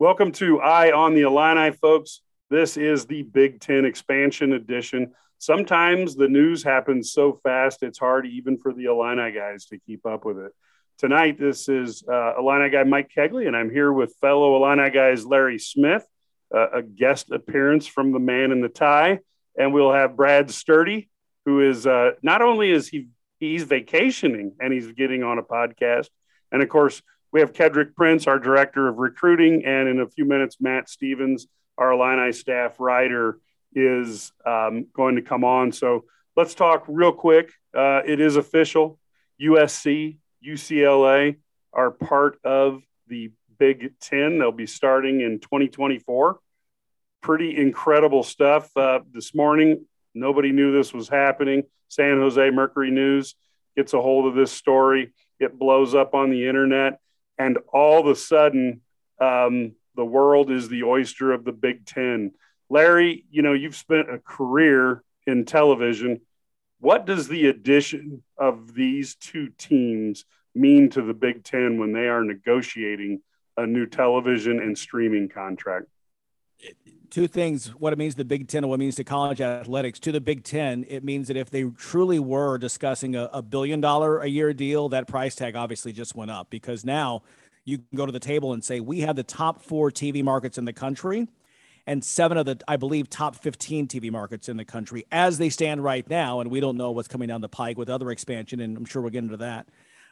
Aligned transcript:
Welcome 0.00 0.32
to 0.32 0.60
Eye 0.60 0.90
on 0.90 1.14
the 1.14 1.20
Illini, 1.20 1.70
folks. 1.70 2.20
This 2.50 2.76
is 2.76 3.06
the 3.06 3.22
Big 3.22 3.60
Ten 3.60 3.84
expansion 3.84 4.52
edition. 4.52 5.12
Sometimes 5.38 6.16
the 6.16 6.26
news 6.26 6.64
happens 6.64 7.12
so 7.12 7.38
fast, 7.44 7.84
it's 7.84 8.00
hard 8.00 8.26
even 8.26 8.58
for 8.58 8.72
the 8.72 8.86
Illini 8.86 9.30
guys 9.30 9.66
to 9.66 9.78
keep 9.78 10.04
up 10.04 10.24
with 10.24 10.38
it. 10.38 10.50
Tonight, 10.98 11.38
this 11.38 11.68
is 11.68 12.02
uh, 12.12 12.32
Illini 12.36 12.70
guy 12.70 12.82
Mike 12.82 13.08
Kegley, 13.16 13.46
and 13.46 13.56
I'm 13.56 13.70
here 13.70 13.92
with 13.92 14.16
fellow 14.20 14.56
Illini 14.56 14.90
guys 14.90 15.24
Larry 15.24 15.60
Smith, 15.60 16.04
uh, 16.52 16.70
a 16.72 16.82
guest 16.82 17.30
appearance 17.30 17.86
from 17.86 18.10
the 18.10 18.18
man 18.18 18.50
in 18.50 18.60
the 18.60 18.68
tie, 18.68 19.20
and 19.56 19.72
we'll 19.72 19.92
have 19.92 20.16
Brad 20.16 20.50
Sturdy, 20.50 21.08
who 21.44 21.60
is 21.60 21.86
uh, 21.86 22.14
not 22.20 22.42
only 22.42 22.72
is 22.72 22.88
he 22.88 23.10
he's 23.38 23.62
vacationing 23.62 24.56
and 24.58 24.72
he's 24.72 24.90
getting 24.90 25.22
on 25.22 25.38
a 25.38 25.44
podcast, 25.44 26.08
and 26.50 26.64
of 26.64 26.68
course 26.68 27.00
we 27.34 27.40
have 27.40 27.52
Kedrick 27.52 27.96
Prince, 27.96 28.28
our 28.28 28.38
director 28.38 28.86
of 28.86 28.98
recruiting, 28.98 29.64
and 29.66 29.88
in 29.88 29.98
a 29.98 30.06
few 30.06 30.24
minutes 30.24 30.58
Matt 30.60 30.88
Stevens, 30.88 31.48
our 31.76 31.90
Illini 31.90 32.32
staff 32.32 32.78
writer, 32.78 33.40
is 33.74 34.30
um, 34.46 34.86
going 34.94 35.16
to 35.16 35.22
come 35.22 35.42
on. 35.42 35.72
So 35.72 36.04
let's 36.36 36.54
talk 36.54 36.84
real 36.86 37.10
quick. 37.10 37.50
Uh, 37.76 38.02
it 38.06 38.20
is 38.20 38.36
official. 38.36 39.00
USC, 39.42 40.18
UCLA 40.46 41.38
are 41.72 41.90
part 41.90 42.38
of 42.44 42.82
the 43.08 43.32
Big 43.58 43.98
Ten. 43.98 44.38
They'll 44.38 44.52
be 44.52 44.68
starting 44.68 45.20
in 45.20 45.40
2024. 45.40 46.38
Pretty 47.20 47.56
incredible 47.56 48.22
stuff. 48.22 48.70
Uh, 48.76 49.00
this 49.12 49.34
morning, 49.34 49.84
nobody 50.14 50.52
knew 50.52 50.70
this 50.70 50.94
was 50.94 51.08
happening. 51.08 51.64
San 51.88 52.18
Jose 52.18 52.50
Mercury 52.50 52.92
News 52.92 53.34
gets 53.76 53.92
a 53.92 54.00
hold 54.00 54.26
of 54.26 54.36
this 54.36 54.52
story. 54.52 55.12
It 55.40 55.58
blows 55.58 55.96
up 55.96 56.14
on 56.14 56.30
the 56.30 56.46
internet 56.46 57.00
and 57.38 57.58
all 57.72 58.00
of 58.00 58.06
a 58.06 58.16
sudden 58.16 58.80
um, 59.20 59.72
the 59.96 60.04
world 60.04 60.50
is 60.50 60.68
the 60.68 60.84
oyster 60.84 61.32
of 61.32 61.44
the 61.44 61.52
Big 61.52 61.86
Ten. 61.86 62.32
Larry, 62.68 63.24
you 63.30 63.42
know, 63.42 63.52
you've 63.52 63.76
spent 63.76 64.12
a 64.12 64.18
career 64.18 65.02
in 65.26 65.44
television. 65.44 66.20
What 66.80 67.06
does 67.06 67.28
the 67.28 67.46
addition 67.46 68.22
of 68.36 68.74
these 68.74 69.14
two 69.16 69.48
teams 69.56 70.24
mean 70.54 70.90
to 70.90 71.02
the 71.02 71.14
Big 71.14 71.44
Ten 71.44 71.78
when 71.78 71.92
they 71.92 72.08
are 72.08 72.24
negotiating 72.24 73.20
a 73.56 73.66
new 73.66 73.86
television 73.86 74.60
and 74.60 74.76
streaming 74.76 75.28
contract? 75.28 75.86
Two 77.14 77.28
things 77.28 77.68
what 77.68 77.92
it 77.92 77.96
means 77.96 78.14
to 78.14 78.18
the 78.18 78.24
Big 78.24 78.48
Ten 78.48 78.64
and 78.64 78.68
what 78.68 78.74
it 78.74 78.78
means 78.80 78.96
to 78.96 79.04
college 79.04 79.40
athletics. 79.40 80.00
To 80.00 80.10
the 80.10 80.20
Big 80.20 80.42
Ten, 80.42 80.84
it 80.88 81.04
means 81.04 81.28
that 81.28 81.36
if 81.36 81.48
they 81.48 81.62
truly 81.62 82.18
were 82.18 82.58
discussing 82.58 83.14
a, 83.14 83.30
a 83.32 83.40
billion 83.40 83.80
dollar 83.80 84.18
a 84.18 84.26
year 84.26 84.52
deal, 84.52 84.88
that 84.88 85.06
price 85.06 85.36
tag 85.36 85.54
obviously 85.54 85.92
just 85.92 86.16
went 86.16 86.32
up 86.32 86.50
because 86.50 86.84
now 86.84 87.22
you 87.64 87.78
can 87.78 87.86
go 87.94 88.04
to 88.04 88.10
the 88.10 88.18
table 88.18 88.52
and 88.52 88.64
say, 88.64 88.80
we 88.80 89.02
have 89.02 89.14
the 89.14 89.22
top 89.22 89.62
four 89.62 89.92
TV 89.92 90.24
markets 90.24 90.58
in 90.58 90.64
the 90.64 90.72
country 90.72 91.28
and 91.86 92.02
seven 92.02 92.36
of 92.36 92.46
the, 92.46 92.58
I 92.66 92.76
believe, 92.76 93.08
top 93.08 93.36
15 93.36 93.86
TV 93.86 94.10
markets 94.10 94.48
in 94.48 94.56
the 94.56 94.64
country 94.64 95.06
as 95.12 95.38
they 95.38 95.50
stand 95.50 95.84
right 95.84 96.10
now. 96.10 96.40
And 96.40 96.50
we 96.50 96.58
don't 96.58 96.76
know 96.76 96.90
what's 96.90 97.06
coming 97.06 97.28
down 97.28 97.42
the 97.42 97.48
pike 97.48 97.78
with 97.78 97.88
other 97.88 98.10
expansion. 98.10 98.58
And 98.58 98.76
I'm 98.76 98.86
sure 98.86 99.00
we'll 99.00 99.12
get 99.12 99.22
into 99.22 99.36
that 99.36 99.68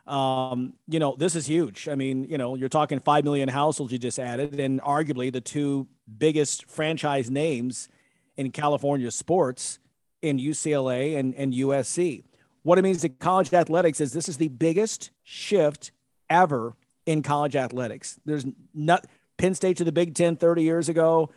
um, 0.07 0.75
you 0.89 0.99
know, 0.99 1.15
this 1.17 1.37
is 1.37 1.47
huge. 1.47 1.89
I 1.89 1.95
mean, 1.95 2.25
you 2.29 2.39
know, 2.39 2.55
you're 2.55 2.69
talking 2.69 2.99
5 2.99 3.25
million 3.25 3.49
households 3.49 3.93
you 3.93 3.99
just 3.99 4.19
added, 4.19 4.59
and 4.59 4.81
arguably 4.81 5.33
the 5.33 5.41
two 5.41 5.87
biggest 6.19 6.67
franchise 6.69 7.31
names 7.31 7.89
in 8.37 8.51
California 8.51 9.11
sports 9.11 9.79
in 10.21 10.39
UCLA 10.39 11.19
and, 11.19 11.35
and 11.35 11.53
USC. 11.53 12.25
What 12.63 12.79
it 12.79 12.83
means 12.83 13.03
to 13.03 13.09
college 13.09 13.53
athletics 13.53 14.01
is 14.01 14.13
this 14.13 14.29
is 14.29 14.37
the 14.37 14.49
biggest 14.49 15.11
shift 15.23 15.93
ever 16.31 16.77
in 17.07 17.23
college 17.23 17.57
athletics. 17.57 18.19
There's 18.25 18.47
not 18.75 19.07
Penn 19.37 19.55
State 19.55 19.77
to 19.79 19.85
the 19.85 19.93
Big 19.93 20.15
Ten 20.15 20.37
30 20.37 20.63
years 20.63 20.89
ago, 20.89 21.31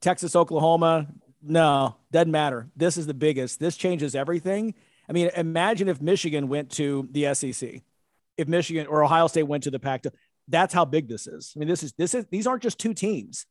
Texas, 0.00 0.34
Oklahoma. 0.34 1.06
No, 1.40 1.96
doesn't 2.10 2.30
matter. 2.30 2.68
This 2.76 2.96
is 2.96 3.06
the 3.06 3.14
biggest. 3.14 3.58
This 3.58 3.76
changes 3.76 4.14
everything. 4.14 4.74
I 5.08 5.12
mean, 5.12 5.30
imagine 5.36 5.88
if 5.88 6.00
Michigan 6.00 6.48
went 6.48 6.70
to 6.72 7.08
the 7.10 7.34
SEC 7.34 7.82
if 8.36 8.48
Michigan 8.48 8.86
or 8.86 9.04
Ohio 9.04 9.26
State 9.26 9.44
went 9.44 9.64
to 9.64 9.70
the 9.70 9.78
Pac. 9.78 10.04
That's 10.48 10.74
how 10.74 10.84
big 10.84 11.08
this 11.08 11.26
is. 11.26 11.52
I 11.54 11.58
mean, 11.58 11.68
this 11.68 11.82
is 11.82 11.92
this 11.92 12.14
is 12.14 12.26
these 12.30 12.46
aren't 12.46 12.62
just 12.62 12.78
two 12.78 12.94
teams; 12.94 13.46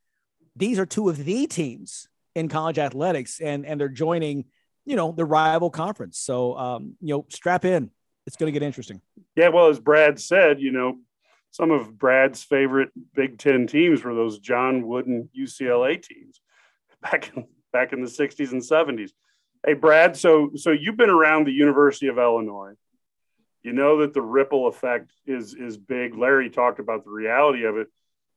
these 0.55 0.79
are 0.79 0.85
two 0.85 1.09
of 1.09 1.23
the 1.23 1.47
teams 1.47 2.07
in 2.35 2.49
college 2.49 2.77
athletics, 2.77 3.39
and 3.39 3.65
and 3.65 3.79
they're 3.79 3.89
joining, 3.89 4.45
you 4.85 4.95
know, 4.95 5.11
the 5.11 5.25
rival 5.25 5.69
conference. 5.69 6.19
So, 6.19 6.57
um, 6.57 6.95
you 7.01 7.13
know, 7.15 7.25
strap 7.29 7.65
in. 7.65 7.91
It's 8.27 8.35
going 8.35 8.53
to 8.53 8.57
get 8.57 8.65
interesting. 8.65 9.01
Yeah, 9.35 9.49
well, 9.49 9.67
as 9.67 9.79
Brad 9.79 10.19
said, 10.19 10.61
you 10.61 10.71
know, 10.71 10.99
some 11.49 11.71
of 11.71 11.97
Brad's 11.97 12.43
favorite 12.43 12.89
Big 13.15 13.37
Ten 13.37 13.67
teams 13.67 14.03
were 14.03 14.13
those 14.13 14.39
John 14.39 14.87
Wooden 14.87 15.29
UCLA 15.37 16.01
teams 16.01 16.41
back 17.01 17.31
in 17.35 17.45
back 17.71 17.93
in 17.93 18.01
the 18.01 18.09
'60s 18.09 18.51
and 18.51 18.61
'70s. 18.61 19.11
Hey, 19.65 19.73
Brad, 19.73 20.17
so 20.17 20.51
so 20.55 20.71
you've 20.71 20.97
been 20.97 21.09
around 21.09 21.45
the 21.45 21.53
University 21.53 22.07
of 22.07 22.17
Illinois 22.17 22.73
you 23.63 23.73
know 23.73 23.99
that 23.99 24.13
the 24.13 24.21
ripple 24.21 24.67
effect 24.67 25.11
is 25.25 25.53
is 25.53 25.77
big. 25.77 26.15
Larry 26.15 26.49
talked 26.49 26.79
about 26.79 27.03
the 27.03 27.11
reality 27.11 27.65
of 27.65 27.77
it, 27.77 27.87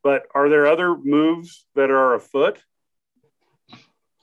but 0.03 0.27
are 0.35 0.49
there 0.49 0.67
other 0.67 0.97
moves 0.97 1.67
that 1.75 1.91
are 1.91 2.15
afoot? 2.15 2.63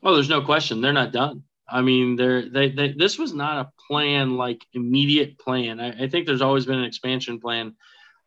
Well, 0.02 0.16
there's 0.16 0.30
no 0.30 0.42
question 0.42 0.82
they're 0.82 0.94
not 0.94 1.12
done. 1.12 1.44
I 1.68 1.82
mean, 1.82 2.16
they're 2.16 2.48
they, 2.48 2.70
they 2.70 2.92
this 2.92 3.18
was 3.18 3.34
not 3.34 3.66
a 3.66 3.72
plan 3.88 4.38
like 4.38 4.66
immediate 4.74 5.40
plan. 5.40 5.80
I, 5.80 6.04
I 6.04 6.08
think 6.10 6.26
there's 6.26 6.42
always 6.42 6.66
been 6.66 6.80
an 6.80 6.86
expansion 6.86 7.40
plan. 7.40 7.76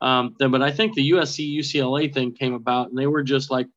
Um, 0.00 0.34
but 0.38 0.62
I 0.62 0.70
think 0.70 0.94
the 0.94 1.12
USC 1.12 1.56
UCLA 1.56 2.12
thing 2.12 2.34
came 2.34 2.54
about, 2.54 2.88
and 2.88 2.98
they 2.98 3.06
were 3.06 3.22
just 3.22 3.50
like, 3.50 3.68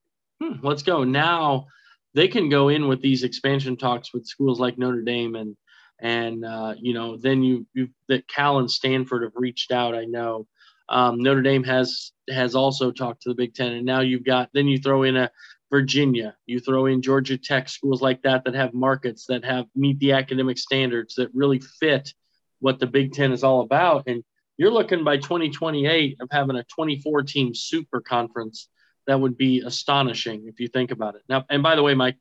hmm, 0.41 0.55
let's 0.61 0.83
go 0.83 1.03
now. 1.03 1.67
They 2.13 2.27
can 2.27 2.49
go 2.49 2.69
in 2.69 2.87
with 2.87 3.01
these 3.01 3.23
expansion 3.23 3.77
talks 3.77 4.13
with 4.13 4.25
schools 4.25 4.59
like 4.59 4.77
Notre 4.77 5.03
Dame 5.03 5.35
and 5.35 5.55
and 5.99 6.45
uh, 6.45 6.75
you 6.79 6.93
know 6.93 7.17
then 7.17 7.43
you 7.43 7.65
you 7.73 7.89
that 8.07 8.27
Cal 8.27 8.59
and 8.59 8.69
Stanford 8.69 9.23
have 9.23 9.33
reached 9.35 9.71
out. 9.71 9.95
I 9.95 10.05
know 10.05 10.47
um, 10.89 11.21
Notre 11.21 11.41
Dame 11.41 11.63
has 11.63 12.11
has 12.29 12.55
also 12.55 12.91
talked 12.91 13.23
to 13.23 13.29
the 13.29 13.35
Big 13.35 13.53
Ten, 13.53 13.73
and 13.73 13.85
now 13.85 14.01
you've 14.01 14.25
got 14.25 14.49
then 14.53 14.67
you 14.67 14.77
throw 14.77 15.03
in 15.03 15.15
a 15.15 15.31
Virginia, 15.69 16.35
you 16.45 16.59
throw 16.59 16.85
in 16.85 17.01
Georgia 17.01 17.37
Tech, 17.37 17.67
schools 17.67 18.01
like 18.01 18.21
that 18.21 18.45
that 18.45 18.55
have 18.55 18.73
markets 18.73 19.25
that 19.27 19.43
have 19.43 19.65
meet 19.75 19.99
the 19.99 20.13
academic 20.13 20.57
standards 20.57 21.15
that 21.15 21.29
really 21.33 21.59
fit 21.59 22.13
what 22.59 22.79
the 22.79 22.87
Big 22.87 23.13
Ten 23.13 23.31
is 23.31 23.43
all 23.43 23.61
about, 23.61 24.03
and 24.07 24.23
you're 24.57 24.71
looking 24.71 25.03
by 25.03 25.17
2028 25.17 26.17
of 26.19 26.29
having 26.31 26.55
a 26.55 26.63
24 26.63 27.23
team 27.23 27.53
super 27.53 28.01
conference. 28.01 28.69
That 29.05 29.21
would 29.21 29.37
be 29.37 29.61
astonishing 29.61 30.47
if 30.47 30.59
you 30.59 30.67
think 30.67 30.91
about 30.91 31.15
it. 31.15 31.21
Now, 31.29 31.45
and 31.49 31.63
by 31.63 31.75
the 31.77 31.83
way, 31.83 31.93
Mike, 31.93 32.17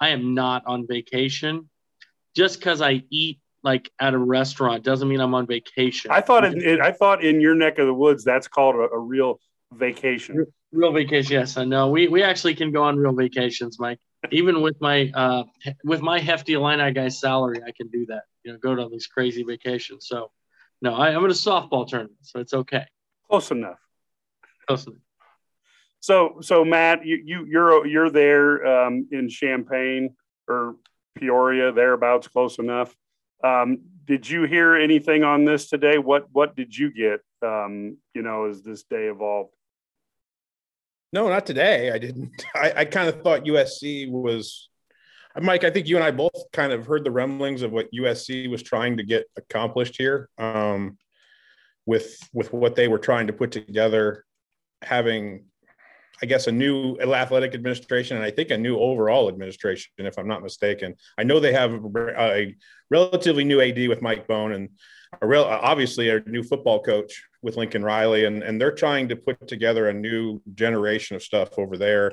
I 0.00 0.10
am 0.10 0.32
not 0.32 0.62
on 0.66 0.86
vacation 0.86 1.68
just 2.34 2.58
because 2.58 2.80
I 2.80 3.02
eat 3.10 3.40
like 3.62 3.90
at 4.00 4.14
a 4.14 4.18
restaurant 4.18 4.84
doesn't 4.84 5.08
mean 5.08 5.20
I'm 5.20 5.34
on 5.34 5.46
vacation. 5.46 6.10
I 6.10 6.20
thought 6.20 6.44
in, 6.44 6.60
in 6.62 6.80
I 6.80 6.92
thought 6.92 7.22
in 7.24 7.40
your 7.40 7.54
neck 7.54 7.78
of 7.78 7.86
the 7.86 7.94
woods 7.94 8.24
that's 8.24 8.48
called 8.48 8.76
a, 8.76 8.94
a 8.94 8.98
real 8.98 9.38
vacation. 9.72 10.46
Real 10.72 10.92
vacation, 10.92 11.32
yes. 11.32 11.56
I 11.56 11.64
know. 11.64 11.88
We 11.88 12.08
we 12.08 12.22
actually 12.22 12.54
can 12.54 12.72
go 12.72 12.84
on 12.84 12.96
real 12.96 13.12
vacations, 13.12 13.78
Mike. 13.78 13.98
Even 14.30 14.62
with 14.62 14.80
my 14.80 15.10
uh 15.14 15.44
with 15.84 16.00
my 16.00 16.20
hefty 16.20 16.54
Illini 16.54 16.92
guy 16.92 17.08
salary, 17.08 17.60
I 17.66 17.72
can 17.72 17.88
do 17.88 18.06
that. 18.06 18.22
You 18.44 18.52
know, 18.52 18.58
go 18.58 18.74
to 18.74 18.88
these 18.90 19.06
crazy 19.06 19.42
vacations. 19.42 20.06
So 20.06 20.30
no, 20.82 20.94
I, 20.94 21.08
I'm 21.08 21.24
in 21.24 21.30
a 21.30 21.34
softball 21.34 21.86
tournament, 21.86 22.18
so 22.22 22.40
it's 22.40 22.54
okay. 22.54 22.84
Close 23.28 23.50
enough. 23.50 23.78
Close 24.66 24.86
enough. 24.86 24.98
So 26.00 26.38
so 26.40 26.64
Matt, 26.64 27.04
you 27.04 27.20
you 27.22 27.46
you're 27.46 27.86
you're 27.86 28.10
there 28.10 28.66
um, 28.66 29.08
in 29.12 29.28
Champaign 29.28 30.14
or 30.48 30.76
Peoria, 31.16 31.72
thereabouts, 31.72 32.28
close 32.28 32.58
enough. 32.58 32.94
Um, 33.42 33.80
did 34.04 34.28
you 34.28 34.44
hear 34.44 34.74
anything 34.74 35.24
on 35.24 35.44
this 35.44 35.68
today? 35.68 35.98
What 35.98 36.26
what 36.32 36.56
did 36.56 36.76
you 36.76 36.92
get? 36.92 37.20
Um, 37.42 37.96
you 38.14 38.22
know, 38.22 38.46
as 38.46 38.62
this 38.62 38.82
day 38.84 39.06
evolved. 39.06 39.54
No, 41.12 41.28
not 41.28 41.46
today. 41.46 41.90
I 41.90 41.98
didn't. 41.98 42.44
I, 42.54 42.72
I 42.78 42.84
kind 42.84 43.08
of 43.08 43.22
thought 43.22 43.44
USC 43.44 44.10
was. 44.10 44.68
Mike, 45.40 45.62
I 45.62 45.70
think 45.70 45.86
you 45.86 45.94
and 45.94 46.04
I 46.04 46.10
both 46.10 46.50
kind 46.52 46.72
of 46.72 46.86
heard 46.86 47.04
the 47.04 47.10
rumblings 47.12 47.62
of 47.62 47.70
what 47.70 47.92
USC 47.92 48.50
was 48.50 48.64
trying 48.64 48.96
to 48.96 49.04
get 49.04 49.26
accomplished 49.36 49.96
here, 49.96 50.28
um, 50.38 50.98
with 51.86 52.16
with 52.32 52.52
what 52.52 52.74
they 52.74 52.88
were 52.88 52.98
trying 52.98 53.28
to 53.28 53.32
put 53.32 53.52
together, 53.52 54.24
having 54.82 55.44
I 56.22 56.26
guess, 56.26 56.46
a 56.46 56.52
new 56.52 56.98
athletic 56.98 57.54
administration 57.54 58.16
and 58.16 58.24
I 58.24 58.30
think 58.30 58.50
a 58.50 58.58
new 58.58 58.78
overall 58.78 59.28
administration, 59.28 59.90
if 59.98 60.18
I'm 60.18 60.28
not 60.28 60.42
mistaken. 60.42 60.94
I 61.18 61.24
know 61.24 61.40
they 61.40 61.52
have 61.52 61.72
a 61.72 62.54
relatively 62.90 63.44
new 63.44 63.60
AD 63.60 63.88
with 63.88 64.02
Mike 64.02 64.26
Bohn 64.26 64.52
and 64.52 64.68
a 65.22 65.26
real, 65.26 65.42
uh, 65.42 65.58
obviously 65.62 66.10
a 66.10 66.20
new 66.20 66.42
football 66.42 66.82
coach 66.82 67.22
with 67.42 67.56
Lincoln 67.56 67.82
Riley, 67.82 68.26
and, 68.26 68.42
and 68.42 68.60
they're 68.60 68.72
trying 68.72 69.08
to 69.08 69.16
put 69.16 69.48
together 69.48 69.88
a 69.88 69.94
new 69.94 70.40
generation 70.54 71.16
of 71.16 71.22
stuff 71.22 71.58
over 71.58 71.76
there. 71.76 72.12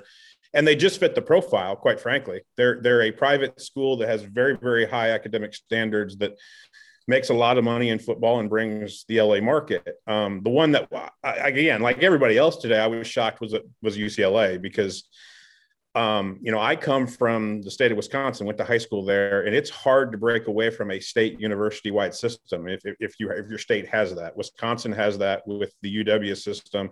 And 0.54 0.65
they 0.65 0.75
just 0.75 1.00
fit 1.00 1.13
the 1.13 1.21
profile, 1.21 1.75
quite 1.75 2.00
frankly. 2.00 2.42
They're 2.56 2.81
they're 2.81 3.01
a 3.04 3.12
private 3.12 3.59
school 3.59 3.98
that 3.98 4.07
has 4.07 4.24
very 4.24 4.56
very 4.56 4.88
high 4.88 5.09
academic 5.09 5.54
standards 5.54 6.18
that 6.18 6.38
makes 7.07 7.30
a 7.30 7.33
lot 7.33 7.57
of 7.57 7.63
money 7.63 7.89
in 7.89 8.00
football 8.00 8.39
and 8.39 8.50
brings 8.50 9.06
the 9.07 9.21
LA 9.21 9.39
market. 9.39 9.88
Um, 10.06 10.42
the 10.44 10.50
one 10.50 10.71
that 10.74 10.89
I, 11.24 11.31
again, 11.48 11.81
like 11.81 12.04
everybody 12.04 12.38
else 12.38 12.57
today, 12.57 12.80
I 12.80 12.88
was 12.88 13.07
shocked 13.07 13.42
was 13.42 13.56
was 13.81 13.98
UCLA 13.98 14.62
because 14.62 15.07
um, 15.95 16.38
you 16.42 16.51
know 16.51 16.59
I 16.59 16.75
come 16.75 17.07
from 17.07 17.62
the 17.62 17.71
state 17.71 17.92
of 17.92 17.98
Wisconsin, 17.98 18.45
went 18.45 18.57
to 18.59 18.65
high 18.65 18.77
school 18.77 19.06
there, 19.06 19.45
and 19.45 19.56
it's 19.56 19.69
hard 19.69 20.12
to 20.12 20.18
break 20.18 20.48
away 20.48 20.69
from 20.69 20.92
a 20.92 21.00
state 21.00 21.39
university 21.39 21.92
wide 21.92 22.13
system 22.13 22.68
if, 22.68 22.81
if 23.00 23.19
you 23.19 23.31
if 23.31 23.48
your 23.48 23.59
state 23.59 23.88
has 23.88 24.13
that. 24.15 24.36
Wisconsin 24.36 24.92
has 24.92 25.18
that 25.19 25.48
with 25.48 25.74
the 25.81 26.04
UW 26.04 26.36
system. 26.36 26.92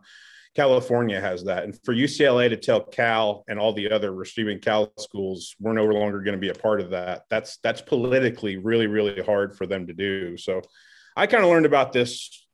California 0.56 1.20
has 1.20 1.44
that. 1.44 1.64
And 1.64 1.78
for 1.84 1.94
UCLA 1.94 2.50
to 2.50 2.58
tell 2.58 2.82
Cal 2.82 3.44
and 3.48 3.60
all 3.60 3.74
the 3.74 3.92
other 3.92 4.14
receiving 4.14 4.60
Cal 4.60 4.92
schools 4.98 5.56
we're 5.60 5.74
no 5.74 5.86
longer 5.86 6.22
going 6.22 6.36
to 6.36 6.40
be 6.40 6.50
a 6.50 6.54
part 6.54 6.80
of 6.80 6.92
that, 6.92 7.24
that's 7.30 7.58
that's 7.58 7.82
politically 7.82 8.58
really, 8.58 8.88
really 8.88 9.22
hard 9.22 9.58
for 9.58 9.68
them 9.68 9.86
to 9.88 9.94
do. 9.94 10.38
So 10.38 10.62
I 11.16 11.28
kind 11.28 11.44
of 11.44 11.50
learned 11.50 11.66
about 11.66 11.92
this 11.92 12.46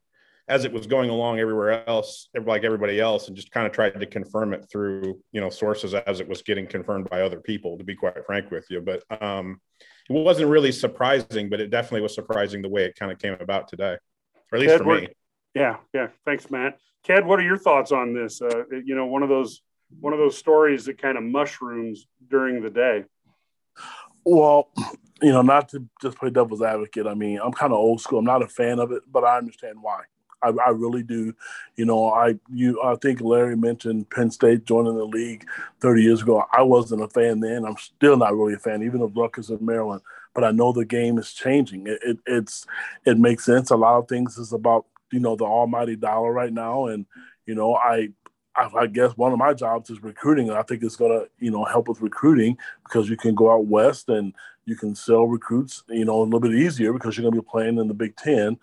as 0.47 0.65
it 0.65 0.73
was 0.73 0.87
going 0.87 1.09
along 1.09 1.39
everywhere 1.39 1.87
else, 1.87 2.27
like 2.45 2.63
everybody 2.63 2.99
else, 2.99 3.27
and 3.27 3.37
just 3.37 3.51
kind 3.51 3.67
of 3.67 3.71
tried 3.71 3.97
to 3.97 4.05
confirm 4.05 4.53
it 4.53 4.67
through, 4.69 5.21
you 5.31 5.39
know, 5.39 5.49
sources 5.49 5.93
as 5.93 6.19
it 6.19 6.27
was 6.27 6.41
getting 6.41 6.67
confirmed 6.67 7.09
by 7.09 7.21
other 7.21 7.39
people, 7.39 7.77
to 7.77 7.83
be 7.83 7.95
quite 7.95 8.25
frank 8.25 8.51
with 8.51 8.65
you. 8.69 8.81
But 8.81 9.03
um, 9.21 9.61
it 10.09 10.13
wasn't 10.13 10.49
really 10.49 10.71
surprising, 10.71 11.49
but 11.49 11.61
it 11.61 11.69
definitely 11.69 12.01
was 12.01 12.15
surprising 12.15 12.61
the 12.61 12.69
way 12.69 12.83
it 12.83 12.95
kind 12.97 13.11
of 13.11 13.19
came 13.19 13.33
about 13.39 13.67
today, 13.67 13.97
or 14.51 14.55
at 14.55 14.59
least 14.59 14.73
Edward, 14.73 14.95
for 14.95 15.01
me. 15.01 15.13
Yeah, 15.53 15.77
yeah. 15.93 16.07
Thanks, 16.25 16.49
Matt. 16.49 16.79
Ked, 17.03 17.25
what 17.25 17.39
are 17.39 17.43
your 17.43 17.57
thoughts 17.57 17.91
on 17.91 18.13
this? 18.13 18.41
Uh, 18.41 18.63
you 18.69 18.95
know, 18.95 19.05
one 19.05 19.23
of 19.23 19.29
those 19.29 19.61
one 19.99 20.13
of 20.13 20.19
those 20.19 20.37
stories 20.37 20.85
that 20.85 21.01
kind 21.01 21.17
of 21.17 21.23
mushrooms 21.23 22.07
during 22.29 22.61
the 22.61 22.69
day. 22.69 23.03
Well, 24.23 24.69
you 25.21 25.31
know, 25.31 25.41
not 25.41 25.69
to 25.69 25.87
just 26.01 26.17
play 26.17 26.29
devil's 26.29 26.61
advocate. 26.61 27.07
I 27.07 27.13
mean, 27.13 27.39
I'm 27.43 27.51
kind 27.51 27.73
of 27.73 27.79
old 27.79 28.01
school. 28.01 28.19
I'm 28.19 28.25
not 28.25 28.43
a 28.43 28.47
fan 28.47 28.79
of 28.79 28.91
it, 28.91 29.03
but 29.11 29.23
I 29.23 29.37
understand 29.37 29.77
why. 29.81 30.03
I, 30.43 30.49
I, 30.65 30.69
really 30.69 31.03
do. 31.03 31.35
You 31.75 31.85
know, 31.85 32.11
I 32.11 32.35
you 32.51 32.81
I 32.81 32.95
think 32.95 33.21
Larry 33.21 33.55
mentioned 33.55 34.09
Penn 34.09 34.31
State 34.31 34.65
joining 34.65 34.97
the 34.97 35.05
league 35.05 35.47
30 35.81 36.01
years 36.01 36.21
ago. 36.23 36.43
I 36.51 36.63
wasn't 36.63 37.03
a 37.03 37.07
fan 37.07 37.41
then. 37.41 37.63
I'm 37.63 37.77
still 37.77 38.17
not 38.17 38.35
really 38.35 38.55
a 38.55 38.59
fan, 38.59 38.81
even 38.81 39.01
of 39.01 39.15
Rutgers 39.15 39.51
and 39.51 39.61
Maryland. 39.61 40.01
But 40.33 40.45
I 40.45 40.51
know 40.51 40.71
the 40.71 40.85
game 40.85 41.19
is 41.19 41.33
changing. 41.33 41.87
It, 41.87 41.99
it, 42.03 42.17
it's 42.25 42.65
it 43.05 43.19
makes 43.19 43.45
sense. 43.45 43.69
A 43.69 43.75
lot 43.75 43.97
of 43.97 44.07
things 44.07 44.37
is 44.37 44.53
about 44.53 44.85
you 45.11 45.19
know 45.19 45.35
the 45.35 45.45
almighty 45.45 45.95
dollar 45.95 46.31
right 46.31 46.53
now, 46.53 46.87
and 46.87 47.05
you 47.45 47.55
know 47.55 47.75
I, 47.75 48.09
I, 48.55 48.87
guess 48.87 49.15
one 49.17 49.31
of 49.31 49.39
my 49.39 49.53
jobs 49.53 49.89
is 49.89 50.03
recruiting, 50.03 50.49
and 50.49 50.57
I 50.57 50.63
think 50.63 50.83
it's 50.83 50.95
gonna 50.95 51.25
you 51.39 51.51
know 51.51 51.63
help 51.65 51.87
with 51.87 52.01
recruiting 52.01 52.57
because 52.83 53.09
you 53.09 53.17
can 53.17 53.35
go 53.35 53.51
out 53.51 53.65
west 53.65 54.09
and 54.09 54.33
you 54.65 54.75
can 54.75 54.95
sell 54.95 55.25
recruits 55.25 55.83
you 55.89 56.05
know 56.05 56.21
a 56.21 56.23
little 56.23 56.39
bit 56.39 56.53
easier 56.53 56.93
because 56.93 57.17
you're 57.17 57.29
gonna 57.29 57.41
be 57.41 57.47
playing 57.47 57.77
in 57.77 57.87
the 57.87 57.93
Big 57.93 58.15
Ten. 58.15 58.57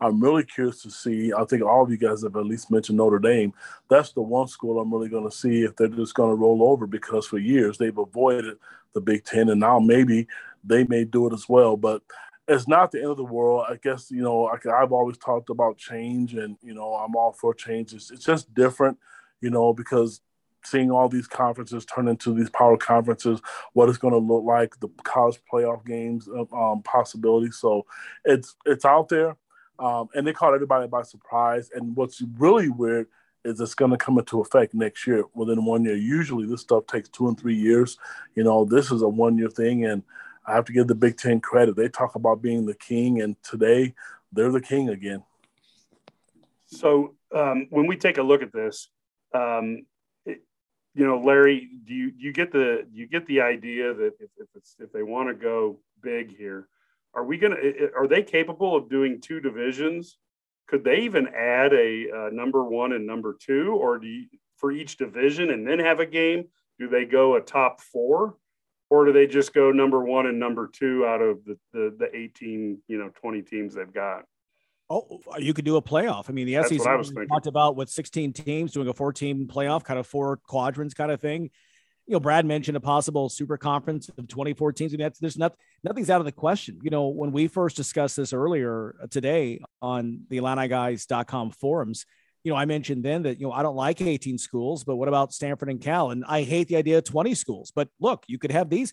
I'm 0.00 0.20
really 0.20 0.44
curious 0.44 0.82
to 0.82 0.90
see. 0.90 1.32
I 1.32 1.44
think 1.44 1.62
all 1.62 1.82
of 1.82 1.90
you 1.90 1.96
guys 1.96 2.22
have 2.22 2.36
at 2.36 2.46
least 2.46 2.70
mentioned 2.70 2.98
Notre 2.98 3.18
Dame. 3.18 3.54
That's 3.88 4.12
the 4.12 4.22
one 4.22 4.48
school 4.48 4.78
I'm 4.78 4.92
really 4.92 5.08
going 5.08 5.28
to 5.28 5.34
see 5.34 5.62
if 5.62 5.76
they're 5.76 5.88
just 5.88 6.14
going 6.14 6.30
to 6.30 6.34
roll 6.34 6.62
over 6.62 6.86
because 6.86 7.26
for 7.26 7.38
years 7.38 7.78
they've 7.78 7.96
avoided 7.96 8.58
the 8.92 9.00
Big 9.00 9.24
Ten, 9.24 9.48
and 9.48 9.60
now 9.60 9.78
maybe 9.78 10.26
they 10.62 10.84
may 10.84 11.04
do 11.04 11.26
it 11.26 11.32
as 11.32 11.48
well. 11.48 11.76
But 11.76 12.02
it's 12.46 12.68
not 12.68 12.92
the 12.92 13.00
end 13.00 13.10
of 13.10 13.16
the 13.16 13.24
world. 13.24 13.66
I 13.68 13.76
guess 13.82 14.10
you 14.10 14.22
know 14.22 14.46
I, 14.46 14.58
have 14.80 14.92
always 14.92 15.16
talked 15.16 15.50
about 15.50 15.78
change, 15.78 16.34
and 16.34 16.56
you 16.62 16.74
know 16.74 16.94
I'm 16.94 17.16
all 17.16 17.32
for 17.32 17.54
change. 17.54 17.92
It's, 17.92 18.10
it's 18.10 18.24
just 18.24 18.52
different, 18.54 18.98
you 19.40 19.50
know, 19.50 19.72
because 19.72 20.20
seeing 20.64 20.90
all 20.90 21.08
these 21.08 21.26
conferences 21.26 21.84
turn 21.84 22.08
into 22.08 22.34
these 22.34 22.50
power 22.50 22.76
conferences, 22.76 23.40
what 23.72 23.88
it's 23.88 23.98
going 23.98 24.14
to 24.14 24.18
look 24.18 24.44
like, 24.44 24.78
the 24.80 24.88
college 25.04 25.38
playoff 25.50 25.84
games 25.84 26.28
uh, 26.28 26.54
um, 26.54 26.82
possibilities. 26.82 27.56
So 27.56 27.86
it's 28.24 28.56
it's 28.66 28.84
out 28.84 29.08
there, 29.08 29.36
um, 29.78 30.08
and 30.14 30.26
they 30.26 30.32
caught 30.32 30.54
everybody 30.54 30.86
by 30.86 31.02
surprise. 31.02 31.70
And 31.74 31.96
what's 31.96 32.22
really 32.38 32.68
weird 32.68 33.06
is 33.44 33.60
it's 33.60 33.74
going 33.74 33.90
to 33.90 33.98
come 33.98 34.18
into 34.18 34.40
effect 34.40 34.74
next 34.74 35.06
year 35.06 35.24
within 35.34 35.64
one 35.64 35.84
year. 35.84 35.96
Usually 35.96 36.46
this 36.46 36.62
stuff 36.62 36.86
takes 36.86 37.08
two 37.08 37.28
and 37.28 37.38
three 37.38 37.56
years. 37.56 37.98
You 38.34 38.44
know, 38.44 38.64
this 38.64 38.90
is 38.90 39.02
a 39.02 39.08
one 39.08 39.38
year 39.38 39.50
thing, 39.50 39.86
and 39.86 40.02
I 40.46 40.54
have 40.54 40.64
to 40.66 40.72
give 40.72 40.86
the 40.86 40.94
Big 40.94 41.16
Ten 41.16 41.40
credit. 41.40 41.76
They 41.76 41.88
talk 41.88 42.14
about 42.14 42.42
being 42.42 42.66
the 42.66 42.74
king, 42.74 43.22
and 43.22 43.36
today 43.42 43.94
they're 44.32 44.52
the 44.52 44.60
king 44.60 44.90
again. 44.90 45.22
So 46.66 47.14
um, 47.34 47.66
when 47.70 47.86
we 47.86 47.96
take 47.96 48.18
a 48.18 48.22
look 48.22 48.42
at 48.42 48.52
this, 48.52 48.88
um, 49.32 49.86
it, 50.26 50.42
you 50.94 51.06
know, 51.06 51.20
Larry, 51.20 51.70
do 51.84 51.94
you 51.94 52.12
you 52.16 52.32
get 52.32 52.52
the 52.52 52.86
you 52.92 53.06
get 53.06 53.26
the 53.26 53.40
idea 53.40 53.94
that 53.94 54.12
if 54.20 54.30
if, 54.36 54.62
if 54.78 54.92
they 54.92 55.02
want 55.02 55.28
to 55.28 55.34
go 55.34 55.78
big 56.02 56.36
here, 56.36 56.68
are 57.14 57.24
we 57.24 57.38
gonna 57.38 57.56
are 57.96 58.06
they 58.06 58.22
capable 58.22 58.76
of 58.76 58.90
doing 58.90 59.20
two 59.20 59.40
divisions? 59.40 60.18
Could 60.66 60.84
they 60.84 61.00
even 61.00 61.28
add 61.28 61.72
a, 61.74 62.08
a 62.08 62.30
number 62.32 62.64
one 62.64 62.92
and 62.92 63.06
number 63.06 63.36
two, 63.38 63.74
or 63.74 63.98
do 63.98 64.06
you, 64.06 64.26
for 64.56 64.72
each 64.72 64.96
division 64.96 65.50
and 65.50 65.66
then 65.66 65.78
have 65.78 66.00
a 66.00 66.06
game? 66.06 66.44
Do 66.78 66.88
they 66.88 67.04
go 67.04 67.36
a 67.36 67.40
top 67.40 67.80
four? 67.80 68.36
Or 68.94 69.06
do 69.06 69.12
they 69.12 69.26
just 69.26 69.52
go 69.52 69.72
number 69.72 70.02
one 70.02 70.26
and 70.26 70.38
number 70.38 70.68
two 70.72 71.04
out 71.06 71.20
of 71.20 71.44
the, 71.44 71.58
the, 71.72 71.94
the 71.98 72.16
18, 72.16 72.78
you 72.86 72.98
know, 72.98 73.10
20 73.20 73.42
teams 73.42 73.74
they've 73.74 73.92
got? 73.92 74.24
Oh, 74.88 75.20
uh, 75.32 75.38
you 75.38 75.52
could 75.54 75.64
do 75.64 75.76
a 75.76 75.82
playoff. 75.82 76.28
I 76.28 76.32
mean, 76.32 76.46
the 76.46 76.54
That's 76.54 76.68
SEC 76.68 77.28
talked 77.28 77.46
about 77.46 77.74
with 77.74 77.88
16 77.88 78.32
teams 78.32 78.72
doing 78.72 78.86
a 78.88 78.92
four 78.92 79.12
team 79.12 79.48
playoff, 79.48 79.82
kind 79.82 79.98
of 79.98 80.06
four 80.06 80.36
quadrants 80.46 80.94
kind 80.94 81.10
of 81.10 81.20
thing. 81.20 81.50
You 82.06 82.12
know, 82.12 82.20
Brad 82.20 82.44
mentioned 82.44 82.76
a 82.76 82.80
possible 82.80 83.30
super 83.30 83.56
conference 83.56 84.10
of 84.16 84.28
24 84.28 84.72
teams. 84.74 84.92
I 84.92 84.96
mean, 84.96 85.04
that's, 85.04 85.18
there's 85.18 85.38
nothing, 85.38 85.56
nothing's 85.82 86.10
out 86.10 86.20
of 86.20 86.26
the 86.26 86.32
question. 86.32 86.78
You 86.82 86.90
know, 86.90 87.08
when 87.08 87.32
we 87.32 87.48
first 87.48 87.76
discussed 87.76 88.16
this 88.16 88.34
earlier 88.34 88.94
uh, 89.02 89.06
today 89.06 89.60
on 89.80 90.20
the 90.28 90.36
IlliniGuys.com 90.36 91.52
forums, 91.52 92.04
you 92.44 92.52
know, 92.52 92.56
I 92.56 92.66
mentioned 92.66 93.02
then 93.02 93.22
that, 93.22 93.40
you 93.40 93.46
know, 93.46 93.52
I 93.52 93.62
don't 93.62 93.74
like 93.74 94.00
18 94.00 94.38
schools, 94.38 94.84
but 94.84 94.96
what 94.96 95.08
about 95.08 95.32
Stanford 95.32 95.70
and 95.70 95.80
Cal? 95.80 96.10
And 96.10 96.24
I 96.28 96.42
hate 96.42 96.68
the 96.68 96.76
idea 96.76 96.98
of 96.98 97.04
20 97.04 97.34
schools. 97.34 97.72
But 97.74 97.88
look, 97.98 98.24
you 98.28 98.38
could 98.38 98.52
have 98.52 98.70
these. 98.70 98.92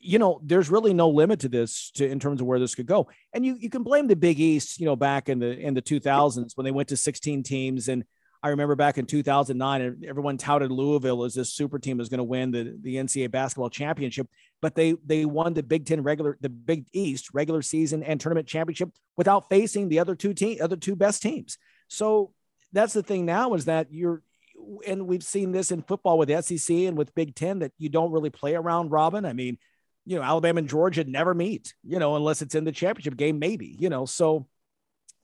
You 0.00 0.18
know, 0.18 0.40
there's 0.44 0.70
really 0.70 0.94
no 0.94 1.08
limit 1.08 1.40
to 1.40 1.48
this 1.48 1.90
to 1.92 2.06
in 2.06 2.20
terms 2.20 2.40
of 2.40 2.46
where 2.46 2.60
this 2.60 2.74
could 2.74 2.86
go. 2.86 3.08
And 3.32 3.44
you 3.44 3.56
you 3.58 3.70
can 3.70 3.82
blame 3.82 4.06
the 4.06 4.14
Big 4.14 4.38
East, 4.38 4.78
you 4.78 4.86
know, 4.86 4.96
back 4.96 5.28
in 5.28 5.38
the 5.40 5.58
in 5.58 5.74
the 5.74 5.82
2000s 5.82 6.52
when 6.56 6.64
they 6.64 6.70
went 6.70 6.88
to 6.90 6.96
16 6.96 7.42
teams 7.42 7.88
and 7.88 8.04
I 8.44 8.48
remember 8.48 8.74
back 8.74 8.98
in 8.98 9.06
2009, 9.06 10.02
everyone 10.06 10.36
touted 10.36 10.72
Louisville 10.72 11.22
as 11.22 11.34
this 11.34 11.52
super 11.52 11.78
team 11.78 12.00
is 12.00 12.08
going 12.08 12.18
to 12.18 12.24
win 12.24 12.50
the, 12.50 12.76
the 12.82 12.96
NCAA 12.96 13.30
basketball 13.30 13.70
championship, 13.70 14.28
but 14.60 14.74
they 14.74 14.96
they 15.06 15.24
won 15.24 15.54
the 15.54 15.62
Big 15.62 15.86
Ten 15.86 16.02
regular, 16.02 16.36
the 16.40 16.48
Big 16.48 16.86
East 16.92 17.28
regular 17.32 17.62
season 17.62 18.02
and 18.02 18.20
tournament 18.20 18.48
championship 18.48 18.90
without 19.16 19.48
facing 19.48 19.88
the 19.88 20.00
other 20.00 20.16
two 20.16 20.34
team, 20.34 20.58
other 20.60 20.76
two 20.76 20.96
best 20.96 21.22
teams. 21.22 21.56
So 21.86 22.32
that's 22.72 22.92
the 22.92 23.02
thing 23.02 23.26
now 23.26 23.54
is 23.54 23.66
that 23.66 23.88
you're 23.90 24.22
and 24.86 25.06
we've 25.06 25.24
seen 25.24 25.52
this 25.52 25.70
in 25.70 25.82
football 25.82 26.18
with 26.18 26.44
SEC 26.44 26.74
and 26.76 26.96
with 26.96 27.14
Big 27.14 27.34
Ten 27.34 27.60
that 27.60 27.72
you 27.78 27.88
don't 27.88 28.12
really 28.12 28.30
play 28.30 28.54
a 28.54 28.60
round 28.60 28.90
robin. 28.90 29.24
I 29.24 29.32
mean, 29.32 29.58
you 30.04 30.16
know, 30.16 30.22
Alabama 30.22 30.58
and 30.58 30.68
Georgia 30.68 31.04
never 31.04 31.34
meet, 31.34 31.74
you 31.82 31.98
know, 31.98 32.16
unless 32.16 32.42
it's 32.42 32.54
in 32.54 32.64
the 32.64 32.72
championship 32.72 33.16
game, 33.16 33.38
maybe, 33.38 33.76
you 33.78 33.88
know. 33.88 34.04
So 34.06 34.46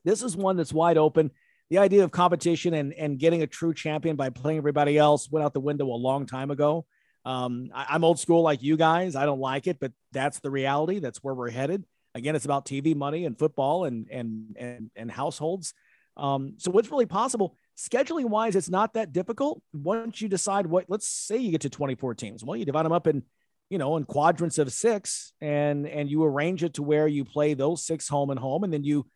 this 0.05 0.23
is 0.23 0.37
one 0.37 0.57
that's 0.57 0.73
wide 0.73 0.99
open. 0.99 1.31
The 1.71 1.79
idea 1.79 2.05
of 2.05 2.11
competition 2.11 2.75
and, 2.75 2.95
and 2.95 3.19
getting 3.19 3.43
a 3.43 3.47
true 3.47 3.75
champion 3.75 4.17
by 4.17 4.31
playing 4.31 4.59
everybody 4.59 4.97
else 4.97 5.31
went 5.31 5.45
out 5.45 5.53
the 5.53 5.61
window 5.61 5.87
a 5.87 5.95
long 5.97 6.27
time 6.27 6.51
ago. 6.51 6.87
Um, 7.25 7.71
I, 7.75 7.87
I'm 7.91 8.05
old 8.05 8.19
school 8.19 8.43
like 8.43 8.63
you 8.63 8.77
guys. 8.77 9.17
I 9.17 9.27
don't 9.27 9.41
like 9.41 9.67
it, 9.67 9.79
but 9.81 9.93
that's 10.13 10.41
the 10.41 10.51
reality. 10.51 10.99
That's 10.99 11.23
where 11.23 11.35
we're 11.35 11.51
headed. 11.51 11.85
Again, 12.15 12.37
it's 12.37 12.47
about 12.47 12.65
TV 12.65 12.97
money 12.97 13.27
and 13.27 13.39
football 13.39 13.85
and 13.85 14.09
and 14.11 14.57
and 14.59 14.91
and 14.97 15.11
households. 15.11 15.75
Um, 16.19 16.55
so 16.59 16.71
what's 16.71 16.91
really 16.91 17.07
possible 17.07 17.57
scheduling 17.77 18.27
wise, 18.27 18.57
it's 18.57 18.69
not 18.69 18.95
that 18.95 19.13
difficult. 19.13 19.63
Once 19.73 20.21
you 20.21 20.29
decide 20.29 20.67
what, 20.67 20.87
let's 20.89 21.09
say 21.09 21.37
you 21.37 21.53
get 21.53 21.61
to 21.63 21.71
24 21.71 22.15
teams, 22.15 22.45
well, 22.45 22.57
you 22.57 22.65
divide 22.65 22.85
them 22.85 22.93
up 22.93 23.07
in, 23.07 23.23
you 23.71 23.79
know, 23.79 23.97
in 23.97 24.05
quadrants 24.05 24.59
of 24.59 24.73
six 24.73 25.33
and, 25.41 25.87
and 25.87 26.11
you 26.11 26.25
arrange 26.25 26.65
it 26.65 26.75
to 26.75 26.83
where 26.83 27.07
you 27.07 27.25
play 27.25 27.55
those 27.55 27.85
six 27.87 28.09
home 28.09 28.31
and 28.31 28.41
home, 28.41 28.65
and 28.65 28.73
then 28.73 28.83
you 28.83 29.07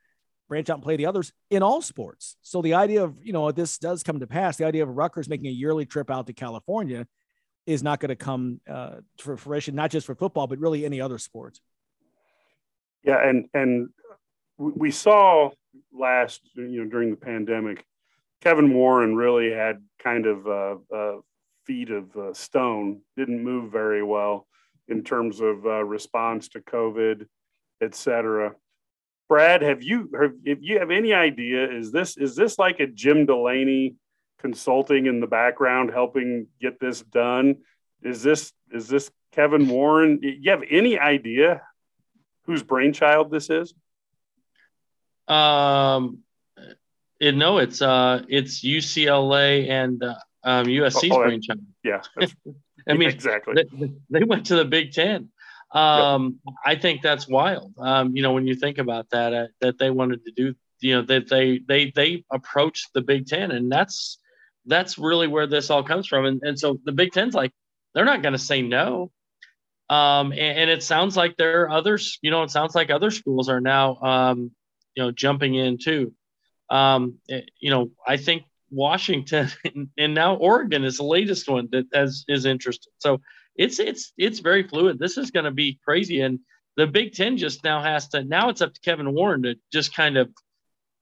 branch 0.49 0.71
out 0.71 0.75
and 0.75 0.82
play 0.82 0.97
the 0.97 1.06
others 1.06 1.32
in 1.50 1.62
all 1.62 1.82
sports. 1.82 2.37
So 2.42 2.62
the 2.62 2.75
idea 2.75 3.02
of, 3.02 3.16
you 3.23 3.32
know, 3.32 3.50
this 3.50 3.78
does 3.78 4.02
come 4.02 4.21
to 4.21 4.26
pass, 4.26 4.56
the 4.56 4.66
idea 4.66 4.82
of 4.82 4.90
Rutgers 4.90 5.28
making 5.28 5.47
a 5.47 5.50
yearly 5.50 5.87
trip 5.87 6.11
out 6.11 6.26
to 6.28 6.32
California 6.32 7.06
is 7.66 7.82
not 7.82 8.00
going 8.00 8.11
to 8.11 8.16
come 8.16 8.61
uh, 8.68 8.97
for 9.18 9.37
fruition, 9.37 9.75
not 9.75 9.90
just 9.90 10.06
for 10.06 10.14
football, 10.14 10.47
but 10.47 10.59
really 10.59 10.85
any 10.85 11.00
other 11.00 11.18
sports. 11.18 11.61
Yeah. 13.02 13.26
And, 13.26 13.49
and 13.54 13.88
we 14.59 14.90
saw 14.90 15.50
last, 15.92 16.40
you 16.54 16.82
know, 16.84 16.90
during 16.90 17.10
the 17.10 17.16
pandemic, 17.16 17.84
Kevin 18.40 18.74
Warren 18.74 19.14
really 19.14 19.52
had 19.52 19.82
kind 19.98 20.26
of 20.26 20.46
uh, 20.46 20.76
uh, 20.94 21.16
feet 21.64 21.90
of 21.90 22.16
uh, 22.16 22.34
stone, 22.34 23.00
didn't 23.16 23.42
move 23.42 23.70
very 23.70 24.02
well 24.02 24.46
in 24.88 25.04
terms 25.04 25.40
of 25.40 25.64
uh, 25.64 25.84
response 25.84 26.48
to 26.48 26.60
COVID, 26.60 27.26
et 27.80 27.94
cetera. 27.94 28.54
Brad, 29.28 29.62
have 29.62 29.82
you 29.82 30.10
have, 30.20 30.32
if 30.44 30.58
you 30.60 30.78
have 30.78 30.90
any 30.90 31.14
idea, 31.14 31.70
is 31.70 31.92
this 31.92 32.16
is 32.16 32.36
this 32.36 32.58
like 32.58 32.80
a 32.80 32.86
Jim 32.86 33.24
Delaney 33.24 33.94
consulting 34.38 35.06
in 35.06 35.20
the 35.20 35.26
background 35.26 35.90
helping 35.90 36.48
get 36.60 36.80
this 36.80 37.00
done? 37.00 37.56
Is 38.02 38.22
this 38.22 38.52
is 38.72 38.88
this 38.88 39.10
Kevin 39.30 39.68
Warren? 39.68 40.18
You 40.20 40.50
have 40.50 40.64
any 40.68 40.98
idea 40.98 41.62
whose 42.44 42.62
brainchild 42.62 43.30
this 43.30 43.48
is? 43.48 43.72
Um, 45.28 46.18
it, 47.20 47.34
no, 47.34 47.58
it's 47.58 47.80
uh, 47.80 48.22
it's 48.28 48.64
UCLA 48.64 49.68
and 49.68 50.02
uh, 50.02 50.14
um, 50.42 50.66
USC's 50.66 51.12
oh, 51.12 51.22
brainchild. 51.22 51.60
Yeah, 51.84 52.02
I 52.88 52.94
mean 52.94 53.08
exactly. 53.08 53.54
They, 53.54 53.92
they, 54.10 54.24
went 54.24 54.46
to 54.46 54.56
the 54.56 54.64
Big 54.64 54.92
Ten. 54.92 55.28
Um, 55.72 56.40
yep. 56.44 56.54
I 56.66 56.74
think 56.74 57.00
that's 57.00 57.28
wild. 57.28 57.74
Um, 57.78 58.16
you 58.16 58.22
know, 58.22 58.32
when 58.32 58.46
you 58.46 58.54
think 58.54 58.78
about 58.78 59.08
that, 59.10 59.32
uh, 59.32 59.46
that 59.60 59.78
they 59.78 59.90
wanted 59.90 60.24
to 60.24 60.32
do, 60.32 60.54
you 60.80 60.96
know, 60.96 61.02
that 61.02 61.28
they 61.28 61.60
they 61.66 61.92
they 61.92 62.24
approached 62.32 62.88
the 62.92 63.02
Big 63.02 63.26
Ten, 63.26 63.52
and 63.52 63.70
that's 63.70 64.18
that's 64.66 64.98
really 64.98 65.28
where 65.28 65.46
this 65.46 65.70
all 65.70 65.84
comes 65.84 66.08
from. 66.08 66.24
And 66.24 66.42
and 66.42 66.58
so 66.58 66.80
the 66.84 66.92
Big 66.92 67.12
Ten's 67.12 67.34
like, 67.34 67.52
they're 67.94 68.04
not 68.04 68.22
going 68.22 68.32
to 68.32 68.38
say 68.38 68.62
no. 68.62 69.10
Um, 69.88 70.32
and, 70.32 70.58
and, 70.58 70.70
it 70.70 70.82
sounds 70.82 71.18
like 71.18 71.36
there 71.36 71.62
are 71.62 71.70
others, 71.70 72.18
you 72.22 72.30
know, 72.30 72.44
it 72.44 72.50
sounds 72.50 72.74
like 72.74 72.90
other 72.90 73.10
schools 73.10 73.50
are 73.50 73.60
now, 73.60 73.96
um, 73.96 74.52
you 74.94 75.02
know, 75.02 75.11
jumping 75.11 75.54
in 75.54 75.78
too. 75.78 76.12
Um, 76.70 77.18
eh, 77.28 77.42
you 77.61 77.70
know, 77.70 77.90
I 78.06 78.16
think 78.16 78.44
Washington 78.70 79.50
and 79.99 80.14
now 80.14 80.37
Oregon 80.37 80.84
is 80.84 80.96
the 80.96 81.04
latest 81.04 81.49
one 81.49 81.68
that 81.72 81.87
has, 81.92 82.25
is 82.28 82.46
interested. 82.46 82.92
So 82.99 83.20
it's 83.56 83.78
it's 83.78 84.12
it's 84.16 84.38
very 84.38 84.62
fluid. 84.62 84.99
This 84.99 85.18
is 85.18 85.30
going 85.30 85.44
to 85.44 85.50
be 85.50 85.78
crazy, 85.84 86.20
and 86.20 86.40
the 86.76 86.87
Big 86.87 87.12
Ten 87.12 87.37
just 87.37 87.62
now 87.64 87.82
has 87.82 88.08
to. 88.08 88.25
Now 88.25 88.49
it's 88.49 88.62
up 88.62 88.72
to 88.72 88.80
Kevin 88.80 89.12
Warren 89.12 89.42
to 89.42 89.56
just 89.72 89.94
kind 89.94 90.16
of. 90.16 90.30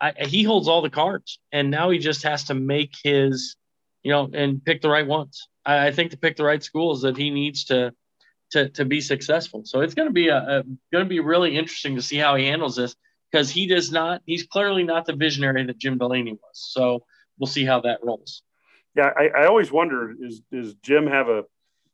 I, 0.02 0.12
he 0.26 0.42
holds 0.42 0.66
all 0.66 0.80
the 0.80 0.90
cards, 0.90 1.38
and 1.52 1.70
now 1.70 1.90
he 1.90 1.99
just 1.99 2.23
has 2.23 2.44
to 2.44 2.54
make 2.54 2.94
his, 3.04 3.56
you 4.02 4.11
know, 4.11 4.30
and 4.32 4.64
pick 4.64 4.80
the 4.80 4.88
right 4.88 5.06
ones. 5.06 5.47
I, 5.64 5.88
I 5.88 5.92
think 5.92 6.12
to 6.12 6.16
pick 6.16 6.37
the 6.37 6.44
right 6.44 6.62
schools 6.62 7.02
that 7.02 7.18
he 7.18 7.30
needs 7.30 7.64
to 7.66 7.92
to, 8.52 8.68
to 8.70 8.85
be 8.85 9.00
successful. 9.00 9.62
So 9.64 9.80
it's 9.80 9.94
going 9.94 10.09
to 10.09 10.12
be 10.12 10.28
a, 10.28 10.38
a 10.38 10.62
going 10.92 11.04
to 11.04 11.09
be 11.09 11.20
really 11.20 11.56
interesting 11.56 11.97
to 11.97 12.02
see 12.02 12.16
how 12.16 12.35
he 12.35 12.47
handles 12.47 12.76
this 12.76 12.97
because 13.30 13.50
he 13.50 13.66
does 13.66 13.90
not. 13.90 14.22
He's 14.26 14.44
clearly 14.44 14.82
not 14.82 15.06
the 15.06 15.14
visionary 15.14 15.64
that 15.64 15.78
Jim 15.78 15.99
Delaney 15.99 16.32
was. 16.32 16.40
So 16.52 17.04
we'll 17.38 17.46
see 17.46 17.64
how 17.64 17.80
that 17.80 18.00
rolls. 18.02 18.42
Yeah, 18.96 19.10
I, 19.16 19.28
I 19.28 19.46
always 19.46 19.70
wonder 19.70 20.14
is 20.20 20.40
does 20.52 20.75
Jim 20.75 21.06
have 21.06 21.28
a 21.28 21.44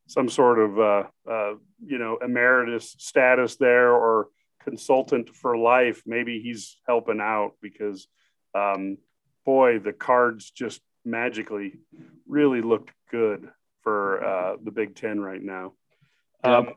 some 0.06 0.28
sort 0.28 0.58
of 0.58 0.78
uh, 0.78 1.02
uh, 1.30 1.52
you 1.84 1.98
know 1.98 2.18
emeritus 2.22 2.94
status 2.98 3.56
there 3.56 3.92
or 3.92 4.28
consultant 4.62 5.34
for 5.34 5.56
life? 5.56 6.02
Maybe 6.06 6.40
he's 6.40 6.78
helping 6.86 7.20
out 7.20 7.52
because 7.60 8.08
um, 8.54 8.98
boy, 9.44 9.78
the 9.78 9.92
cards 9.92 10.50
just 10.50 10.80
magically 11.04 11.74
really 12.26 12.62
looked 12.62 12.92
good 13.10 13.48
for 13.82 14.24
uh, 14.24 14.56
the 14.62 14.70
Big 14.70 14.96
Ten 14.96 15.20
right 15.20 15.42
now. 15.42 15.74
Um, 16.42 16.70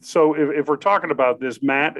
so 0.00 0.34
if, 0.34 0.60
if, 0.60 0.66
we're 0.66 0.76
talking 0.76 1.10
about 1.10 1.40
this, 1.40 1.62
Matt, 1.62 1.96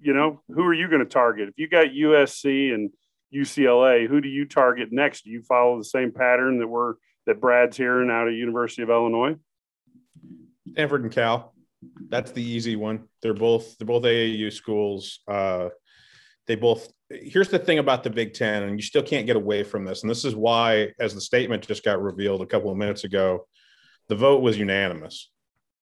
you 0.00 0.14
know, 0.14 0.42
who 0.48 0.62
are 0.64 0.74
you 0.74 0.88
going 0.88 1.00
to 1.00 1.06
target? 1.06 1.48
If 1.48 1.54
you 1.58 1.68
got 1.68 1.88
USC 1.88 2.72
and 2.72 2.90
UCLA, 3.34 4.08
who 4.08 4.20
do 4.20 4.28
you 4.28 4.46
target 4.46 4.88
next? 4.92 5.24
Do 5.24 5.30
you 5.30 5.42
follow 5.42 5.78
the 5.78 5.84
same 5.84 6.12
pattern 6.12 6.58
that 6.58 6.68
we're 6.68 6.94
that 7.26 7.40
Brad's 7.40 7.76
hearing 7.76 8.10
out 8.10 8.28
of 8.28 8.34
University 8.34 8.82
of 8.82 8.90
Illinois? 8.90 9.36
Stanford 10.72 11.02
and 11.02 11.12
Cal. 11.12 11.52
That's 12.08 12.32
the 12.32 12.42
easy 12.42 12.76
one. 12.76 13.04
They're 13.22 13.34
both 13.34 13.76
they're 13.78 13.86
both 13.86 14.02
AAU 14.02 14.52
schools. 14.52 15.20
Uh, 15.28 15.68
they 16.46 16.56
both. 16.56 16.90
Here's 17.10 17.48
the 17.48 17.58
thing 17.58 17.78
about 17.78 18.02
the 18.02 18.10
Big 18.10 18.34
Ten, 18.34 18.64
and 18.64 18.78
you 18.78 18.82
still 18.82 19.02
can't 19.02 19.26
get 19.26 19.36
away 19.36 19.62
from 19.62 19.84
this. 19.84 20.02
And 20.02 20.10
this 20.10 20.24
is 20.24 20.34
why, 20.34 20.92
as 20.98 21.14
the 21.14 21.20
statement 21.20 21.66
just 21.66 21.84
got 21.84 22.02
revealed 22.02 22.42
a 22.42 22.46
couple 22.46 22.70
of 22.70 22.76
minutes 22.76 23.04
ago, 23.04 23.46
the 24.08 24.16
vote 24.16 24.42
was 24.42 24.58
unanimous 24.58 25.30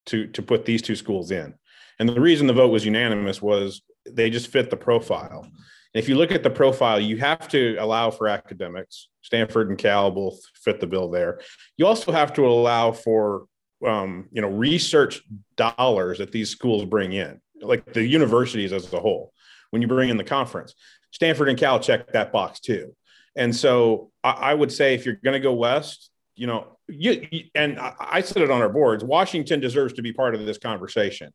to 0.06 0.26
to 0.28 0.42
put 0.42 0.64
these 0.64 0.82
two 0.82 0.96
schools 0.96 1.30
in. 1.30 1.54
And 1.98 2.08
the 2.08 2.20
reason 2.20 2.46
the 2.46 2.52
vote 2.52 2.68
was 2.68 2.84
unanimous 2.84 3.40
was 3.40 3.82
they 4.12 4.30
just 4.30 4.48
fit 4.48 4.70
the 4.70 4.76
profile. 4.76 5.42
And 5.42 6.02
if 6.02 6.08
you 6.08 6.16
look 6.16 6.32
at 6.32 6.42
the 6.42 6.50
profile, 6.50 7.00
you 7.00 7.16
have 7.18 7.48
to 7.48 7.76
allow 7.78 8.10
for 8.10 8.28
academics. 8.28 9.08
Stanford 9.22 9.70
and 9.70 9.78
Cal 9.78 10.10
both 10.10 10.38
fit 10.54 10.80
the 10.80 10.86
bill 10.86 11.10
there. 11.10 11.40
You 11.76 11.86
also 11.86 12.12
have 12.12 12.32
to 12.34 12.46
allow 12.46 12.92
for 12.92 13.46
um, 13.86 14.28
you 14.32 14.40
know 14.40 14.48
research 14.48 15.22
dollars 15.56 16.18
that 16.18 16.32
these 16.32 16.50
schools 16.50 16.84
bring 16.84 17.12
in, 17.12 17.40
like 17.60 17.92
the 17.92 18.04
universities 18.04 18.72
as 18.72 18.92
a 18.92 19.00
whole. 19.00 19.32
When 19.70 19.82
you 19.82 19.88
bring 19.88 20.10
in 20.10 20.16
the 20.16 20.24
conference, 20.24 20.74
Stanford 21.10 21.48
and 21.48 21.58
Cal 21.58 21.80
check 21.80 22.12
that 22.12 22.32
box 22.32 22.60
too. 22.60 22.94
And 23.36 23.54
so 23.54 24.10
I, 24.22 24.30
I 24.30 24.54
would 24.54 24.72
say 24.72 24.94
if 24.94 25.04
you're 25.04 25.16
going 25.16 25.34
to 25.34 25.40
go 25.40 25.52
west, 25.52 26.10
you 26.34 26.46
know, 26.46 26.78
you, 26.88 27.26
and 27.54 27.78
I, 27.78 27.94
I 27.98 28.20
said 28.20 28.42
it 28.42 28.50
on 28.50 28.62
our 28.62 28.68
boards. 28.68 29.02
Washington 29.02 29.60
deserves 29.60 29.94
to 29.94 30.02
be 30.02 30.12
part 30.12 30.34
of 30.34 30.44
this 30.46 30.58
conversation. 30.58 31.32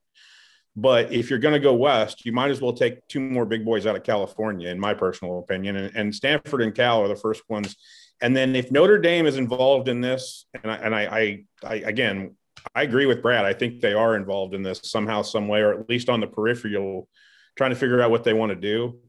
But 0.75 1.11
if 1.11 1.29
you're 1.29 1.39
going 1.39 1.53
to 1.53 1.59
go 1.59 1.73
west, 1.73 2.25
you 2.25 2.31
might 2.31 2.49
as 2.49 2.61
well 2.61 2.73
take 2.73 3.05
two 3.07 3.19
more 3.19 3.45
big 3.45 3.65
boys 3.65 3.85
out 3.85 3.95
of 3.95 4.03
California, 4.03 4.69
in 4.69 4.79
my 4.79 4.93
personal 4.93 5.39
opinion. 5.39 5.75
And, 5.75 5.95
and 5.95 6.15
Stanford 6.15 6.61
and 6.61 6.73
Cal 6.73 7.01
are 7.01 7.09
the 7.09 7.15
first 7.15 7.43
ones. 7.49 7.75
And 8.21 8.35
then 8.35 8.55
if 8.55 8.71
Notre 8.71 8.99
Dame 8.99 9.25
is 9.25 9.37
involved 9.37 9.89
in 9.89 9.99
this, 9.99 10.45
and 10.53 10.71
I, 10.71 10.75
and 10.75 10.95
I, 10.95 11.01
I, 11.01 11.45
I 11.63 11.75
again, 11.75 12.35
I 12.73 12.83
agree 12.83 13.05
with 13.05 13.21
Brad. 13.21 13.43
I 13.43 13.53
think 13.53 13.81
they 13.81 13.93
are 13.93 14.15
involved 14.15 14.53
in 14.53 14.63
this 14.63 14.81
somehow, 14.83 15.23
some 15.23 15.47
way, 15.47 15.61
or 15.61 15.77
at 15.77 15.89
least 15.89 16.09
on 16.09 16.19
the 16.19 16.27
peripheral, 16.27 17.09
trying 17.57 17.71
to 17.71 17.75
figure 17.75 18.01
out 18.01 18.11
what 18.11 18.23
they 18.23 18.33
want 18.33 18.51
to 18.51 18.55
do. 18.55 18.99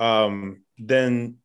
Um, 0.00 0.62
then 0.78 1.36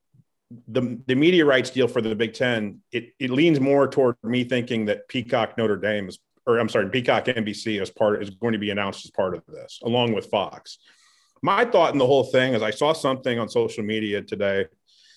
the 0.68 1.00
the 1.08 1.16
media 1.16 1.46
rights 1.46 1.70
deal 1.70 1.88
for 1.88 2.02
the 2.02 2.14
Big 2.16 2.34
Ten 2.34 2.82
it 2.92 3.14
it 3.20 3.30
leans 3.30 3.60
more 3.60 3.88
toward 3.88 4.18
me 4.24 4.44
thinking 4.44 4.86
that 4.86 5.08
Peacock 5.08 5.58
Notre 5.58 5.78
Dame 5.78 6.10
is 6.10 6.20
or 6.46 6.60
I'm 6.60 6.70
sorry, 6.70 6.90
Peacock 6.90 7.26
NBC 7.26 7.82
as 7.82 7.90
part 7.90 8.22
is 8.22 8.32
going 8.32 8.54
to 8.54 8.60
be 8.60 8.72
announced 8.72 9.06
as 9.06 9.12
part 9.12 9.36
of 9.36 9.46
this, 9.48 9.80
along 9.84 10.14
with 10.14 10.28
Fox. 10.28 10.80
My 11.42 11.66
thought 11.66 11.94
in 11.94 12.00
the 12.00 12.06
whole 12.06 12.24
thing 12.24 12.54
is 12.54 12.62
I 12.62 12.72
saw 12.72 12.94
something 12.94 13.40
on 13.40 13.50
social 13.50 13.84
media 13.84 14.22
today 14.22 14.66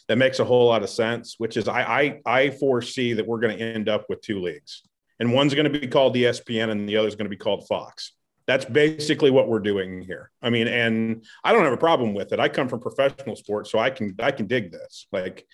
that 0.08 0.16
makes 0.16 0.38
a 0.38 0.44
whole 0.44 0.66
lot 0.66 0.82
of 0.82 0.90
sense, 0.90 1.36
which 1.38 1.56
is 1.56 1.68
I 1.68 1.82
I, 1.82 2.20
I 2.26 2.50
foresee 2.50 3.14
that 3.14 3.26
we're 3.26 3.40
going 3.40 3.56
to 3.56 3.64
end 3.64 3.88
up 3.88 4.06
with 4.08 4.20
two 4.20 4.40
leagues, 4.40 4.82
and 5.18 5.32
one's 5.32 5.54
going 5.54 5.70
to 5.70 5.78
be 5.78 5.86
called 5.86 6.14
the 6.14 6.24
ESPN, 6.24 6.70
and 6.70 6.88
the 6.88 6.96
other 6.96 7.08
is 7.08 7.16
going 7.16 7.26
to 7.26 7.30
be 7.30 7.36
called 7.36 7.66
Fox. 7.66 8.12
That's 8.46 8.66
basically 8.66 9.30
what 9.30 9.48
we're 9.48 9.60
doing 9.60 10.02
here. 10.02 10.30
I 10.42 10.50
mean, 10.50 10.68
and 10.68 11.24
I 11.42 11.52
don't 11.52 11.64
have 11.64 11.72
a 11.72 11.78
problem 11.78 12.12
with 12.12 12.32
it. 12.32 12.40
I 12.40 12.50
come 12.50 12.68
from 12.68 12.80
professional 12.80 13.36
sports, 13.36 13.70
so 13.70 13.78
I 13.78 13.90
can 13.90 14.14
I 14.18 14.30
can 14.30 14.46
dig 14.46 14.72
this. 14.72 15.06
Like 15.12 15.46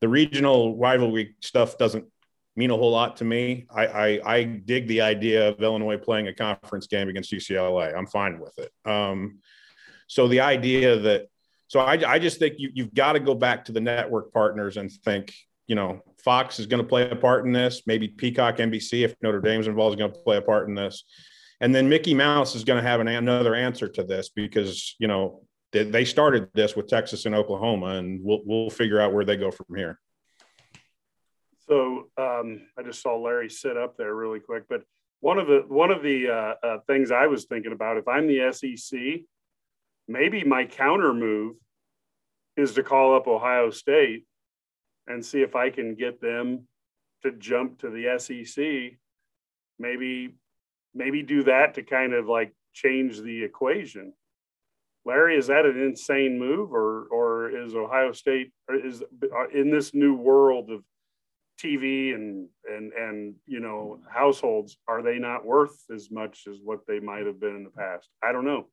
the 0.00 0.08
regional 0.08 0.76
rivalry 0.76 1.34
stuff 1.40 1.78
doesn't 1.78 2.04
mean 2.56 2.70
a 2.70 2.76
whole 2.76 2.90
lot 2.90 3.18
to 3.18 3.24
me. 3.24 3.66
I, 3.74 3.86
I, 3.86 4.34
I 4.34 4.44
dig 4.44 4.88
the 4.88 5.02
idea 5.02 5.48
of 5.48 5.62
Illinois 5.62 5.98
playing 5.98 6.28
a 6.28 6.34
conference 6.34 6.86
game 6.86 7.08
against 7.08 7.32
UCLA. 7.32 7.96
I'm 7.96 8.06
fine 8.06 8.40
with 8.40 8.58
it. 8.58 8.72
Um, 8.90 9.38
so 10.06 10.26
the 10.28 10.40
idea 10.40 10.98
that 11.00 11.28
so 11.68 11.80
I, 11.80 11.98
I 12.06 12.18
just 12.18 12.38
think 12.38 12.54
you, 12.58 12.70
you've 12.72 12.94
got 12.94 13.14
to 13.14 13.20
go 13.20 13.34
back 13.34 13.64
to 13.66 13.72
the 13.72 13.80
network 13.80 14.32
partners 14.32 14.76
and 14.76 14.90
think, 14.90 15.34
you 15.66 15.74
know, 15.74 16.00
Fox 16.22 16.60
is 16.60 16.66
going 16.66 16.82
to 16.82 16.88
play 16.88 17.10
a 17.10 17.16
part 17.16 17.44
in 17.44 17.52
this. 17.52 17.82
Maybe 17.86 18.08
Peacock, 18.08 18.58
NBC, 18.58 19.04
if 19.04 19.14
Notre 19.20 19.40
Dame's 19.40 19.66
involved, 19.66 19.94
is 19.94 19.98
going 19.98 20.12
to 20.12 20.18
play 20.20 20.36
a 20.36 20.42
part 20.42 20.68
in 20.68 20.74
this. 20.74 21.04
And 21.60 21.74
then 21.74 21.88
Mickey 21.88 22.14
Mouse 22.14 22.54
is 22.54 22.64
going 22.64 22.82
to 22.82 22.88
have 22.88 23.00
an, 23.00 23.08
another 23.08 23.54
answer 23.54 23.88
to 23.88 24.04
this 24.04 24.28
because 24.28 24.94
you 24.98 25.08
know 25.08 25.42
they, 25.72 25.84
they 25.84 26.04
started 26.04 26.48
this 26.54 26.76
with 26.76 26.86
Texas 26.86 27.26
and 27.26 27.34
Oklahoma, 27.34 27.96
and 27.96 28.20
we'll 28.22 28.42
we'll 28.44 28.70
figure 28.70 29.00
out 29.00 29.12
where 29.12 29.24
they 29.24 29.36
go 29.36 29.50
from 29.50 29.74
here. 29.74 29.98
So 31.68 32.10
um, 32.16 32.62
I 32.78 32.82
just 32.84 33.02
saw 33.02 33.16
Larry 33.16 33.50
sit 33.50 33.76
up 33.76 33.96
there 33.96 34.14
really 34.14 34.40
quick, 34.40 34.64
but 34.68 34.82
one 35.20 35.38
of 35.38 35.46
the 35.46 35.64
one 35.66 35.90
of 35.90 36.02
the 36.02 36.28
uh, 36.28 36.66
uh, 36.66 36.78
things 36.86 37.10
I 37.10 37.26
was 37.26 37.46
thinking 37.46 37.72
about, 37.72 37.96
if 37.96 38.06
I'm 38.06 38.28
the 38.28 38.52
SEC, 38.52 39.22
maybe 40.06 40.44
my 40.44 40.64
counter 40.64 41.12
move 41.12 41.56
is 42.56 42.74
to 42.74 42.82
call 42.82 43.16
up 43.16 43.26
Ohio 43.26 43.70
State 43.70 44.24
and 45.06 45.24
see 45.24 45.42
if 45.42 45.56
I 45.56 45.70
can 45.70 45.94
get 45.94 46.20
them 46.20 46.68
to 47.22 47.32
jump 47.32 47.80
to 47.80 47.90
the 47.90 48.18
SEC. 48.18 48.98
Maybe 49.78 50.34
maybe 50.94 51.22
do 51.22 51.42
that 51.44 51.74
to 51.74 51.82
kind 51.82 52.12
of 52.14 52.26
like 52.26 52.54
change 52.72 53.20
the 53.20 53.42
equation. 53.42 54.12
Larry, 55.04 55.36
is 55.36 55.46
that 55.46 55.66
an 55.66 55.80
insane 55.80 56.38
move, 56.38 56.72
or 56.72 57.06
or 57.06 57.50
is 57.50 57.74
Ohio 57.74 58.12
State 58.12 58.52
is 58.70 59.02
uh, 59.02 59.48
in 59.52 59.70
this 59.70 59.94
new 59.94 60.14
world 60.14 60.70
of 60.70 60.82
TV 61.62 62.14
and 62.14 62.48
and 62.68 62.92
and 62.92 63.34
you 63.46 63.60
know 63.60 64.00
households 64.08 64.76
are 64.88 65.02
they 65.02 65.18
not 65.18 65.44
worth 65.44 65.76
as 65.94 66.10
much 66.10 66.46
as 66.48 66.58
what 66.62 66.80
they 66.86 67.00
might 67.00 67.26
have 67.26 67.40
been 67.40 67.56
in 67.56 67.64
the 67.64 67.70
past? 67.70 68.08
I 68.22 68.32
don't 68.32 68.44
know. 68.44 68.66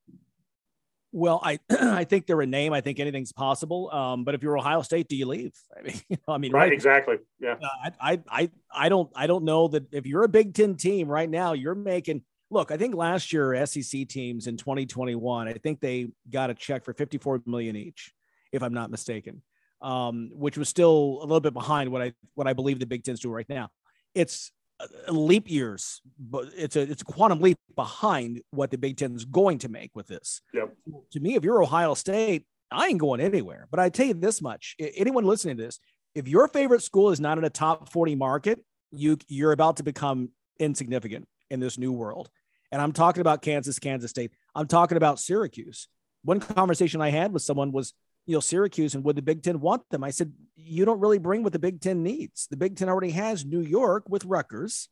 Well, 1.12 1.40
I 1.44 1.60
I 1.70 2.04
think 2.04 2.26
they're 2.26 2.42
a 2.42 2.48
name. 2.48 2.74
I 2.74 2.82
think 2.82 3.00
anything's 3.00 3.32
possible. 3.32 3.90
Um, 3.92 4.24
but 4.24 4.36
if 4.36 4.44
you're 4.44 4.58
Ohio 4.58 4.82
State, 4.82 5.08
do 5.08 5.16
you 5.16 5.28
leave? 5.28 5.54
I 5.78 5.82
mean, 5.82 6.02
you 6.10 6.18
know, 6.28 6.34
I 6.34 6.38
mean, 6.38 6.52
right, 6.52 6.62
right, 6.62 6.74
exactly. 6.74 7.18
Yeah. 7.40 7.56
Uh, 7.62 7.90
I, 8.02 8.20
I 8.30 8.50
I 8.74 8.90
don't 8.90 9.10
I 9.16 9.28
don't 9.28 9.46
know 9.46 9.68
that 9.70 9.94
if 9.94 10.06
you're 10.06 10.24
a 10.24 10.30
Big 10.30 10.54
Ten 10.54 10.76
team 10.76 11.08
right 11.08 11.30
now, 11.30 11.54
you're 11.54 11.76
making. 11.76 12.24
Look, 12.50 12.70
I 12.70 12.78
think 12.78 12.94
last 12.94 13.34
year 13.34 13.66
SEC 13.66 14.08
teams 14.08 14.46
in 14.46 14.58
2021, 14.58 15.48
I 15.48 15.54
think 15.54 15.80
they 15.80 16.10
got 16.30 16.52
a 16.52 16.54
check 16.54 16.86
for 16.86 16.94
54 16.94 17.42
million 17.48 17.76
each, 17.76 18.14
if 18.52 18.62
I'm 18.62 18.76
not 18.76 18.92
mistaken 18.92 19.42
um, 19.84 20.32
which 20.34 20.58
was 20.58 20.70
still 20.70 21.20
a 21.22 21.26
little 21.26 21.40
bit 21.40 21.54
behind 21.54 21.92
what 21.92 22.02
I 22.02 22.14
what 22.36 22.48
I 22.48 22.54
believe 22.54 22.80
the 22.80 22.86
Big 22.86 23.04
Ten's 23.04 23.20
doing 23.20 23.36
right 23.36 23.50
now. 23.50 23.70
It's 24.16 24.52
leap 25.08 25.50
years, 25.50 26.02
but 26.18 26.50
it's 26.56 26.76
a 26.76 26.82
it's 26.82 27.02
a 27.02 27.06
quantum 27.06 27.42
leap 27.42 27.58
behind 27.76 28.42
what 28.52 28.72
the 28.72 28.78
Big 28.78 28.98
Ten 28.98 29.16
is 29.16 29.26
going 29.26 29.60
to 29.60 29.70
make 29.70 29.92
with 29.96 30.08
this. 30.08 30.42
Yep. 30.54 30.74
To 31.12 31.20
me, 31.20 31.36
if 31.36 31.44
you're 31.44 31.62
Ohio 31.62 31.94
State, 31.94 32.46
I 32.72 32.88
ain't 32.88 33.00
going 33.00 33.22
anywhere. 33.22 33.68
But 33.70 33.80
I 33.80 33.90
tell 33.90 34.08
you 34.08 34.14
this 34.14 34.42
much: 34.42 34.76
anyone 34.80 35.26
listening 35.26 35.58
to 35.58 35.64
this, 35.64 35.80
if 36.16 36.28
your 36.28 36.48
favorite 36.48 36.82
school 36.82 37.12
is 37.12 37.20
not 37.20 37.38
in 37.38 37.44
a 37.44 37.50
top 37.50 37.90
40 37.90 38.16
market, 38.16 38.64
you 38.92 39.18
you're 39.28 39.52
about 39.52 39.78
to 39.78 39.84
become 39.84 40.30
insignificant 40.60 41.28
in 41.50 41.60
this 41.60 41.78
new 41.78 41.92
world. 41.92 42.30
And 42.72 42.82
I'm 42.82 42.92
talking 42.92 43.22
about 43.22 43.42
Kansas, 43.42 43.78
Kansas 43.78 44.10
State. 44.10 44.32
I'm 44.56 44.68
talking 44.68 44.98
about 44.98 45.20
Syracuse. 45.20 45.88
One 46.24 46.40
conversation 46.40 47.02
I 47.02 47.10
had 47.10 47.32
with 47.32 47.44
someone 47.44 47.72
was, 47.72 47.94
you 48.26 48.34
know, 48.34 48.40
Syracuse 48.40 48.96
and 48.96 49.04
would 49.04 49.16
the 49.16 49.22
Big 49.22 49.44
Ten 49.44 49.60
want 49.60 49.84
them? 49.90 50.04
I 50.04 50.12
said, 50.12 50.32
you 50.56 50.86
don't 50.86 51.00
really 51.00 51.20
bring 51.20 51.44
what 51.44 51.54
the 51.54 51.60
Big 51.60 51.82
Ten 51.82 52.04
needs. 52.04 52.48
The 52.50 52.58
Big 52.58 52.78
Ten 52.78 52.90
already 52.90 53.12
has 53.12 53.46
New 53.46 53.62
York 53.62 54.04
with 54.08 54.26
Rutgers. 54.26 54.90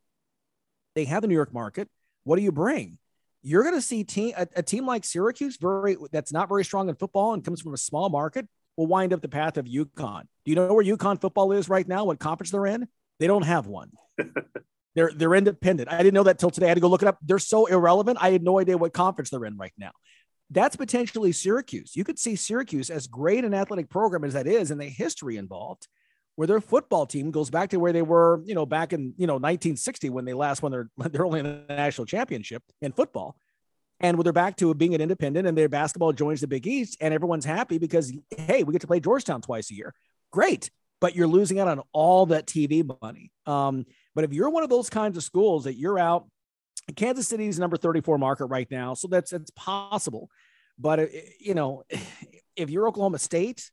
They 0.95 1.05
have 1.05 1.21
the 1.21 1.27
New 1.27 1.35
York 1.35 1.53
market. 1.53 1.87
What 2.23 2.35
do 2.35 2.41
you 2.41 2.51
bring? 2.51 2.97
You're 3.41 3.63
going 3.63 3.75
to 3.75 3.81
see 3.81 4.03
team, 4.03 4.33
a, 4.37 4.47
a 4.57 4.63
team 4.63 4.85
like 4.85 5.05
Syracuse, 5.05 5.57
very 5.57 5.97
that's 6.11 6.31
not 6.31 6.49
very 6.49 6.63
strong 6.63 6.89
in 6.89 6.95
football 6.95 7.33
and 7.33 7.43
comes 7.43 7.61
from 7.61 7.73
a 7.73 7.77
small 7.77 8.09
market, 8.09 8.47
will 8.77 8.87
wind 8.87 9.13
up 9.13 9.21
the 9.21 9.29
path 9.29 9.57
of 9.57 9.65
UConn. 9.65 10.23
Do 10.45 10.51
you 10.51 10.55
know 10.55 10.73
where 10.73 10.85
UConn 10.85 11.19
football 11.19 11.51
is 11.51 11.69
right 11.69 11.87
now? 11.87 12.05
What 12.05 12.19
conference 12.19 12.51
they're 12.51 12.67
in? 12.67 12.87
They 13.19 13.27
don't 13.27 13.45
have 13.45 13.65
one. 13.65 13.91
they're 14.95 15.11
they're 15.15 15.33
independent. 15.33 15.91
I 15.91 15.97
didn't 15.97 16.13
know 16.13 16.23
that 16.23 16.37
till 16.37 16.51
today. 16.51 16.67
I 16.67 16.69
had 16.69 16.75
to 16.75 16.81
go 16.81 16.89
look 16.89 17.01
it 17.01 17.07
up. 17.07 17.17
They're 17.23 17.39
so 17.39 17.65
irrelevant. 17.65 18.19
I 18.21 18.31
had 18.31 18.43
no 18.43 18.59
idea 18.59 18.77
what 18.77 18.93
conference 18.93 19.29
they're 19.29 19.45
in 19.45 19.57
right 19.57 19.73
now. 19.77 19.91
That's 20.51 20.75
potentially 20.75 21.31
Syracuse. 21.31 21.95
You 21.95 22.03
could 22.03 22.19
see 22.19 22.35
Syracuse 22.35 22.89
as 22.89 23.07
great 23.07 23.45
an 23.45 23.53
athletic 23.53 23.89
program 23.89 24.25
as 24.25 24.33
that 24.33 24.47
is, 24.47 24.69
and 24.69 24.79
the 24.79 24.85
history 24.85 25.37
involved, 25.37 25.87
where 26.35 26.47
their 26.47 26.59
football 26.59 27.05
team 27.05 27.31
goes 27.31 27.49
back 27.49 27.69
to 27.69 27.77
where 27.77 27.93
they 27.93 28.01
were, 28.01 28.41
you 28.45 28.53
know, 28.53 28.65
back 28.65 28.91
in 28.91 29.13
you 29.17 29.27
know 29.27 29.35
1960 29.35 30.09
when 30.09 30.25
they 30.25 30.33
last 30.33 30.61
won 30.61 30.73
their 30.73 30.89
they're 31.09 31.25
only 31.25 31.41
national 31.41 32.05
championship 32.05 32.63
in 32.81 32.91
football. 32.91 33.37
And 34.01 34.17
where 34.17 34.23
they're 34.23 34.33
back 34.33 34.57
to 34.57 34.73
being 34.73 34.95
an 34.95 35.01
independent 35.01 35.47
and 35.47 35.55
their 35.55 35.69
basketball 35.69 36.11
joins 36.11 36.41
the 36.41 36.47
Big 36.47 36.65
East 36.65 36.97
and 36.99 37.13
everyone's 37.13 37.45
happy 37.45 37.77
because, 37.77 38.11
hey, 38.35 38.63
we 38.63 38.73
get 38.73 38.81
to 38.81 38.87
play 38.87 38.99
Georgetown 38.99 39.41
twice 39.41 39.69
a 39.69 39.75
year. 39.75 39.93
Great. 40.31 40.71
But 40.99 41.15
you're 41.15 41.27
losing 41.27 41.59
out 41.59 41.67
on 41.67 41.83
all 41.93 42.25
that 42.27 42.47
TV 42.47 42.83
money. 43.01 43.31
Um, 43.45 43.85
but 44.15 44.23
if 44.23 44.33
you're 44.33 44.49
one 44.49 44.63
of 44.63 44.71
those 44.71 44.89
kinds 44.89 45.17
of 45.17 45.23
schools 45.23 45.65
that 45.65 45.75
you're 45.75 45.99
out, 45.99 46.27
Kansas 46.95 47.27
City 47.27 47.47
is 47.47 47.59
number 47.59 47.77
34 47.77 48.17
market 48.17 48.45
right 48.45 48.69
now. 48.71 48.95
So 48.95 49.07
that's, 49.07 49.29
that's 49.29 49.51
possible. 49.51 50.29
But, 50.81 50.99
uh, 50.99 51.05
you 51.39 51.53
know, 51.53 51.83
if 52.55 52.69
you're 52.69 52.87
Oklahoma 52.87 53.19
State, 53.19 53.69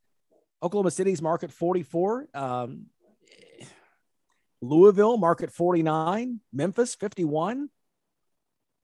Oklahoma 0.61 0.91
City's 0.91 1.21
market 1.21 1.51
44, 1.51 2.27
um, 2.33 2.85
Louisville 4.61 5.17
market 5.17 5.51
49, 5.51 6.39
Memphis 6.53 6.95
51. 6.95 7.69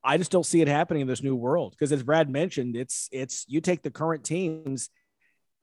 I 0.03 0.17
just 0.17 0.31
don't 0.31 0.45
see 0.45 0.61
it 0.61 0.67
happening 0.67 1.01
in 1.01 1.07
this 1.07 1.23
new 1.23 1.35
world 1.35 1.71
because, 1.71 1.91
as 1.91 2.03
Brad 2.03 2.29
mentioned, 2.29 2.75
it's 2.75 3.09
it's 3.11 3.43
you 3.47 3.59
take 3.59 3.81
the 3.81 3.89
current 3.89 4.23
teams, 4.23 4.89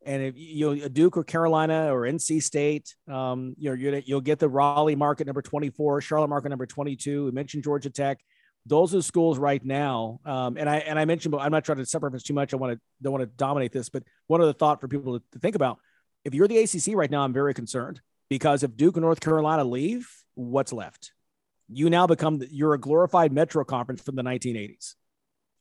and 0.05 0.21
if 0.21 0.35
you 0.37 0.75
know 0.75 0.89
Duke 0.89 1.17
or 1.17 1.23
Carolina 1.23 1.95
or 1.95 2.03
NC 2.03 2.43
State, 2.43 2.95
um, 3.09 3.55
you 3.57 3.71
know 3.71 3.77
you're, 3.77 3.99
you'll 3.99 4.21
get 4.21 4.41
the 4.41 4.49
Raleigh 4.49 4.97
market 4.97 5.29
number 5.29 5.43
24, 5.43 6.01
Charlotte 6.01 6.29
market 6.29 6.49
number 6.49 6.67
22. 6.67 7.27
We 7.27 7.31
mentioned 7.31 7.63
Georgia 7.63 7.89
Tech. 7.89 8.19
Those 8.67 8.95
are 8.95 9.03
schools 9.03 9.39
right 9.39 9.65
now, 9.65 10.21
um, 10.25 10.57
and 10.57 10.71
I 10.71 10.77
and 10.79 10.99
I 10.99 11.05
mentioned, 11.05 11.33
but 11.33 11.39
I'm 11.39 11.51
not 11.51 11.65
trying 11.65 11.79
to 11.79 11.87
separate 11.87 12.13
this 12.13 12.23
too 12.23 12.35
much. 12.35 12.55
I 12.55 12.57
want 12.57 12.75
to 12.75 12.81
don't 13.03 13.13
want 13.13 13.23
to 13.23 13.37
dominate 13.37 13.73
this, 13.73 13.89
but 13.89 14.05
one 14.29 14.41
other 14.41 14.53
thought 14.53 14.81
for 14.81 14.87
people 14.87 15.19
to, 15.19 15.25
to 15.33 15.39
think 15.41 15.57
about: 15.57 15.79
if 16.25 16.33
you're 16.33 16.47
the 16.47 16.59
ACC 16.59 16.95
right 16.95 17.11
now, 17.11 17.23
I'm 17.23 17.33
very 17.33 17.55
concerned 17.55 18.01
because 18.29 18.63
if 18.63 18.77
Duke 18.77 18.97
and 18.97 19.03
North 19.03 19.21
Carolina 19.21 19.65
leave, 19.65 20.09
what's 20.35 20.73
left? 20.73 21.13
you 21.75 21.91
now 21.91 22.07
become 22.07 22.43
you're 22.51 22.75
a 22.75 22.79
glorified 22.79 23.33
metro 23.33 23.65
conference 23.65 24.03
from 24.03 24.15
the 24.17 24.23
1980s 24.23 24.95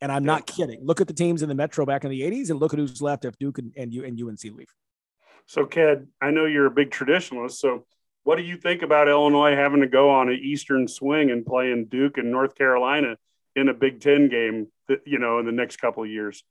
and 0.01 0.11
i'm 0.11 0.23
not 0.23 0.45
kidding 0.45 0.79
look 0.83 1.01
at 1.01 1.07
the 1.07 1.13
teams 1.13 1.41
in 1.41 1.49
the 1.49 1.55
metro 1.55 1.85
back 1.85 2.03
in 2.03 2.09
the 2.09 2.21
80s 2.21 2.49
and 2.49 2.59
look 2.59 2.73
at 2.73 2.79
who's 2.79 3.01
left 3.01 3.25
if 3.25 3.37
duke 3.37 3.57
and, 3.57 3.73
and 3.77 3.93
you 3.93 4.03
and 4.03 4.19
unc 4.21 4.43
leave 4.43 4.73
so 5.45 5.65
ked 5.65 6.07
i 6.21 6.31
know 6.31 6.45
you're 6.45 6.65
a 6.65 6.71
big 6.71 6.91
traditionalist 6.91 7.53
so 7.53 7.85
what 8.23 8.37
do 8.37 8.43
you 8.43 8.57
think 8.57 8.81
about 8.81 9.07
illinois 9.07 9.55
having 9.55 9.81
to 9.81 9.87
go 9.87 10.09
on 10.09 10.29
an 10.29 10.39
eastern 10.41 10.87
swing 10.87 11.31
and 11.31 11.45
playing 11.45 11.85
duke 11.85 12.17
and 12.17 12.31
north 12.31 12.55
carolina 12.55 13.17
in 13.55 13.69
a 13.69 13.73
big 13.73 13.99
ten 13.99 14.29
game 14.29 14.67
you 15.05 15.19
know 15.19 15.39
in 15.39 15.45
the 15.45 15.51
next 15.51 15.77
couple 15.77 16.03
of 16.03 16.09
years? 16.09 16.43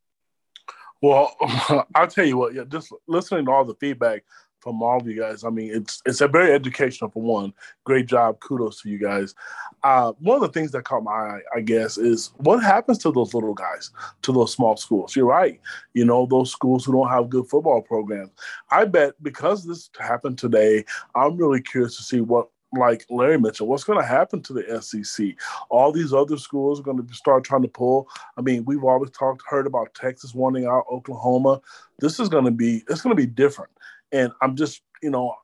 Well 1.03 1.35
i'll 1.95 2.07
tell 2.07 2.27
you 2.27 2.37
what 2.37 2.69
just 2.69 2.93
listening 3.09 3.47
to 3.47 3.51
all 3.51 3.65
the 3.65 3.75
feedback 3.75 4.25
from 4.61 4.83
all 4.83 5.01
of 5.01 5.07
you 5.07 5.19
guys. 5.19 5.45
I 5.45 5.51
mean, 5.51 5.71
it's 5.75 6.03
it's 6.07 6.21
a 6.21 6.29
very 6.29 6.53
educational 6.53 7.11
for 7.11 7.23
one. 7.23 7.53
Great 7.85 8.07
job. 8.07 8.41
Kudos 8.41 8.83
to 8.83 8.89
you 8.89 8.99
guys. 8.99 9.35
Uh, 9.83 10.13
one 10.19 10.37
of 10.37 10.43
the 10.43 10.49
things 10.49 10.73
that 10.73 10.85
caught 10.85 11.03
my 11.03 11.13
eye, 11.13 11.41
I 11.57 11.61
guess, 11.61 11.99
is 11.99 12.33
what 12.37 12.63
happens 12.63 12.99
to 12.99 13.13
those 13.13 13.35
little 13.35 13.55
guys, 13.55 13.91
to 14.23 14.33
those 14.33 14.53
small 14.53 14.77
schools. 14.77 15.17
You're 15.17 15.27
right. 15.27 15.61
You 15.95 16.05
know, 16.05 16.27
those 16.27 16.53
schools 16.53 16.85
who 16.85 16.93
don't 16.93 17.09
have 17.09 17.31
good 17.31 17.49
football 17.49 17.83
programs. 17.83 18.31
I 18.71 18.85
bet 18.85 19.15
because 19.23 19.65
this 19.65 19.91
happened 19.99 20.39
today, 20.39 20.85
I'm 21.15 21.37
really 21.37 21.63
curious 21.63 21.97
to 21.97 22.03
see 22.03 22.21
what 22.21 22.49
like 22.73 23.05
Larry 23.11 23.39
mentioned, 23.39 23.69
what's 23.69 23.85
going 23.85 23.99
to 23.99 24.07
happen 24.07 24.43
to 24.43 24.53
the 24.53 24.81
SEC? 24.81 25.35
All 25.71 25.91
these 25.91 26.13
other 26.13 26.37
schools 26.37 26.79
are 26.79 26.85
going 26.85 27.05
to 27.05 27.15
start 27.15 27.45
trying 27.45 27.63
to 27.63 27.69
pull. 27.69 28.09
I 28.37 28.43
mean, 28.43 28.65
we've 28.65 28.85
always 28.85 29.11
talked, 29.11 29.43
heard 29.47 29.67
about 29.67 29.95
Texas 29.95 30.35
wanting 30.35 30.67
out 30.67 30.85
Oklahoma. 30.91 31.61
This 31.99 32.21
is 32.21 32.29
going 32.29 32.45
to 32.45 32.51
be, 32.51 32.85
it's 32.89 33.03
going 33.03 33.15
to 33.15 33.21
be 33.21 33.27
different. 33.27 33.73
And 34.13 34.33
I'm 34.41 34.57
just, 34.57 34.83
you 35.03 35.11
know, 35.11 35.35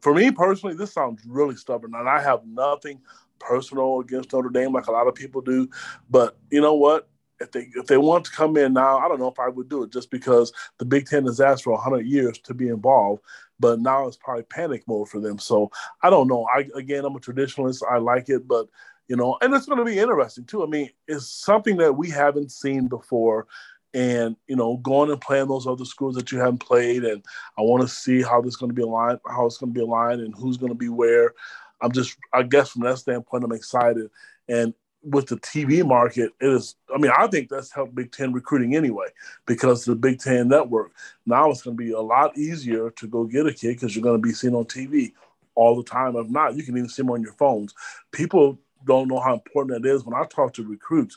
for 0.00 0.14
me 0.14 0.30
personally, 0.30 0.74
this 0.74 0.92
sounds 0.92 1.22
really 1.26 1.56
stubborn, 1.56 1.94
and 1.94 2.08
I 2.08 2.20
have 2.20 2.46
nothing 2.46 3.00
personal 3.38 4.00
against 4.00 4.32
Notre 4.32 4.50
Dame 4.50 4.72
like 4.72 4.86
a 4.86 4.92
lot 4.92 5.08
of 5.08 5.14
people 5.14 5.40
do. 5.40 5.68
But 6.08 6.36
you 6.50 6.60
know 6.60 6.74
what? 6.74 7.08
If 7.40 7.52
they 7.52 7.68
if 7.74 7.86
they 7.86 7.96
want 7.96 8.26
to 8.26 8.30
come 8.30 8.56
in 8.56 8.74
now, 8.74 8.98
I 8.98 9.08
don't 9.08 9.18
know 9.18 9.30
if 9.30 9.40
I 9.40 9.48
would 9.48 9.68
do 9.68 9.82
it 9.82 9.92
just 9.92 10.10
because 10.10 10.52
the 10.78 10.84
Big 10.84 11.06
Ten 11.06 11.24
has 11.24 11.40
asked 11.40 11.64
for 11.64 11.72
100 11.72 12.06
years 12.06 12.38
to 12.40 12.54
be 12.54 12.68
involved, 12.68 13.22
but 13.58 13.80
now 13.80 14.06
it's 14.06 14.18
probably 14.18 14.42
panic 14.44 14.84
mode 14.86 15.08
for 15.08 15.20
them. 15.20 15.38
So 15.38 15.70
I 16.02 16.10
don't 16.10 16.28
know. 16.28 16.46
I 16.54 16.68
again, 16.74 17.04
I'm 17.04 17.16
a 17.16 17.20
traditionalist. 17.20 17.82
I 17.90 17.96
like 17.96 18.28
it, 18.28 18.46
but 18.46 18.68
you 19.08 19.16
know, 19.16 19.38
and 19.40 19.52
it's 19.54 19.66
going 19.66 19.78
to 19.78 19.84
be 19.84 19.98
interesting 19.98 20.44
too. 20.44 20.62
I 20.62 20.66
mean, 20.66 20.90
it's 21.08 21.26
something 21.26 21.78
that 21.78 21.96
we 21.96 22.10
haven't 22.10 22.52
seen 22.52 22.86
before 22.86 23.46
and 23.94 24.36
you 24.46 24.54
know 24.54 24.76
going 24.78 25.10
and 25.10 25.20
playing 25.20 25.48
those 25.48 25.66
other 25.66 25.84
schools 25.84 26.14
that 26.14 26.30
you 26.30 26.38
haven't 26.38 26.58
played 26.58 27.04
and 27.04 27.24
i 27.58 27.62
want 27.62 27.82
to 27.82 27.88
see 27.88 28.22
how 28.22 28.40
this 28.40 28.54
is 28.54 28.56
going 28.56 28.70
to 28.70 28.74
be 28.74 28.82
aligned 28.82 29.18
how 29.26 29.46
it's 29.46 29.58
going 29.58 29.72
to 29.72 29.78
be 29.78 29.84
aligned 29.84 30.20
and 30.20 30.34
who's 30.34 30.56
going 30.56 30.70
to 30.70 30.78
be 30.78 30.88
where. 30.88 31.34
I'm 31.80 31.92
just 31.92 32.16
i 32.32 32.42
guess 32.42 32.70
from 32.70 32.82
that 32.82 32.98
standpoint 32.98 33.44
i'm 33.44 33.52
excited. 33.52 34.10
And 34.48 34.74
with 35.02 35.28
the 35.28 35.38
tv 35.38 35.84
market 35.84 36.30
it 36.40 36.46
is 36.46 36.76
i 36.94 36.98
mean 36.98 37.10
i 37.16 37.26
think 37.26 37.48
that's 37.48 37.72
helped 37.72 37.94
big 37.94 38.12
ten 38.12 38.34
recruiting 38.34 38.76
anyway 38.76 39.06
because 39.46 39.84
the 39.84 39.96
big 39.96 40.18
ten 40.18 40.48
network. 40.48 40.92
Now 41.24 41.50
it's 41.50 41.62
going 41.62 41.76
to 41.76 41.82
be 41.82 41.92
a 41.92 42.00
lot 42.00 42.36
easier 42.36 42.90
to 42.90 43.06
go 43.08 43.24
get 43.24 43.46
a 43.46 43.52
kid 43.54 43.76
because 43.76 43.96
you're 43.96 44.02
going 44.02 44.20
to 44.20 44.28
be 44.28 44.34
seen 44.34 44.54
on 44.54 44.66
tv 44.66 45.14
all 45.54 45.74
the 45.74 45.82
time. 45.82 46.16
If 46.16 46.28
not 46.28 46.54
you 46.54 46.62
can 46.62 46.76
even 46.76 46.88
see 46.88 47.02
them 47.02 47.10
on 47.10 47.22
your 47.22 47.32
phones. 47.32 47.74
People 48.12 48.58
don't 48.84 49.08
know 49.08 49.20
how 49.20 49.34
important 49.34 49.82
that 49.82 49.88
is 49.88 50.04
when 50.04 50.14
i 50.14 50.24
talk 50.24 50.54
to 50.54 50.66
recruits 50.66 51.16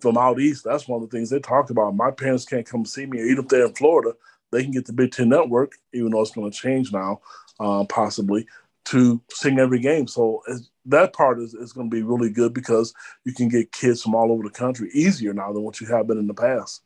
from 0.00 0.16
out 0.16 0.40
east, 0.40 0.64
that's 0.64 0.88
one 0.88 1.02
of 1.02 1.08
the 1.08 1.16
things 1.16 1.30
they 1.30 1.40
talk 1.40 1.70
about. 1.70 1.96
My 1.96 2.10
parents 2.10 2.44
can't 2.44 2.66
come 2.66 2.84
see 2.84 3.06
me, 3.06 3.20
or 3.20 3.24
even 3.24 3.44
if 3.44 3.48
they're 3.48 3.66
in 3.66 3.74
Florida, 3.74 4.14
they 4.50 4.62
can 4.62 4.72
get 4.72 4.86
the 4.86 4.92
Big 4.92 5.12
Ten 5.12 5.28
Network, 5.28 5.72
even 5.92 6.10
though 6.10 6.22
it's 6.22 6.30
going 6.30 6.50
to 6.50 6.56
change 6.56 6.92
now, 6.92 7.20
uh, 7.60 7.84
possibly, 7.84 8.46
to 8.86 9.20
sing 9.30 9.58
every 9.58 9.80
game. 9.80 10.06
So 10.06 10.42
that 10.86 11.12
part 11.12 11.40
is, 11.40 11.54
is 11.54 11.72
going 11.72 11.90
to 11.90 11.94
be 11.94 12.02
really 12.02 12.30
good 12.30 12.54
because 12.54 12.94
you 13.24 13.34
can 13.34 13.48
get 13.48 13.72
kids 13.72 14.02
from 14.02 14.14
all 14.14 14.32
over 14.32 14.42
the 14.42 14.50
country 14.50 14.90
easier 14.92 15.34
now 15.34 15.52
than 15.52 15.62
what 15.62 15.80
you 15.80 15.86
have 15.88 16.06
been 16.06 16.18
in 16.18 16.26
the 16.26 16.34
past. 16.34 16.82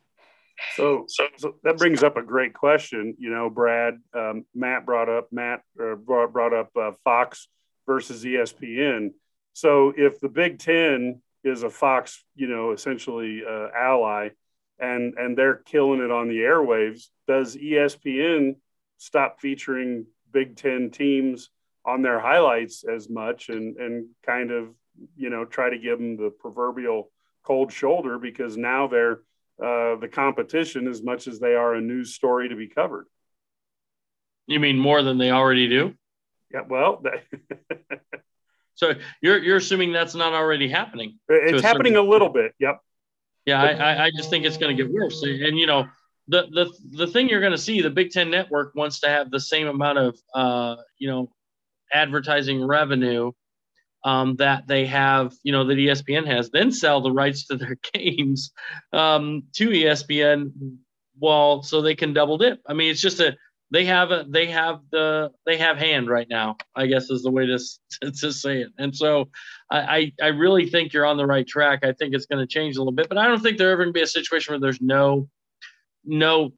So, 0.75 1.05
so, 1.07 1.27
so 1.37 1.55
that 1.63 1.77
brings 1.77 2.03
up 2.03 2.17
a 2.17 2.21
great 2.21 2.53
question. 2.53 3.15
You 3.17 3.29
know, 3.29 3.49
Brad, 3.49 3.99
um, 4.13 4.45
Matt 4.53 4.85
brought 4.85 5.09
up 5.09 5.29
Matt 5.31 5.61
uh, 5.81 5.95
brought, 5.95 6.31
brought 6.31 6.53
up 6.53 6.69
uh, 6.75 6.91
Fox 7.03 7.47
versus 7.87 8.23
ESPN. 8.23 9.11
So, 9.53 9.93
if 9.95 10.19
the 10.19 10.29
Big 10.29 10.59
Ten 10.59 11.21
is 11.43 11.63
a 11.63 11.69
Fox, 11.69 12.23
you 12.35 12.47
know, 12.47 12.71
essentially 12.71 13.41
uh, 13.47 13.67
ally, 13.75 14.29
and 14.79 15.13
and 15.15 15.37
they're 15.37 15.55
killing 15.55 16.01
it 16.01 16.11
on 16.11 16.27
the 16.27 16.39
airwaves. 16.39 17.07
Does 17.27 17.55
ESPN 17.55 18.55
stop 18.97 19.39
featuring 19.39 20.05
Big 20.31 20.55
Ten 20.55 20.89
teams 20.89 21.49
on 21.85 22.01
their 22.01 22.19
highlights 22.19 22.83
as 22.83 23.09
much, 23.09 23.49
and 23.49 23.77
and 23.77 24.07
kind 24.25 24.51
of 24.51 24.69
you 25.15 25.29
know 25.29 25.45
try 25.45 25.69
to 25.69 25.77
give 25.77 25.99
them 25.99 26.17
the 26.17 26.29
proverbial 26.29 27.11
cold 27.43 27.71
shoulder 27.71 28.17
because 28.17 28.57
now 28.57 28.87
they're 28.87 29.21
uh, 29.61 29.95
the 29.97 30.09
competition 30.11 30.87
as 30.87 31.03
much 31.03 31.27
as 31.27 31.39
they 31.39 31.55
are 31.55 31.75
a 31.75 31.81
news 31.81 32.13
story 32.13 32.49
to 32.49 32.55
be 32.55 32.67
covered. 32.67 33.05
You 34.47 34.59
mean 34.59 34.79
more 34.79 35.03
than 35.03 35.17
they 35.17 35.31
already 35.31 35.67
do? 35.67 35.93
Yeah, 36.53 36.61
well, 36.67 37.01
So 38.75 38.93
you're 39.21 39.37
you're 39.37 39.57
assuming 39.57 39.91
that's 39.91 40.15
not 40.15 40.33
already 40.33 40.67
happening. 40.67 41.19
It's 41.29 41.63
a 41.63 41.65
happening 41.65 41.95
a 41.95 42.01
little 42.01 42.29
bit. 42.29 42.53
Yep. 42.59 42.79
Yeah, 43.45 43.61
I, 43.61 44.05
I 44.05 44.11
just 44.15 44.29
think 44.29 44.45
it's 44.45 44.57
going 44.57 44.75
to 44.75 44.83
get 44.83 44.91
worse. 44.91 45.21
And 45.23 45.59
you 45.59 45.67
know, 45.67 45.87
the 46.27 46.47
the 46.51 46.97
the 46.97 47.07
thing 47.07 47.29
you're 47.29 47.41
going 47.41 47.51
to 47.51 47.57
see, 47.57 47.81
the 47.81 47.89
Big 47.89 48.11
Ten 48.11 48.29
Network 48.29 48.73
wants 48.75 49.01
to 49.01 49.09
have 49.09 49.31
the 49.31 49.39
same 49.39 49.67
amount 49.67 49.97
of 49.97 50.17
uh, 50.33 50.75
you 50.97 51.09
know 51.09 51.29
advertising 51.93 52.65
revenue 52.65 53.31
um, 54.03 54.35
that 54.37 54.67
they 54.67 54.85
have, 54.85 55.33
you 55.43 55.51
know, 55.51 55.65
that 55.65 55.77
ESPN 55.77 56.25
has, 56.27 56.49
then 56.49 56.71
sell 56.71 57.01
the 57.01 57.11
rights 57.11 57.47
to 57.47 57.55
their 57.55 57.77
games 57.93 58.51
um, 58.91 59.43
to 59.53 59.69
ESPN 59.69 60.51
well, 61.19 61.61
so 61.61 61.81
they 61.81 61.95
can 61.95 62.13
double 62.13 62.37
dip. 62.37 62.59
I 62.67 62.73
mean, 62.73 62.89
it's 62.89 63.01
just 63.01 63.19
a 63.19 63.35
they 63.73 63.85
have 63.85 64.11
a 64.11 64.23
they 64.29 64.45
have 64.45 64.81
the 64.91 65.31
they 65.47 65.57
have 65.57 65.77
hand 65.77 66.07
right 66.07 66.29
now. 66.29 66.57
I 66.75 66.85
guess 66.85 67.09
is 67.09 67.23
the 67.23 67.31
way 67.31 67.47
to 67.47 67.59
to 68.19 68.31
say 68.31 68.61
it. 68.61 68.69
And 68.77 68.95
so 68.95 69.29
I 69.69 70.13
I, 70.21 70.27
really 70.27 70.69
think 70.69 70.93
you're 70.93 71.07
on 71.07 71.17
the 71.17 71.25
right 71.25 71.45
track. 71.45 71.83
I 71.83 71.91
think 71.91 72.13
it's 72.13 72.27
going 72.27 72.39
to 72.39 72.47
change 72.47 72.75
a 72.75 72.79
little 72.79 72.93
bit, 72.93 73.09
but 73.09 73.17
I 73.17 73.27
don't 73.27 73.41
think 73.41 73.57
there 73.57 73.71
ever 73.71 73.83
going 73.83 73.93
to 73.93 73.97
be 73.97 74.03
a 74.03 74.07
situation 74.07 74.53
where 74.53 74.59
there's 74.59 74.79
no 74.79 75.27
no 76.05 76.53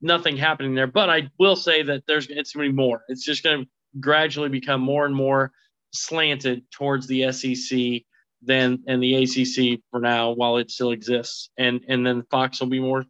nothing 0.00 0.36
happening 0.36 0.74
there. 0.74 0.88
But 0.88 1.08
I 1.08 1.30
will 1.38 1.54
say 1.54 1.84
that 1.84 2.02
there's 2.08 2.26
it's 2.28 2.52
going 2.52 2.66
to 2.66 2.72
be 2.72 2.76
more. 2.76 3.02
It's 3.08 3.24
just 3.24 3.44
going 3.44 3.62
to 3.62 3.70
gradually 4.00 4.48
become 4.48 4.80
more 4.80 5.06
and 5.06 5.14
more 5.14 5.52
slanted 5.92 6.68
towards 6.72 7.06
the 7.06 7.30
SEC 7.30 8.02
than 8.42 8.82
and 8.88 9.00
the 9.00 9.22
ACC 9.22 9.80
for 9.92 10.00
now 10.00 10.32
while 10.32 10.56
it 10.56 10.72
still 10.72 10.90
exists. 10.90 11.48
And 11.56 11.82
and 11.86 12.04
then 12.04 12.24
Fox 12.28 12.58
will 12.58 12.66
be 12.66 12.80
more 12.80 13.04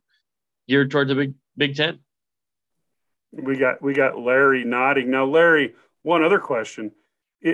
geared 0.68 0.90
towards 0.90 1.08
the 1.08 1.14
Big 1.14 1.34
Big 1.56 1.74
Ten. 1.74 2.00
We 3.36 3.56
got 3.56 3.82
we 3.82 3.94
got 3.94 4.18
Larry 4.18 4.64
nodding 4.64 5.10
now. 5.10 5.24
Larry, 5.24 5.74
one 6.02 6.24
other 6.24 6.38
question: 6.38 6.92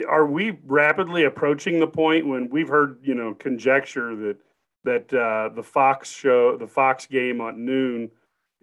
Are 0.09 0.27
we 0.27 0.59
rapidly 0.64 1.25
approaching 1.25 1.81
the 1.81 1.87
point 1.87 2.27
when 2.27 2.49
we've 2.51 2.68
heard 2.68 2.99
you 3.03 3.14
know 3.14 3.35
conjecture 3.35 4.14
that 4.16 4.37
that 4.85 5.14
uh, 5.14 5.55
the 5.55 5.62
Fox 5.62 6.11
show, 6.11 6.57
the 6.57 6.66
Fox 6.66 7.07
game 7.07 7.40
on 7.40 7.64
noon, 7.64 8.11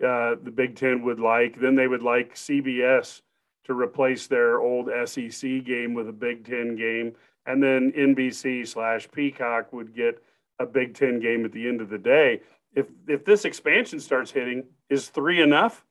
uh, 0.03 0.35
the 0.43 0.51
Big 0.53 0.75
Ten 0.75 1.03
would 1.03 1.19
like, 1.19 1.59
then 1.59 1.75
they 1.75 1.87
would 1.87 2.01
like 2.01 2.35
CBS 2.35 3.21
to 3.65 3.73
replace 3.73 4.27
their 4.27 4.59
old 4.59 4.89
SEC 5.05 5.63
game 5.63 5.93
with 5.93 6.09
a 6.09 6.13
Big 6.13 6.45
Ten 6.45 6.75
game, 6.75 7.13
and 7.45 7.61
then 7.61 7.91
NBC 7.91 8.67
slash 8.67 9.09
Peacock 9.11 9.71
would 9.73 9.95
get 9.95 10.21
a 10.59 10.65
Big 10.65 10.93
Ten 10.93 11.19
game 11.19 11.45
at 11.45 11.51
the 11.51 11.67
end 11.67 11.81
of 11.81 11.89
the 11.89 11.97
day. 11.97 12.41
If 12.73 12.87
if 13.07 13.25
this 13.25 13.45
expansion 13.45 13.99
starts 13.99 14.31
hitting, 14.31 14.63
is 14.89 15.09
three 15.09 15.41
enough? 15.41 15.85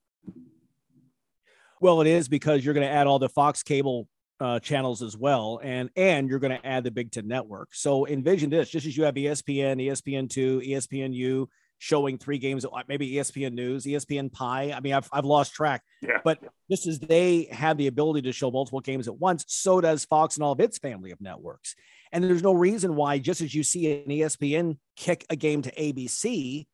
Well, 1.80 2.00
it 2.00 2.06
is 2.06 2.28
because 2.28 2.64
you're 2.64 2.74
going 2.74 2.86
to 2.86 2.92
add 2.92 3.06
all 3.06 3.18
the 3.18 3.28
Fox 3.28 3.62
cable 3.62 4.08
uh, 4.40 4.60
channels 4.60 5.02
as 5.02 5.16
well, 5.16 5.60
and 5.62 5.90
and 5.96 6.28
you're 6.28 6.38
going 6.38 6.56
to 6.56 6.66
add 6.66 6.84
the 6.84 6.90
Big 6.90 7.10
Ten 7.10 7.26
network. 7.26 7.70
So 7.72 8.06
envision 8.06 8.50
this: 8.50 8.70
just 8.70 8.86
as 8.86 8.96
you 8.96 9.04
have 9.04 9.14
ESPN, 9.14 9.84
ESPN 9.86 10.30
two, 10.30 10.60
ESPNU 10.60 11.46
showing 11.78 12.18
three 12.18 12.38
games, 12.38 12.66
maybe 12.88 13.12
ESPN 13.12 13.52
News, 13.52 13.84
ESPN 13.84 14.32
Pie. 14.32 14.72
I 14.72 14.80
mean, 14.80 14.94
I've 14.94 15.08
I've 15.12 15.24
lost 15.24 15.54
track. 15.54 15.82
Yeah. 16.02 16.18
But 16.24 16.40
just 16.70 16.86
as 16.86 16.98
they 16.98 17.48
have 17.50 17.76
the 17.76 17.86
ability 17.86 18.22
to 18.22 18.32
show 18.32 18.50
multiple 18.50 18.80
games 18.80 19.08
at 19.08 19.18
once, 19.18 19.44
so 19.48 19.80
does 19.80 20.04
Fox 20.04 20.36
and 20.36 20.44
all 20.44 20.52
of 20.52 20.60
its 20.60 20.78
family 20.78 21.10
of 21.10 21.20
networks. 21.20 21.74
And 22.12 22.24
there's 22.24 22.42
no 22.42 22.52
reason 22.52 22.96
why, 22.96 23.18
just 23.18 23.40
as 23.40 23.54
you 23.54 23.62
see 23.62 23.92
an 23.92 24.08
ESPN 24.08 24.78
kick 24.96 25.26
a 25.30 25.36
game 25.36 25.62
to 25.62 25.74
ABC, 25.74 26.66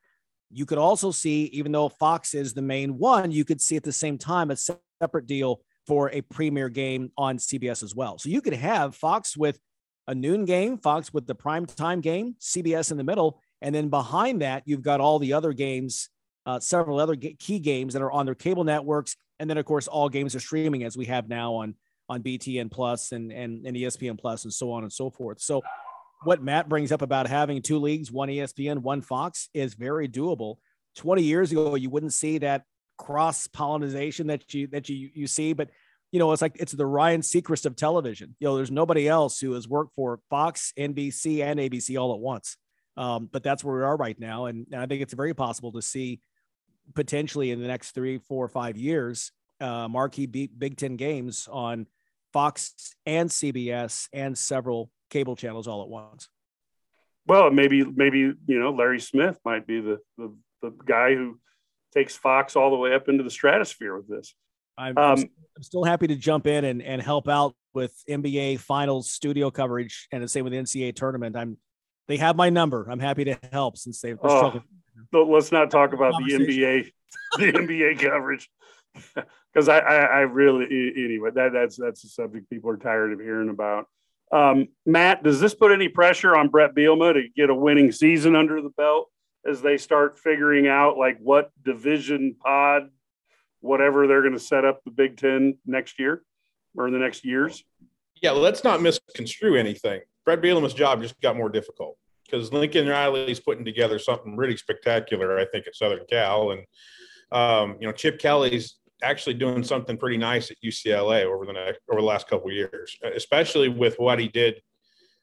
you 0.51 0.67
could 0.67 0.79
also 0.79 1.11
see, 1.11 1.45
even 1.47 1.73
though 1.73 1.89
Fox 1.89 2.35
is 2.35 2.55
the 2.55 2.63
main 2.63 2.99
one, 2.99 3.31
you 3.33 3.45
could 3.45 3.61
see 3.61 3.77
at 3.77 3.83
the 3.83 3.93
same 3.93 4.19
time 4.19 4.51
a 4.51 4.57
separate 5.03 5.27
deal 5.27 5.61
for 5.87 6.11
a 6.11 6.23
premier 6.23 6.69
game 6.69 7.11
on 7.17 7.39
CBS 7.39 7.83
as 7.83 7.95
well. 7.95 8.19
So 8.19 8.29
you 8.29 8.41
could 8.41 8.55
have 8.55 8.97
Fox 8.97 9.37
with 9.37 9.59
a 10.07 10.15
noon 10.15 10.45
game, 10.45 10.79
Fox 10.79 11.13
with 11.13 11.27
the 11.27 11.35
prime 11.35 11.67
time 11.67 12.01
game, 12.01 12.37
CBS 12.41 12.91
in 12.91 12.97
the 12.97 13.05
middle, 13.05 13.41
and 13.61 13.75
then 13.75 13.89
behind 13.89 14.43
that 14.43 14.63
you've 14.67 14.83
got 14.83 15.01
all 15.01 15.19
the 15.19 15.33
other 15.33 15.53
games, 15.53 16.09
uh, 16.47 16.61
several 16.61 17.01
other 17.01 17.17
key 17.17 17.59
games 17.59 17.95
that 17.95 18.03
are 18.03 18.13
on 18.13 18.27
their 18.27 18.35
cable 18.35 18.65
networks, 18.65 19.17
and 19.39 19.49
then 19.49 19.59
of 19.59 19.65
course 19.65 19.89
all 19.89 20.09
games 20.09 20.35
are 20.35 20.41
streaming 20.41 20.85
as 20.85 20.97
we 20.97 21.07
have 21.07 21.29
now 21.29 21.55
on 21.55 21.75
on 22.09 22.23
BTN 22.23 22.71
Plus 22.71 23.13
and 23.13 23.33
and, 23.33 23.67
and 23.67 23.77
ESPN 23.77 24.19
Plus 24.19 24.45
and 24.45 24.53
so 24.53 24.71
on 24.73 24.83
and 24.83 24.93
so 24.93 25.11
forth. 25.11 25.41
So 25.41 25.63
what 26.25 26.43
Matt 26.43 26.69
brings 26.69 26.93
up 26.93 27.03
about 27.03 27.27
having 27.27 27.63
two 27.63 27.79
leagues, 27.79 28.11
one 28.11 28.29
ESPN, 28.29 28.79
one 28.79 29.03
Fox, 29.03 29.49
is 29.53 29.75
very 29.75 30.09
doable. 30.09 30.57
20 30.97 31.23
years 31.23 31.53
ago, 31.53 31.75
you 31.75 31.91
wouldn't 31.91 32.13
see 32.13 32.39
that 32.39 32.63
cross 32.97 33.47
pollination 33.47 34.29
that 34.29 34.53
you 34.55 34.67
that 34.69 34.89
you 34.89 35.11
you 35.15 35.27
see, 35.27 35.53
but 35.53 35.71
you 36.13 36.19
know, 36.19 36.31
it's 36.33 36.43
like 36.43 36.57
it's 36.61 36.73
the 36.73 36.87
Ryan 36.87 37.23
Seacrest 37.23 37.67
of 37.67 37.75
television. 37.75 38.37
You 38.39 38.49
know, 38.49 38.57
there's 38.57 38.71
nobody 38.71 39.09
else 39.09 39.41
who 39.41 39.53
has 39.53 39.69
worked 39.69 39.95
for 39.95 40.21
Fox, 40.31 40.73
NBC, 40.79 41.43
and 41.43 41.59
ABC 41.59 42.01
all 42.01 42.15
at 42.15 42.21
once. 42.21 42.57
Um, 42.97 43.29
but 43.33 43.43
that's 43.43 43.65
where 43.65 43.77
we 43.77 43.83
are 43.83 43.97
right 43.97 44.19
now, 44.19 44.47
and, 44.47 44.67
and 44.71 44.81
I 44.81 44.87
think 44.87 45.03
it's 45.03 45.15
very 45.15 45.35
possible 45.35 45.73
to 45.73 45.83
see 45.83 46.21
potentially 46.95 47.51
in 47.51 47.61
the 47.61 47.67
next 47.67 47.93
three, 47.93 48.19
four, 48.19 48.47
five 48.47 48.77
years, 48.77 49.33
uh, 49.61 49.89
marquee 49.89 50.27
Big 50.27 50.77
Ten 50.77 50.97
games 50.97 51.49
on 51.51 51.87
Fox 52.33 52.95
and 53.07 53.31
CBS 53.31 54.09
and 54.13 54.37
several 54.37 54.91
cable 55.11 55.37
channels 55.37 55.67
all 55.67 55.83
at 55.83 55.89
once. 55.89 56.29
Well, 57.27 57.51
maybe 57.51 57.85
maybe 57.85 58.19
you 58.19 58.61
know 58.61 58.71
Larry 58.71 59.01
Smith 59.01 59.39
might 59.45 59.67
be 59.67 59.81
the 59.81 59.99
the, 60.19 60.35
the 60.61 60.71
guy 60.85 61.15
who 61.15 61.41
takes 61.95 62.17
Fox 62.17 62.57
all 62.57 62.71
the 62.71 62.77
way 62.77 62.95
up 62.95 63.09
into 63.09 63.23
the 63.23 63.31
stratosphere 63.31 63.97
with 63.97 64.09
this. 64.09 64.35
I'm, 64.77 64.99
um, 64.99 65.19
I'm 65.57 65.63
still 65.63 65.85
happy 65.85 66.09
to 66.09 66.17
jump 66.17 66.47
in 66.47 66.65
and, 66.65 66.83
and 66.83 67.01
help 67.01 67.29
out 67.29 67.55
with 67.75 67.95
NBA 68.09 68.59
finals 68.61 69.11
studio 69.11 69.51
coverage 69.51 70.09
and 70.13 70.23
the 70.23 70.29
same 70.29 70.45
with 70.45 70.53
the 70.53 70.59
NCAA 70.59 70.95
tournament. 70.95 71.37
I'm 71.37 71.59
they 72.07 72.17
have 72.19 72.37
my 72.37 72.51
number. 72.51 72.87
I'm 72.91 72.99
happy 72.99 73.25
to 73.25 73.39
help 73.51 73.79
since 73.79 74.01
they've 74.01 74.19
oh, 74.23 74.61
let's 75.13 75.53
not 75.53 75.71
talk 75.71 75.93
about 75.93 76.15
the 76.19 76.35
NBA 76.35 76.93
the 77.39 77.53
NBA 77.53 78.01
coverage 78.01 78.51
because 79.53 79.69
I, 79.69 79.79
I, 79.79 79.97
I 79.97 80.21
really 80.21 80.67
anyway 80.97 81.31
that 81.35 81.53
that's 81.53 81.77
that's 81.77 82.05
a 82.05 82.09
subject 82.09 82.51
people 82.51 82.71
are 82.71 82.77
tired 82.77 83.13
of 83.13 83.21
hearing 83.21 83.49
about. 83.49 83.87
Um, 84.33 84.69
Matt, 84.85 85.23
does 85.23 85.39
this 85.39 85.55
put 85.55 85.71
any 85.71 85.89
pressure 85.89 86.37
on 86.37 86.49
Bret 86.49 86.75
Bielema 86.75 87.15
to 87.15 87.29
get 87.37 87.51
a 87.51 87.55
winning 87.55 87.93
season 87.93 88.35
under 88.35 88.61
the 88.61 88.71
belt 88.71 89.09
as 89.49 89.63
they 89.63 89.77
start 89.77 90.19
figuring 90.19 90.67
out 90.67 90.97
like 90.97 91.19
what 91.21 91.51
division 91.63 92.37
pod, 92.41 92.91
whatever 93.61 94.07
they're 94.07 94.23
going 94.23 94.35
to 94.35 94.41
set 94.41 94.65
up 94.65 94.83
the 94.85 94.91
Big 94.91 95.17
Ten 95.17 95.59
next 95.67 95.99
year 95.99 96.23
or 96.77 96.87
in 96.87 96.93
the 96.93 96.99
next 96.99 97.25
years? 97.25 97.65
Yeah, 98.23 98.33
let's 98.33 98.65
not 98.65 98.81
misconstrue 98.81 99.57
anything. 99.57 100.01
Bret 100.25 100.41
Bielema's 100.41 100.75
job 100.75 101.03
just 101.03 101.21
got 101.21 101.37
more 101.37 101.51
difficult 101.51 101.97
because 102.25 102.53
Lincoln 102.53 102.89
Riley's 102.89 103.41
putting 103.41 103.65
together 103.65 103.99
something 103.99 104.37
really 104.37 104.57
spectacular, 104.57 105.39
I 105.39 105.45
think, 105.47 105.67
at 105.67 105.77
Southern 105.77 106.05
Cal, 106.09 106.53
and 106.53 106.65
um, 107.33 107.77
you 107.81 107.87
know 107.87 107.93
Chip 107.93 108.19
Kelly's 108.19 108.77
actually 109.03 109.35
doing 109.35 109.63
something 109.63 109.99
pretty 109.99 110.17
nice 110.17 110.51
at 110.51 110.57
UCLA 110.65 111.25
over 111.25 111.45
the 111.45 111.53
next 111.53 111.81
over 111.91 112.01
the 112.01 112.07
last 112.07 112.29
couple 112.29 112.51
years, 112.51 112.97
especially 113.15 113.69
with 113.69 113.97
what 113.99 114.19
he 114.19 114.29
did, 114.29 114.61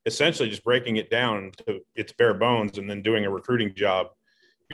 essentially 0.05 0.49
just 0.49 0.63
breaking 0.63 0.97
it 0.97 1.09
down 1.09 1.51
to 1.65 1.79
its 1.95 2.11
bare 2.11 2.33
bones 2.33 2.77
and 2.77 2.89
then 2.89 3.01
doing 3.01 3.25
a 3.25 3.29
recruiting 3.29 3.73
job 3.75 4.07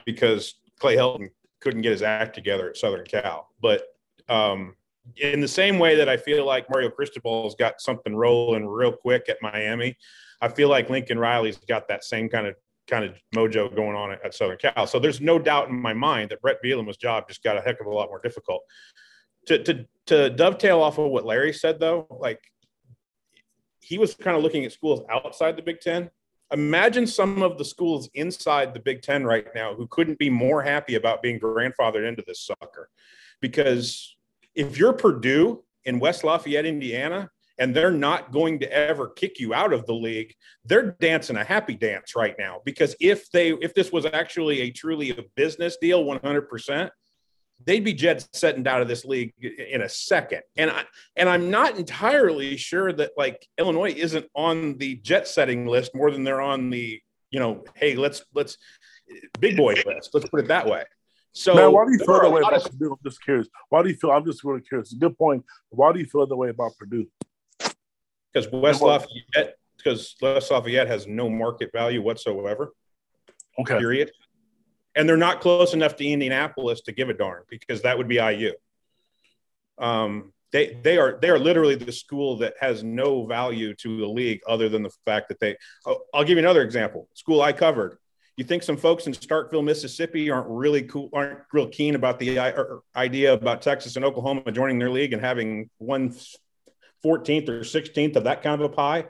because 0.06 0.56
Clay 0.80 0.96
Helton 0.96 1.30
couldn't 1.60 1.82
get 1.82 1.92
his 1.92 2.04
act 2.04 2.36
together 2.36 2.70
at 2.70 2.78
Southern 2.78 3.06
Cal. 3.06 3.50
But 3.62 3.84
um, 4.30 4.76
in 5.18 5.42
the 5.42 5.48
same 5.48 5.80
way 5.80 5.96
that 5.96 6.10
I 6.10 6.18
feel 6.18 6.46
like 6.46 6.70
Mario 6.70 6.90
Cristobal's 6.90 7.56
got 7.56 7.82
something 7.82 8.16
rolling 8.16 8.66
real 8.66 8.92
quick 8.92 9.28
at 9.30 9.38
Miami, 9.42 9.98
I 10.42 10.50
feel 10.50 10.70
like 10.70 10.90
Lincoln 10.90 11.20
Riley's 11.20 11.58
got 11.58 11.88
that 11.88 12.04
same 12.04 12.30
kind 12.30 12.48
of 12.48 12.56
kind 12.88 13.04
of 13.04 13.16
mojo 13.36 13.74
going 13.76 13.96
on 13.96 14.12
at, 14.24 14.34
Southern 14.34 14.58
Cal. 14.58 14.88
So 14.88 14.98
there's 14.98 15.20
no 15.20 15.38
doubt 15.38 15.68
in 15.68 15.76
my 15.76 15.94
mind 15.94 16.30
that 16.30 16.42
Bret 16.42 16.58
Bielema's 16.64 16.96
job 16.96 17.28
just 17.28 17.44
got 17.44 17.58
a 17.58 17.62
heck 17.62 17.82
of 17.82 17.88
a 17.88 17.90
lot 17.90 18.08
more 18.08 18.22
difficult. 18.22 18.62
To, 19.48 19.62
to, 19.64 19.86
to 20.06 20.30
dovetail 20.30 20.82
off 20.82 20.98
of 20.98 21.10
what 21.12 21.26
Larry 21.26 21.52
said, 21.54 21.80
though, 21.80 22.08
like 22.10 22.40
he 23.88 23.98
was 23.98 24.16
kind 24.16 24.36
of 24.36 24.44
looking 24.44 24.66
at 24.66 24.74
schools 24.74 25.02
outside 25.10 25.56
the 25.56 25.62
Big 25.62 25.80
Ten. 25.80 26.10
Imagine 26.52 27.08
some 27.08 27.42
of 27.42 27.58
the 27.58 27.66
schools 27.66 28.10
inside 28.14 28.74
the 28.74 28.80
Big 28.80 29.02
Ten 29.02 29.24
right 29.24 29.48
now 29.56 29.74
who 29.74 29.88
couldn't 29.88 30.20
be 30.20 30.30
more 30.30 30.62
happy 30.62 30.96
about 30.96 31.22
being 31.22 31.40
grandfathered 31.40 32.08
into 32.08 32.24
this 32.28 32.42
sucker. 32.42 32.90
Because 33.42 34.16
if 34.56 34.78
you're 34.78 34.94
Purdue 34.94 35.64
in 35.86 36.00
West 36.00 36.24
Lafayette, 36.24 36.66
Indiana, 36.66 37.30
and 37.60 37.76
they're 37.76 37.92
not 37.92 38.32
going 38.32 38.60
to 38.60 38.72
ever 38.72 39.08
kick 39.08 39.40
you 39.40 39.54
out 39.54 39.74
of 39.74 39.86
the 39.88 39.94
league 39.94 40.34
they're 40.66 40.92
dancing 41.00 41.38
a 41.38 41.44
happy 41.44 41.74
dance 41.76 42.16
right 42.16 42.36
now 42.38 42.62
because 42.66 42.96
if 43.00 43.32
they 43.32 43.50
if 43.62 43.74
this 43.74 43.92
was 43.92 44.06
actually 44.06 44.62
a 44.62 44.72
truly 44.72 45.10
a 45.12 45.24
business 45.36 45.78
deal 45.82 46.04
100% 46.04 46.90
they'd 47.66 47.84
be 47.84 47.94
jet 47.94 48.28
setting 48.34 48.68
out 48.68 48.82
of 48.82 48.88
this 48.88 49.06
league 49.06 49.34
in 49.42 49.82
a 49.82 49.90
second 49.90 50.42
and 50.58 50.70
i 50.70 50.84
and 51.16 51.28
i'm 51.28 51.50
not 51.50 51.78
entirely 51.78 52.56
sure 52.58 52.94
that 52.94 53.12
like 53.18 53.48
illinois 53.58 53.92
isn't 53.92 54.26
on 54.36 54.78
the 54.78 54.96
jet 54.98 55.28
setting 55.28 55.66
list 55.66 55.96
more 55.96 56.12
than 56.12 56.24
they're 56.24 56.42
on 56.42 56.70
the 56.70 57.02
you 57.32 57.40
know 57.40 57.64
hey 57.76 57.96
let's 57.96 58.24
let's 58.34 58.58
big 59.40 59.58
boy 59.58 59.74
list 59.86 60.12
let's 60.14 60.28
put 60.30 60.40
it 60.40 60.48
that 60.48 60.68
way 60.68 60.84
so 61.34 61.54
Man, 61.54 61.72
why 61.72 61.86
do 61.86 61.92
you 61.92 62.00
feel 62.00 62.20
that 62.20 62.32
way 62.32 62.42
about 62.42 62.54
of, 62.54 62.64
Purdue? 62.64 62.94
I'm 62.94 62.98
just 63.04 63.22
curious. 63.22 63.48
Why 63.70 63.84
do 63.84 63.90
you 63.90 63.96
feel? 63.96 64.10
I'm 64.10 64.26
just 64.26 64.44
really 64.44 64.62
curious. 64.62 64.92
Good 64.92 65.16
point. 65.20 65.46
Why 65.70 65.94
do 65.94 66.00
you 66.00 66.08
feel 66.08 66.26
that 66.26 66.36
way 66.36 66.50
about 66.50 66.72
Purdue? 66.80 67.06
because 68.38 68.52
West 68.52 68.82
Lafayette 68.82 69.56
because 69.78 70.16
West 70.22 70.52
Lafayette 70.52 70.88
has 70.88 71.08
no 71.08 71.30
market 71.30 71.72
value 71.74 72.02
whatsoever. 72.02 72.74
Okay. 73.60 73.78
Period. 73.78 74.12
And 74.98 75.08
they're 75.08 75.16
not 75.16 75.42
close 75.42 75.74
enough 75.74 75.96
to 75.98 76.06
Indianapolis 76.06 76.82
to 76.82 76.92
give 76.92 77.10
a 77.10 77.14
darn 77.14 77.44
because 77.50 77.84
that 77.84 77.98
would 77.98 78.08
be 78.08 78.16
IU. 78.16 78.54
Um, 79.78 80.34
they 80.52 80.80
they 80.82 80.98
are 80.98 81.20
they 81.22 81.30
are 81.30 81.38
literally 81.38 81.76
the 81.76 81.92
school 81.92 82.38
that 82.38 82.56
has 82.60 82.84
no 82.84 83.26
value 83.26 83.74
to 83.76 83.98
the 83.98 84.08
league 84.08 84.42
other 84.48 84.70
than 84.70 84.84
the 84.84 84.92
fact 85.06 85.30
that 85.30 85.40
they. 85.40 85.56
Oh, 85.86 86.00
I'll 86.14 86.24
give 86.24 86.38
you 86.38 86.44
another 86.44 86.64
example. 86.64 87.08
School 87.14 87.42
I 87.42 87.54
covered, 87.54 88.00
you 88.38 88.44
think 88.44 88.64
some 88.64 88.78
folks 88.78 89.08
in 89.08 89.14
Starkville, 89.14 89.64
Mississippi 89.64 90.30
aren't 90.30 90.48
really 90.48 90.84
cool, 90.84 91.10
aren't 91.12 91.40
real 91.52 91.68
keen 91.68 91.96
about 91.96 92.20
the 92.20 92.40
idea 92.96 93.34
about 93.34 93.62
Texas 93.62 93.96
and 93.96 94.06
Oklahoma 94.06 94.52
joining 94.52 94.80
their 94.80 94.92
league 94.92 95.12
and 95.14 95.22
having 95.22 95.70
one 95.80 96.16
14th 97.04 97.50
or 97.50 97.62
16th 97.62 98.16
of 98.16 98.24
that 98.26 98.44
kind 98.44 98.62
of 98.62 98.72
a 98.72 98.74
pie? 98.74 99.06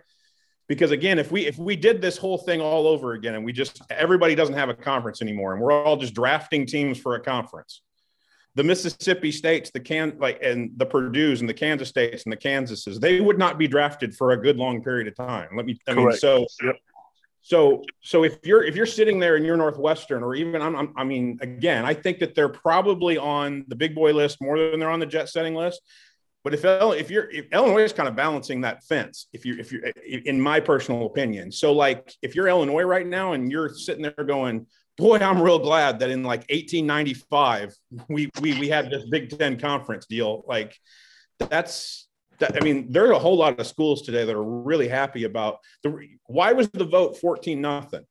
Because 0.67 0.91
again, 0.91 1.17
if 1.17 1.31
we 1.31 1.45
if 1.45 1.57
we 1.57 1.75
did 1.75 2.01
this 2.01 2.17
whole 2.17 2.37
thing 2.37 2.59
all 2.59 2.87
over 2.87 3.13
again 3.13 3.35
and 3.35 3.45
we 3.45 3.53
just 3.53 3.81
everybody 3.89 4.35
doesn't 4.35 4.55
have 4.55 4.69
a 4.69 4.73
conference 4.73 5.21
anymore 5.21 5.53
and 5.53 5.61
we're 5.61 5.71
all 5.71 5.95
just 5.95 6.13
drafting 6.13 6.65
teams 6.65 6.97
for 6.97 7.15
a 7.15 7.19
conference, 7.21 7.81
the 8.55 8.63
Mississippi 8.63 9.31
states, 9.31 9.71
the 9.71 9.79
can 9.79 10.17
like 10.19 10.39
and 10.43 10.71
the 10.77 10.85
Purdue's 10.85 11.39
and 11.39 11.49
the 11.49 11.53
Kansas 11.53 11.87
states 11.87 12.23
and 12.23 12.33
the 12.33 12.37
Kansases, 12.37 12.99
they 12.99 13.21
would 13.21 13.37
not 13.37 13.57
be 13.57 13.67
drafted 13.67 14.15
for 14.15 14.31
a 14.31 14.37
good 14.37 14.57
long 14.57 14.83
period 14.83 15.07
of 15.07 15.15
time. 15.15 15.49
Let 15.55 15.65
me 15.65 15.79
I 15.87 15.93
Correct. 15.93 16.09
mean 16.09 16.17
so 16.17 16.45
yep. 16.61 16.75
So, 17.47 17.85
so 18.01 18.25
if 18.25 18.39
you're 18.43 18.61
if 18.61 18.75
you're 18.75 18.85
sitting 18.85 19.19
there 19.19 19.37
and 19.37 19.45
you're 19.45 19.55
Northwestern, 19.55 20.21
or 20.21 20.35
even 20.35 20.61
I'm, 20.61 20.75
I'm, 20.75 20.93
i 20.97 21.05
mean, 21.05 21.39
again, 21.41 21.85
I 21.85 21.93
think 21.93 22.19
that 22.19 22.35
they're 22.35 22.49
probably 22.49 23.17
on 23.17 23.63
the 23.69 23.75
big 23.75 23.95
boy 23.95 24.11
list 24.11 24.41
more 24.41 24.59
than 24.59 24.81
they're 24.81 24.89
on 24.89 24.99
the 24.99 25.05
jet 25.05 25.29
setting 25.29 25.55
list. 25.55 25.81
But 26.47 26.53
if 26.53 26.63
if 26.63 27.11
you're 27.11 27.29
if 27.29 27.47
Illinois 27.51 27.83
is 27.83 27.91
kind 27.91 28.07
of 28.07 28.15
balancing 28.15 28.61
that 28.61 28.81
fence, 28.85 29.27
if 29.33 29.43
you 29.43 29.57
if 29.59 29.73
you 29.73 29.81
eh, 29.83 29.91
eh, 30.09 30.19
in 30.23 30.39
my 30.39 30.61
personal 30.61 31.05
opinion, 31.05 31.51
so 31.51 31.73
like 31.73 32.13
if 32.21 32.35
you're 32.35 32.47
Illinois 32.47 32.83
right 32.83 33.05
now 33.05 33.33
and 33.33 33.51
you're 33.51 33.67
sitting 33.67 34.03
there 34.03 34.25
going, 34.25 34.65
boy, 34.95 35.17
I'm 35.17 35.41
real 35.41 35.59
glad 35.59 35.99
that 35.99 36.09
in 36.09 36.23
like 36.23 36.45
1895 36.49 37.75
we 38.07 38.29
we 38.39 38.57
we 38.61 38.69
had 38.69 38.89
this 38.89 39.03
Big 39.09 39.37
Ten 39.37 39.59
conference 39.59 40.05
deal. 40.05 40.45
Like 40.47 40.73
that's 41.37 42.07
that, 42.39 42.55
I 42.55 42.63
mean, 42.63 42.93
there 42.93 43.07
are 43.07 43.11
a 43.11 43.19
whole 43.19 43.35
lot 43.35 43.59
of 43.59 43.67
schools 43.67 44.03
today 44.03 44.23
that 44.23 44.33
are 44.33 44.41
really 44.41 44.87
happy 44.87 45.25
about 45.25 45.57
the. 45.83 45.99
Why 46.27 46.53
was 46.53 46.69
the 46.69 46.85
vote 46.85 47.17
fourteen 47.17 47.59
nothing? 47.59 48.05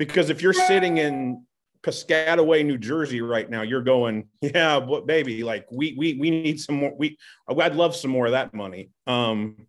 Because 0.00 0.30
if 0.30 0.42
you're 0.42 0.52
sitting 0.52 0.98
in 0.98 1.46
Piscataway, 1.88 2.66
New 2.66 2.76
Jersey, 2.76 3.22
right 3.22 3.48
now, 3.48 3.62
you're 3.62 3.82
going, 3.82 4.28
yeah, 4.42 4.76
what 4.76 5.06
baby? 5.06 5.42
Like 5.42 5.66
we 5.72 5.94
we 5.96 6.14
we 6.14 6.30
need 6.30 6.60
some 6.60 6.76
more. 6.76 6.94
We 6.96 7.18
I'd 7.48 7.74
love 7.74 7.96
some 7.96 8.10
more 8.10 8.26
of 8.26 8.32
that 8.32 8.52
money. 8.52 8.90
Um, 9.06 9.66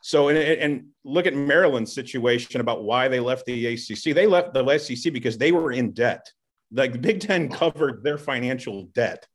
so 0.00 0.28
and 0.28 0.38
and 0.38 0.86
look 1.04 1.26
at 1.26 1.34
Maryland's 1.34 1.92
situation 1.92 2.60
about 2.60 2.84
why 2.84 3.08
they 3.08 3.18
left 3.18 3.46
the 3.46 3.66
ACC. 3.66 4.14
They 4.14 4.26
left 4.26 4.54
the 4.54 4.78
SEC 4.78 5.12
because 5.12 5.36
they 5.38 5.50
were 5.50 5.72
in 5.72 5.92
debt. 5.92 6.30
Like 6.70 6.92
the 6.92 6.98
Big 6.98 7.20
Ten 7.20 7.48
covered 7.48 8.04
their 8.04 8.18
financial 8.18 8.84
debt. 8.94 9.26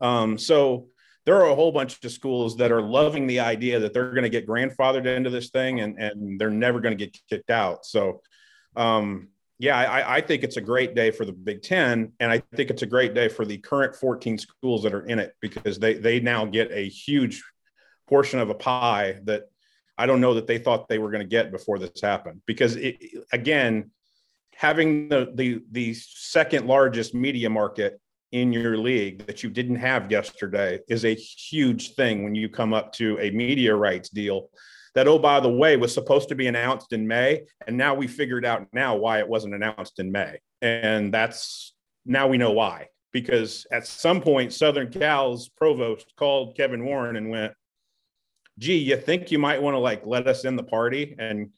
Um, 0.00 0.38
so 0.38 0.88
there 1.26 1.36
are 1.36 1.50
a 1.50 1.54
whole 1.54 1.72
bunch 1.72 2.04
of 2.04 2.12
schools 2.12 2.56
that 2.58 2.70
are 2.70 2.82
loving 2.82 3.26
the 3.26 3.40
idea 3.40 3.80
that 3.80 3.92
they're 3.92 4.10
going 4.10 4.24
to 4.24 4.28
get 4.28 4.46
grandfathered 4.46 5.06
into 5.06 5.30
this 5.30 5.50
thing 5.50 5.80
and, 5.80 5.98
and 5.98 6.38
they're 6.38 6.50
never 6.50 6.80
going 6.80 6.96
to 6.96 7.02
get 7.02 7.16
kicked 7.30 7.50
out. 7.50 7.86
So, 7.86 8.20
um, 8.76 9.28
yeah, 9.58 9.78
I, 9.78 10.16
I, 10.16 10.20
think 10.20 10.42
it's 10.42 10.56
a 10.56 10.60
great 10.60 10.94
day 10.94 11.10
for 11.10 11.24
the 11.24 11.32
Big 11.32 11.62
Ten, 11.62 12.12
and 12.18 12.30
I 12.30 12.42
think 12.56 12.70
it's 12.70 12.82
a 12.82 12.86
great 12.86 13.14
day 13.14 13.28
for 13.28 13.44
the 13.44 13.58
current 13.58 13.94
14 13.94 14.38
schools 14.38 14.82
that 14.82 14.92
are 14.92 15.06
in 15.06 15.18
it 15.18 15.34
because 15.40 15.78
they 15.78 15.94
they 15.94 16.18
now 16.20 16.44
get 16.44 16.72
a 16.72 16.88
huge 16.88 17.42
portion 18.08 18.40
of 18.40 18.50
a 18.50 18.54
pie 18.54 19.20
that 19.24 19.44
I 19.96 20.06
don't 20.06 20.20
know 20.20 20.34
that 20.34 20.46
they 20.46 20.58
thought 20.58 20.88
they 20.88 20.98
were 20.98 21.10
going 21.10 21.22
to 21.22 21.28
get 21.28 21.52
before 21.52 21.78
this 21.78 22.00
happened. 22.02 22.42
Because 22.46 22.76
it, 22.76 22.96
again, 23.32 23.90
having 24.54 25.08
the 25.08 25.30
the 25.34 25.62
the 25.70 25.94
second 25.94 26.66
largest 26.66 27.14
media 27.14 27.48
market 27.48 28.00
in 28.32 28.52
your 28.52 28.76
league 28.76 29.24
that 29.26 29.44
you 29.44 29.50
didn't 29.50 29.76
have 29.76 30.10
yesterday 30.10 30.80
is 30.88 31.04
a 31.04 31.14
huge 31.14 31.94
thing 31.94 32.24
when 32.24 32.34
you 32.34 32.48
come 32.48 32.74
up 32.74 32.92
to 32.92 33.16
a 33.20 33.30
media 33.30 33.74
rights 33.74 34.08
deal 34.08 34.50
that 34.94 35.08
oh 35.08 35.18
by 35.18 35.40
the 35.40 35.48
way 35.48 35.76
was 35.76 35.92
supposed 35.92 36.28
to 36.28 36.34
be 36.34 36.46
announced 36.46 36.92
in 36.92 37.06
may 37.06 37.42
and 37.66 37.76
now 37.76 37.94
we 37.94 38.06
figured 38.06 38.44
out 38.44 38.66
now 38.72 38.96
why 38.96 39.18
it 39.18 39.28
wasn't 39.28 39.54
announced 39.54 39.98
in 39.98 40.10
may 40.10 40.38
and 40.62 41.12
that's 41.12 41.74
now 42.06 42.26
we 42.26 42.38
know 42.38 42.52
why 42.52 42.88
because 43.12 43.66
at 43.72 43.86
some 43.86 44.20
point 44.20 44.52
southern 44.52 44.90
cal's 44.90 45.48
provost 45.48 46.12
called 46.16 46.56
kevin 46.56 46.84
warren 46.84 47.16
and 47.16 47.30
went 47.30 47.52
gee 48.58 48.78
you 48.78 48.96
think 48.96 49.30
you 49.30 49.38
might 49.38 49.62
want 49.62 49.74
to 49.74 49.78
like 49.78 50.02
let 50.04 50.26
us 50.26 50.44
in 50.44 50.56
the 50.56 50.62
party 50.62 51.14
and 51.18 51.50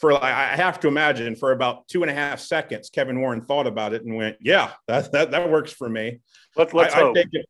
for 0.00 0.12
I 0.12 0.56
have 0.56 0.80
to 0.80 0.88
imagine 0.88 1.36
for 1.36 1.52
about 1.52 1.86
two 1.86 2.00
and 2.02 2.10
a 2.10 2.14
half 2.14 2.40
seconds, 2.40 2.88
Kevin 2.88 3.20
Warren 3.20 3.42
thought 3.42 3.66
about 3.66 3.92
it 3.92 4.02
and 4.02 4.16
went, 4.16 4.38
"Yeah, 4.40 4.70
that 4.88 5.12
that, 5.12 5.30
that 5.32 5.50
works 5.50 5.72
for 5.72 5.90
me." 5.90 6.20
Let's 6.56 6.72
let's 6.72 6.94
I, 6.94 7.00
hope. 7.00 7.16
Taken, 7.16 7.42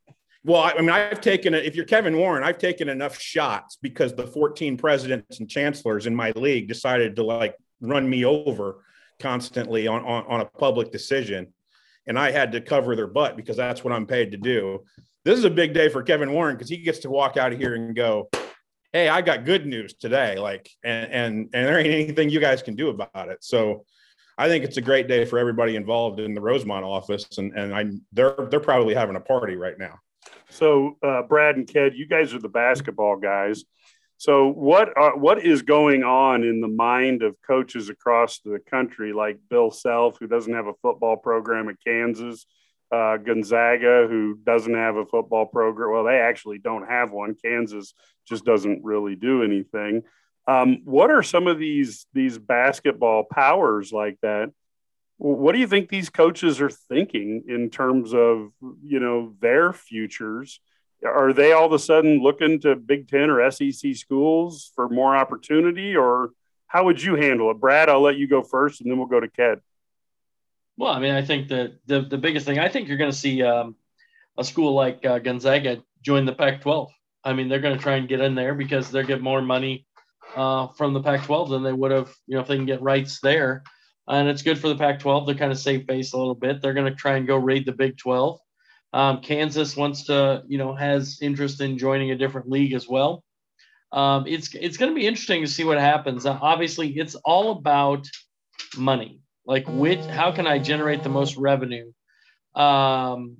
well, 0.45 0.63
I, 0.63 0.81
mean, 0.81 0.91
I've 0.91 1.21
taken 1.21 1.55
it. 1.55 1.65
If 1.65 1.77
you're 1.77 1.85
Kevin 1.85 2.17
Warren, 2.17 2.43
I've 2.43 2.59
taken 2.59 2.89
enough 2.89 3.19
shots 3.19 3.77
because 3.81 4.15
the 4.15 4.27
14 4.27 4.77
presidents 4.77 5.39
and 5.41 5.49
chancellors 5.49 6.07
in 6.07 6.15
my 6.15 6.31
league 6.33 6.69
decided 6.69 7.17
to 7.17 7.23
like 7.23 7.57
run 7.81 8.09
me 8.09 8.25
over 8.25 8.85
constantly 9.19 9.87
on 9.87 10.03
on, 10.05 10.25
on 10.27 10.41
a 10.41 10.47
public 10.47 10.91
decision, 10.91 11.53
and 12.07 12.19
I 12.19 12.31
had 12.31 12.53
to 12.53 12.61
cover 12.61 12.97
their 12.97 13.07
butt 13.07 13.37
because 13.37 13.57
that's 13.57 13.85
what 13.85 13.93
I'm 13.93 14.07
paid 14.07 14.31
to 14.33 14.39
do. 14.39 14.85
This 15.25 15.39
is 15.39 15.45
a 15.45 15.51
big 15.51 15.75
day 15.75 15.91
for 15.91 16.03
Kevin 16.03 16.33
Warren 16.33 16.57
because 16.57 16.71
he 16.71 16.79
gets 16.79 17.01
to 17.01 17.11
walk 17.11 17.37
out 17.37 17.53
of 17.53 17.59
here 17.59 17.75
and 17.75 17.95
go, 17.95 18.31
hey, 18.93 19.09
I 19.09 19.21
got 19.21 19.45
good 19.45 19.67
news 19.67 19.95
today. 19.95 20.39
Like, 20.39 20.71
and, 20.83 21.13
and, 21.13 21.51
and 21.53 21.67
there 21.67 21.79
ain't 21.79 21.89
anything 21.89 22.31
you 22.31 22.41
guys 22.41 22.63
can 22.63 22.75
do 22.75 22.89
about 22.89 23.29
it. 23.29 23.39
So 23.43 23.85
I 24.39 24.49
think 24.49 24.65
it's 24.65 24.79
a 24.79 24.83
great 24.83 25.09
day 25.09 25.25
for 25.25 25.39
everybody 25.39 25.77
involved 25.77 26.21
in 26.21 26.35
the 26.35 26.41
Rosemont 26.41 26.85
office. 26.85 27.39
And, 27.39 27.53
and 27.53 27.75
I, 27.75 27.85
they're, 28.13 28.49
they're 28.51 28.61
probably 28.61 28.95
having 28.95 29.17
a 29.17 29.21
party 29.21 29.57
right 29.57 29.79
now. 29.79 29.99
So 30.49 30.97
uh, 31.03 31.23
Brad 31.23 31.57
and 31.57 31.67
Ked, 31.67 31.95
you 31.95 32.07
guys 32.07 32.35
are 32.35 32.41
the 32.41 32.49
basketball 32.49 33.17
guys. 33.17 33.65
So 34.17 34.49
what 34.49 34.97
are, 34.99 35.17
what 35.17 35.43
is 35.43 35.63
going 35.63 36.03
on 36.03 36.45
in 36.45 36.61
the 36.61 36.69
mind 36.69 37.23
of 37.23 37.37
coaches 37.47 37.89
across 37.89 38.41
the 38.41 38.59
country, 38.69 39.15
like 39.15 39.39
Bill 39.49 39.71
Self, 39.71 40.19
who 40.19 40.27
doesn't 40.27 40.53
have 40.53 40.67
a 40.67 40.75
football 40.83 41.17
program 41.17 41.71
at 41.71 41.77
Kansas, 41.83 42.45
uh, 42.93 43.17
Gonzaga, 43.17 44.07
who 44.09 44.37
doesn't 44.45 44.75
have 44.75 44.97
a 44.97 45.07
football 45.07 45.47
program. 45.47 45.93
Well, 45.93 46.05
they 46.05 46.19
actually 46.19 46.59
don't 46.59 46.87
have 46.87 47.13
one. 47.13 47.35
Kansas 47.43 47.95
just 48.29 48.45
doesn't 48.45 48.85
really 48.85 49.17
do 49.17 49.43
anything. 49.43 50.03
Um, 50.47 50.83
what 50.85 51.11
are 51.11 51.23
some 51.23 51.47
of 51.47 51.59
these 51.59 52.07
these 52.13 52.37
basketball 52.37 53.25
powers 53.25 53.93
like 53.93 54.19
that? 54.23 54.51
What 55.23 55.53
do 55.53 55.59
you 55.59 55.67
think 55.67 55.91
these 55.91 56.09
coaches 56.09 56.63
are 56.63 56.71
thinking 56.71 57.45
in 57.47 57.69
terms 57.69 58.15
of 58.15 58.53
you 58.83 59.01
know 59.01 59.35
their 59.41 59.75
futures? 59.75 60.61
Are 61.05 61.35
they 61.35 61.53
all 61.53 61.67
of 61.67 61.73
a 61.75 61.79
sudden 61.79 62.23
looking 62.23 62.59
to 62.61 62.75
Big 62.75 63.07
Ten 63.07 63.29
or 63.29 63.51
SEC 63.51 63.97
schools 63.97 64.73
for 64.75 64.89
more 64.89 65.15
opportunity, 65.15 65.95
or 65.95 66.31
how 66.69 66.85
would 66.85 67.03
you 67.03 67.17
handle 67.17 67.51
it, 67.51 67.61
Brad? 67.61 67.91
I'll 67.91 68.01
let 68.01 68.17
you 68.17 68.29
go 68.29 68.43
first, 68.43 68.81
and 68.81 68.91
then 68.91 68.97
we'll 68.97 69.09
go 69.09 69.21
to 69.21 69.29
Ked. 69.29 69.61
Well, 70.79 70.91
I 70.91 71.01
mean, 71.01 71.15
I 71.15 71.21
think 71.21 71.49
that 71.49 71.75
the 71.85 72.01
the 72.01 72.17
biggest 72.17 72.47
thing 72.47 72.59
I 72.59 72.71
think 72.71 72.89
you're 72.89 72.97
going 72.97 73.11
to 73.11 73.17
see 73.17 73.43
um, 73.43 73.77
a 74.39 74.45
school 74.45 74.73
like 74.73 75.05
uh, 75.05 75.19
Gonzaga 75.19 75.83
join 76.01 76.25
the 76.25 76.33
Pac-12. 76.33 76.89
I 77.25 77.35
mean, 77.35 77.51
they're 77.51 77.61
going 77.61 77.77
to 77.77 77.83
try 77.83 77.97
and 77.97 78.09
get 78.09 78.23
in 78.23 78.35
there 78.35 78.55
because 78.55 78.91
they 78.91 79.03
get 79.03 79.21
more 79.21 79.43
money 79.43 79.87
uh, 80.35 80.69
from 80.69 80.95
the 80.95 81.03
Pac-12 81.03 81.51
than 81.51 81.63
they 81.63 81.75
would 81.75 81.91
have, 81.91 82.11
you 82.27 82.37
know, 82.37 82.41
if 82.41 82.49
they 82.49 82.57
can 82.57 82.65
get 82.65 82.81
rights 82.81 83.21
there. 83.21 83.63
And 84.11 84.29
it's 84.29 84.43
good 84.43 84.59
for 84.59 84.69
the 84.69 84.77
Pac-12 84.77 85.27
to 85.29 85.35
kind 85.35 85.53
of 85.53 85.59
save 85.59 85.87
face 85.87 86.13
a 86.13 86.19
little 86.19 86.35
bit. 86.35 86.61
They're 86.61 86.75
going 86.75 86.91
to 86.91 86.99
try 86.99 87.17
and 87.17 87.27
go 87.27 87.37
raid 87.37 87.65
the 87.65 87.73
Big 87.73 87.97
12. 87.97 88.39
Um, 88.93 89.21
Kansas 89.21 89.77
wants 89.77 90.05
to, 90.07 90.43
you 90.49 90.59
know, 90.59 90.75
has 90.75 91.19
interest 91.23 91.61
in 91.61 91.79
joining 91.79 92.11
a 92.11 92.17
different 92.17 92.49
league 92.49 92.73
as 92.73 92.89
well. 92.89 93.23
Um, 93.93 94.27
it's 94.27 94.55
it's 94.55 94.77
going 94.77 94.91
to 94.91 94.95
be 94.95 95.07
interesting 95.07 95.43
to 95.43 95.49
see 95.49 95.65
what 95.65 95.79
happens. 95.79 96.27
Obviously, 96.27 96.89
it's 96.99 97.15
all 97.17 97.53
about 97.53 98.07
money. 98.77 99.21
Like, 99.47 99.65
which 99.69 100.05
how 100.07 100.33
can 100.33 100.47
I 100.47 100.59
generate 100.59 101.03
the 101.03 101.09
most 101.09 101.37
revenue 101.37 101.93
um, 102.55 103.39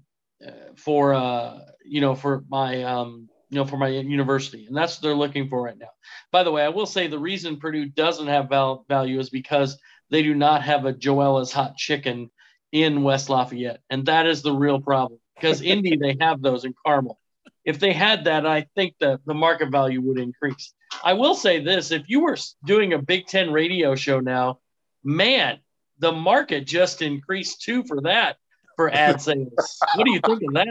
for 0.77 1.15
uh, 1.15 1.59
you 1.85 2.01
know 2.01 2.15
for 2.15 2.45
my 2.49 2.83
um, 2.83 3.29
you 3.51 3.57
know, 3.57 3.65
for 3.65 3.77
my 3.77 3.89
university. 3.89 4.67
And 4.67 4.77
that's 4.77 4.97
what 4.97 5.03
they're 5.03 5.15
looking 5.15 5.49
for 5.49 5.63
right 5.63 5.77
now. 5.77 5.91
By 6.31 6.45
the 6.45 6.53
way, 6.53 6.63
I 6.63 6.69
will 6.69 6.87
say 6.87 7.09
the 7.09 7.19
reason 7.19 7.59
Purdue 7.59 7.87
doesn't 7.87 8.29
have 8.29 8.49
val- 8.49 8.85
value 8.89 9.19
is 9.19 9.29
because 9.29 9.77
they 10.11 10.23
do 10.23 10.35
not 10.35 10.63
have 10.63 10.85
a 10.85 10.93
Joella's 10.93 11.53
hot 11.53 11.77
chicken 11.77 12.31
in 12.73 13.03
West 13.03 13.29
Lafayette. 13.29 13.81
And 13.91 14.07
that 14.07 14.27
is 14.27 14.43
the 14.43 14.53
real 14.53 14.81
problem 14.81 15.21
because 15.35 15.63
Indy, 15.63 15.97
they 15.97 16.17
have 16.21 16.43
those 16.43 16.65
in 16.65 16.75
Carmel. 16.85 17.19
If 17.65 17.79
they 17.79 17.93
had 17.93 18.25
that, 18.25 18.47
I 18.47 18.67
think 18.75 18.95
that 19.01 19.21
the 19.27 19.35
market 19.35 19.71
value 19.71 20.01
would 20.03 20.19
increase. 20.19 20.73
I 21.05 21.13
will 21.13 21.35
say 21.35 21.63
this 21.63 21.91
if 21.91 22.09
you 22.09 22.21
were 22.21 22.37
doing 22.65 22.93
a 22.93 22.99
Big 22.99 23.27
Ten 23.27 23.53
radio 23.53 23.95
show 23.95 24.21
now, 24.21 24.59
man, 25.05 25.59
the 25.99 26.13
market 26.13 26.67
just 26.67 27.03
increased 27.03 27.63
too 27.63 27.85
for 27.85 28.01
that 28.03 28.37
for 28.77 28.91
ad 28.91 29.21
sales. 29.23 29.79
what 29.95 30.05
do 30.05 30.11
you 30.11 30.21
think 30.21 30.43
of 30.43 30.55
that? 30.55 30.69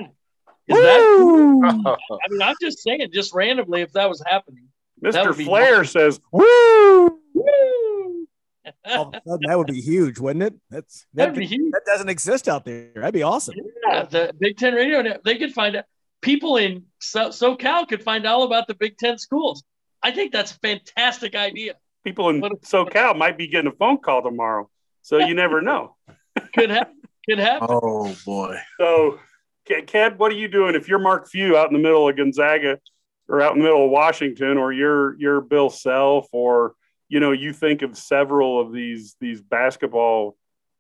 Is 0.68 0.76
Woo! 0.76 1.62
that? 1.62 1.98
I 2.12 2.30
mean, 2.30 2.42
I'm 2.42 2.56
just 2.62 2.80
saying, 2.80 3.08
just 3.14 3.34
randomly, 3.34 3.82
if 3.82 3.92
that 3.94 4.10
was 4.10 4.22
happening, 4.26 4.68
Mr. 5.04 5.34
Flair 5.34 5.84
says, 5.86 6.20
"Woo!" 6.32 7.20
Woo! 7.34 7.79
All 8.86 9.08
of 9.10 9.14
a 9.14 9.22
sudden, 9.28 9.48
that 9.48 9.58
would 9.58 9.68
be 9.68 9.82
huge, 9.82 10.20
wouldn't 10.20 10.44
it? 10.44 10.54
That's 10.70 11.06
that'd 11.14 11.36
that, 11.36 11.40
be 11.40 11.46
huge. 11.46 11.72
That 11.72 11.86
doesn't 11.86 12.10
exist 12.10 12.48
out 12.48 12.66
there. 12.66 12.92
That'd 12.96 13.14
be 13.14 13.24
awesome. 13.24 13.56
Yeah, 13.88 14.04
the 14.06 14.34
Big 14.40 14.58
Ten 14.58 14.74
Radio, 14.74 15.04
they 15.24 15.38
could 15.38 15.54
find 15.54 15.76
out. 15.76 15.86
People 16.22 16.58
in 16.58 16.84
so- 17.00 17.30
SoCal 17.30 17.88
could 17.88 18.04
find 18.04 18.26
all 18.26 18.44
about 18.44 18.68
the 18.68 18.74
Big 18.76 18.98
Ten 18.98 19.18
schools. 19.18 19.64
I 20.04 20.12
think 20.12 20.32
that's 20.34 20.52
a 20.52 20.60
fantastic 20.60 21.34
idea. 21.36 21.76
People 22.04 22.30
in 22.30 22.42
SoCal 22.42 23.18
might 23.18 23.38
be 23.38 23.48
getting 23.48 23.72
a 23.72 23.76
phone 23.76 23.98
call 24.00 24.22
tomorrow, 24.22 24.70
so 25.02 25.18
you 25.20 25.34
never 25.34 25.62
know. 25.70 25.96
could 26.54 26.70
happen. 26.70 26.96
Could 27.28 27.40
happen. 27.40 27.68
Oh 27.70 28.16
boy. 28.26 28.58
So, 28.80 29.20
Ked, 29.66 30.18
what 30.18 30.32
are 30.32 30.36
you 30.36 30.48
doing 30.48 30.76
if 30.76 30.88
you're 30.88 31.00
Mark 31.00 31.30
Few 31.30 31.56
out 31.56 31.68
in 31.68 31.74
the 31.74 31.80
middle 31.80 32.08
of 32.10 32.18
Gonzaga 32.18 32.80
or 33.28 33.42
out 33.42 33.54
in 33.54 33.60
the 33.60 33.64
middle 33.64 33.86
of 33.86 33.92
Washington, 33.92 34.58
or 34.58 34.74
you're 34.74 35.16
you're 35.20 35.40
Bill 35.42 35.70
Self, 35.70 36.28
or 36.32 36.74
you 37.10 37.20
know 37.20 37.32
you 37.32 37.52
think 37.52 37.82
of 37.82 37.98
several 37.98 38.62
of 38.62 38.72
these 38.72 39.16
these 39.20 39.42
basketball 39.42 40.38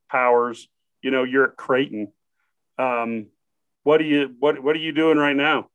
powers. 0.10 0.68
You 1.02 1.12
know, 1.12 1.24
you're 1.24 1.46
at 1.46 1.58
Creighton. 1.58 2.12
Um, 2.78 3.28
what 3.84 4.00
are 4.02 4.06
you 4.06 4.36
what 4.40 4.62
what 4.64 4.76
are 4.76 4.80
you 4.80 4.92
doing 4.92 5.18
right 5.18 5.36
now? 5.36 5.70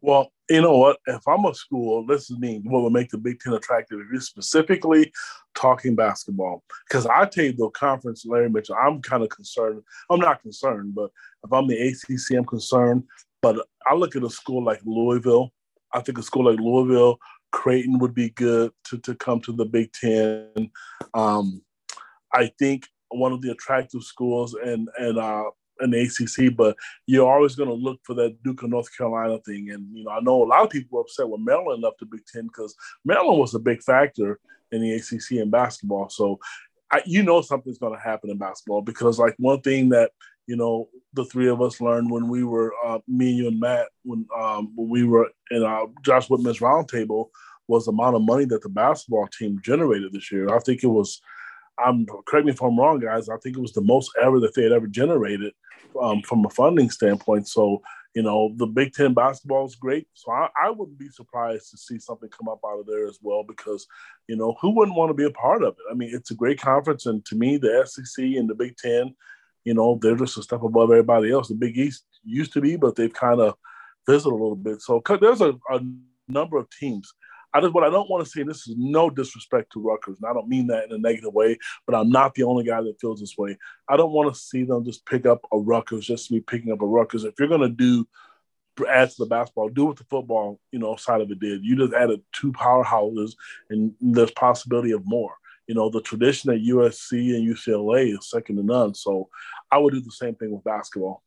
Well, 0.00 0.32
you 0.48 0.62
know 0.62 0.76
what? 0.76 0.98
If 1.06 1.26
I'm 1.26 1.44
a 1.44 1.54
school, 1.54 2.06
this 2.06 2.30
is 2.30 2.38
me. 2.38 2.60
What 2.62 2.82
will 2.82 2.90
make 2.90 3.10
the 3.10 3.18
Big 3.18 3.40
Ten 3.40 3.54
attractive? 3.54 3.98
If 4.00 4.06
you're 4.12 4.20
specifically 4.20 5.12
talking 5.54 5.96
basketball, 5.96 6.62
because 6.88 7.06
I 7.06 7.28
you 7.36 7.52
the 7.52 7.70
conference, 7.70 8.24
Larry 8.24 8.48
Mitchell, 8.48 8.76
I'm 8.80 9.02
kind 9.02 9.22
of 9.22 9.28
concerned. 9.28 9.82
I'm 10.08 10.20
not 10.20 10.40
concerned, 10.42 10.94
but 10.94 11.10
if 11.44 11.52
I'm 11.52 11.66
the 11.66 11.88
ACC, 11.88 12.36
I'm 12.36 12.44
concerned. 12.44 13.04
But 13.42 13.66
I 13.86 13.94
look 13.94 14.16
at 14.16 14.24
a 14.24 14.30
school 14.30 14.64
like 14.64 14.80
Louisville. 14.84 15.50
I 15.92 16.00
think 16.00 16.18
a 16.18 16.22
school 16.22 16.50
like 16.50 16.60
Louisville, 16.60 17.18
Creighton 17.52 17.98
would 17.98 18.14
be 18.14 18.30
good 18.30 18.72
to, 18.84 18.98
to 18.98 19.14
come 19.14 19.40
to 19.42 19.52
the 19.52 19.64
Big 19.64 19.92
Ten. 19.92 20.70
Um, 21.14 21.62
I 22.32 22.50
think 22.58 22.86
one 23.08 23.32
of 23.32 23.40
the 23.40 23.50
attractive 23.50 24.02
schools 24.02 24.54
and 24.54 24.88
and 24.98 25.18
uh, 25.18 25.44
in 25.80 25.90
the 25.90 26.00
ACC, 26.02 26.54
but 26.56 26.76
you're 27.06 27.30
always 27.30 27.54
going 27.54 27.68
to 27.68 27.74
look 27.74 28.00
for 28.02 28.14
that 28.14 28.42
Duke 28.42 28.62
of 28.62 28.70
North 28.70 28.94
Carolina 28.96 29.38
thing. 29.46 29.70
And 29.70 29.86
you 29.96 30.04
know, 30.04 30.10
I 30.10 30.20
know 30.20 30.42
a 30.42 30.44
lot 30.44 30.64
of 30.64 30.70
people 30.70 30.96
were 30.96 31.02
upset 31.02 31.28
when 31.28 31.44
Maryland 31.44 31.82
left 31.82 32.00
the 32.00 32.06
Big 32.06 32.26
Ten 32.26 32.46
because 32.46 32.74
Maryland 33.04 33.38
was 33.38 33.54
a 33.54 33.60
big 33.60 33.82
factor 33.82 34.38
in 34.72 34.82
the 34.82 34.92
ACC 34.94 35.32
in 35.32 35.50
basketball. 35.50 36.08
So, 36.08 36.38
I, 36.90 37.02
you 37.06 37.22
know, 37.22 37.42
something's 37.42 37.78
going 37.78 37.94
to 37.94 38.02
happen 38.02 38.30
in 38.30 38.38
basketball 38.38 38.82
because, 38.82 39.18
like, 39.18 39.34
one 39.38 39.60
thing 39.60 39.90
that 39.90 40.12
you 40.48 40.56
know 40.56 40.88
the 41.12 41.26
three 41.26 41.48
of 41.48 41.60
us 41.60 41.80
learned 41.80 42.10
when 42.10 42.26
we 42.28 42.42
were 42.42 42.72
uh, 42.84 42.98
me, 43.06 43.30
you, 43.30 43.48
and 43.48 43.60
Matt 43.60 43.88
when 44.02 44.26
um, 44.36 44.72
when 44.74 44.88
we 44.88 45.04
were 45.04 45.28
in 45.50 45.62
our 45.62 45.86
Josh 46.04 46.28
Whitman's 46.28 46.58
roundtable 46.58 47.26
was 47.68 47.84
the 47.84 47.92
amount 47.92 48.16
of 48.16 48.22
money 48.22 48.46
that 48.46 48.62
the 48.62 48.68
basketball 48.70 49.28
team 49.28 49.60
generated 49.62 50.12
this 50.12 50.32
year. 50.32 50.52
I 50.52 50.58
think 50.58 50.82
it 50.82 50.88
was. 50.88 51.20
I'm 51.78 52.06
correct 52.26 52.46
me 52.46 52.52
if 52.52 52.62
I'm 52.62 52.78
wrong, 52.78 52.98
guys. 52.98 53.28
I 53.28 53.36
think 53.36 53.56
it 53.56 53.60
was 53.60 53.72
the 53.72 53.82
most 53.82 54.10
ever 54.20 54.40
that 54.40 54.54
they 54.54 54.64
had 54.64 54.72
ever 54.72 54.88
generated 54.88 55.52
um, 56.00 56.22
from 56.22 56.44
a 56.44 56.50
funding 56.50 56.90
standpoint. 56.90 57.46
So, 57.46 57.82
you 58.14 58.22
know, 58.22 58.52
the 58.56 58.66
Big 58.66 58.94
Ten 58.94 59.14
basketball 59.14 59.66
is 59.66 59.76
great. 59.76 60.08
So 60.14 60.32
I, 60.32 60.48
I, 60.60 60.70
wouldn't 60.70 60.98
be 60.98 61.08
surprised 61.08 61.70
to 61.70 61.78
see 61.78 62.00
something 62.00 62.28
come 62.30 62.48
up 62.48 62.58
out 62.66 62.80
of 62.80 62.86
there 62.86 63.06
as 63.06 63.18
well 63.22 63.44
because, 63.46 63.86
you 64.28 64.34
know, 64.34 64.56
who 64.60 64.74
wouldn't 64.74 64.96
want 64.96 65.10
to 65.10 65.14
be 65.14 65.26
a 65.26 65.30
part 65.30 65.62
of 65.62 65.74
it? 65.74 65.92
I 65.92 65.94
mean, 65.94 66.10
it's 66.12 66.32
a 66.32 66.34
great 66.36 66.60
conference. 66.60 67.06
And 67.06 67.24
to 67.26 67.36
me, 67.36 67.58
the 67.58 67.84
SEC 67.86 68.24
and 68.24 68.48
the 68.48 68.56
Big 68.56 68.76
Ten, 68.76 69.14
you 69.68 69.74
know, 69.74 69.98
they're 70.00 70.16
just 70.16 70.38
a 70.38 70.42
step 70.42 70.62
above 70.62 70.90
everybody 70.90 71.30
else. 71.30 71.48
The 71.48 71.54
Big 71.54 71.78
East 71.78 72.04
used 72.24 72.52
to 72.54 72.60
be, 72.60 72.76
but 72.76 72.96
they've 72.96 73.12
kind 73.12 73.40
of 73.40 73.54
fizzled 74.06 74.32
a 74.32 74.36
little 74.36 74.56
bit. 74.56 74.80
So 74.80 75.02
there's 75.20 75.42
a, 75.42 75.52
a 75.70 75.80
number 76.26 76.56
of 76.56 76.68
teams 76.70 77.12
I 77.54 77.60
just 77.60 77.72
what 77.72 77.84
I 77.84 77.90
don't 77.90 78.10
want 78.10 78.26
to 78.26 78.40
and 78.40 78.48
this 78.48 78.68
is 78.68 78.74
no 78.76 79.08
disrespect 79.08 79.72
to 79.72 79.80
Rutgers, 79.80 80.18
and 80.20 80.30
I 80.30 80.34
don't 80.34 80.48
mean 80.48 80.66
that 80.68 80.84
in 80.84 80.92
a 80.92 80.98
negative 80.98 81.32
way, 81.32 81.56
but 81.86 81.94
I'm 81.94 82.10
not 82.10 82.34
the 82.34 82.42
only 82.42 82.64
guy 82.64 82.80
that 82.82 83.00
feels 83.00 83.20
this 83.20 83.38
way. 83.38 83.56
I 83.88 83.96
don't 83.96 84.12
want 84.12 84.32
to 84.32 84.38
see 84.38 84.64
them 84.64 84.84
just 84.84 85.06
pick 85.06 85.24
up 85.24 85.40
a 85.52 85.58
Rutgers 85.58 86.06
just 86.06 86.28
to 86.28 86.34
be 86.34 86.40
picking 86.40 86.72
up 86.72 86.82
a 86.82 86.86
Rutgers. 86.86 87.24
If 87.24 87.34
you're 87.38 87.48
gonna 87.48 87.68
do 87.68 88.06
add 88.88 89.10
to 89.10 89.16
the 89.18 89.26
basketball, 89.26 89.70
do 89.70 89.86
what 89.86 89.96
the 89.96 90.04
football, 90.04 90.60
you 90.70 90.78
know, 90.78 90.94
side 90.96 91.20
of 91.20 91.30
it 91.30 91.40
did. 91.40 91.64
You 91.64 91.74
just 91.76 91.94
added 91.94 92.22
two 92.32 92.52
powerhouses 92.52 93.32
and 93.70 93.92
there's 94.00 94.30
possibility 94.30 94.92
of 94.92 95.02
more. 95.04 95.34
You 95.68 95.74
know, 95.74 95.90
the 95.90 96.00
tradition 96.00 96.50
at 96.50 96.60
USC 96.60 97.36
and 97.36 97.46
UCLA 97.46 98.18
is 98.18 98.30
second 98.30 98.56
to 98.56 98.62
none. 98.62 98.94
So 98.94 99.28
I 99.70 99.78
would 99.78 99.94
do 99.94 100.00
the 100.00 100.10
same 100.10 100.34
thing 100.34 100.50
with 100.50 100.64
basketball. 100.64 101.22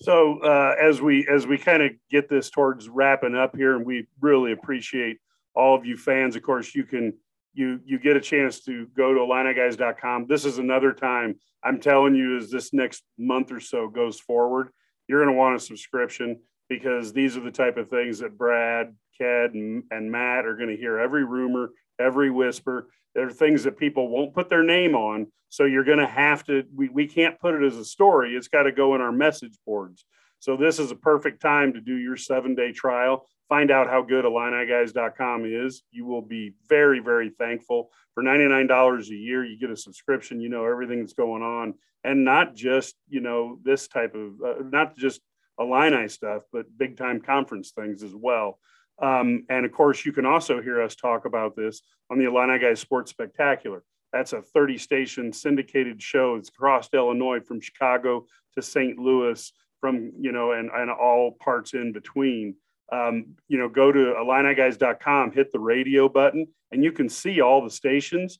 So 0.00 0.40
uh, 0.40 0.74
as 0.80 1.00
we 1.00 1.26
as 1.28 1.46
we 1.46 1.58
kind 1.58 1.82
of 1.82 1.92
get 2.10 2.28
this 2.28 2.50
towards 2.50 2.88
wrapping 2.88 3.34
up 3.34 3.56
here, 3.56 3.76
and 3.76 3.86
we 3.86 4.06
really 4.20 4.52
appreciate 4.52 5.18
all 5.54 5.74
of 5.74 5.84
you 5.86 5.96
fans. 5.96 6.36
Of 6.36 6.42
course, 6.42 6.74
you 6.74 6.84
can 6.84 7.14
you 7.54 7.80
you 7.84 7.98
get 7.98 8.16
a 8.16 8.20
chance 8.20 8.60
to 8.64 8.86
go 8.96 9.14
to 9.14 9.20
IlliniGuys.com. 9.20 10.26
This 10.28 10.44
is 10.44 10.58
another 10.58 10.92
time 10.92 11.36
I'm 11.62 11.80
telling 11.80 12.14
you, 12.14 12.36
as 12.36 12.50
this 12.50 12.72
next 12.72 13.02
month 13.18 13.50
or 13.50 13.60
so 13.60 13.88
goes 13.88 14.20
forward, 14.20 14.68
you're 15.08 15.24
going 15.24 15.34
to 15.34 15.38
want 15.38 15.56
a 15.56 15.60
subscription 15.60 16.40
because 16.68 17.12
these 17.12 17.36
are 17.36 17.42
the 17.42 17.50
type 17.50 17.76
of 17.76 17.88
things 17.88 18.18
that 18.18 18.36
Brad, 18.36 18.94
Ked, 19.18 19.54
and, 19.54 19.84
and 19.90 20.10
Matt 20.10 20.44
are 20.44 20.56
going 20.56 20.70
to 20.70 20.76
hear 20.76 20.98
every 20.98 21.24
rumor, 21.24 21.70
every 21.98 22.30
whisper. 22.30 22.88
There 23.14 23.26
are 23.26 23.32
things 23.32 23.64
that 23.64 23.78
people 23.78 24.08
won't 24.08 24.34
put 24.34 24.48
their 24.48 24.64
name 24.64 24.94
on. 24.94 25.28
So 25.48 25.64
you're 25.64 25.84
going 25.84 25.98
to 25.98 26.06
have 26.06 26.44
to, 26.44 26.64
we, 26.74 26.88
we 26.88 27.06
can't 27.06 27.38
put 27.38 27.54
it 27.54 27.64
as 27.64 27.76
a 27.76 27.84
story. 27.84 28.34
It's 28.34 28.48
got 28.48 28.64
to 28.64 28.72
go 28.72 28.94
in 28.94 29.00
our 29.00 29.12
message 29.12 29.56
boards. 29.64 30.04
So 30.40 30.56
this 30.56 30.78
is 30.78 30.90
a 30.90 30.96
perfect 30.96 31.40
time 31.40 31.72
to 31.74 31.80
do 31.80 31.94
your 31.94 32.16
seven 32.16 32.54
day 32.54 32.72
trial. 32.72 33.26
Find 33.48 33.70
out 33.70 33.88
how 33.88 34.02
good 34.02 34.24
IlliniGuys.com 34.24 35.44
is. 35.46 35.82
You 35.90 36.06
will 36.06 36.22
be 36.22 36.54
very, 36.68 36.98
very 36.98 37.30
thankful. 37.30 37.90
For 38.14 38.22
$99 38.22 39.08
a 39.08 39.14
year, 39.14 39.44
you 39.44 39.58
get 39.58 39.70
a 39.70 39.76
subscription. 39.76 40.40
You 40.40 40.48
know 40.48 40.64
everything 40.64 41.00
that's 41.00 41.12
going 41.12 41.42
on, 41.42 41.74
and 42.04 42.24
not 42.24 42.54
just 42.54 42.94
you 43.08 43.20
know 43.20 43.58
this 43.62 43.88
type 43.88 44.14
of, 44.14 44.32
uh, 44.44 44.62
not 44.64 44.96
just 44.96 45.20
Illini 45.58 46.08
stuff, 46.08 46.42
but 46.52 46.66
big 46.76 46.96
time 46.96 47.20
conference 47.20 47.70
things 47.70 48.02
as 48.02 48.14
well. 48.14 48.58
Um, 49.02 49.44
and 49.48 49.66
of 49.66 49.72
course, 49.72 50.04
you 50.04 50.12
can 50.12 50.26
also 50.26 50.62
hear 50.62 50.80
us 50.80 50.94
talk 50.94 51.24
about 51.24 51.56
this 51.56 51.82
on 52.10 52.18
the 52.18 52.26
Illini 52.26 52.58
Guys 52.58 52.80
Sports 52.80 53.10
Spectacular. 53.10 53.82
That's 54.12 54.32
a 54.32 54.42
30 54.42 54.78
station 54.78 55.32
syndicated 55.32 56.00
show. 56.00 56.36
It's 56.36 56.48
across 56.48 56.88
Illinois 56.92 57.40
from 57.40 57.60
Chicago 57.60 58.26
to 58.54 58.62
St. 58.62 58.96
Louis, 58.98 59.52
from, 59.80 60.12
you 60.20 60.30
know, 60.30 60.52
and, 60.52 60.70
and 60.72 60.90
all 60.90 61.32
parts 61.32 61.74
in 61.74 61.92
between. 61.92 62.54
Um, 62.92 63.34
you 63.48 63.58
know, 63.58 63.68
go 63.68 63.90
to 63.90 64.14
IlliniGuys.com, 64.18 65.32
hit 65.32 65.50
the 65.52 65.58
radio 65.58 66.08
button, 66.08 66.46
and 66.70 66.84
you 66.84 66.92
can 66.92 67.08
see 67.08 67.40
all 67.40 67.62
the 67.62 67.70
stations. 67.70 68.38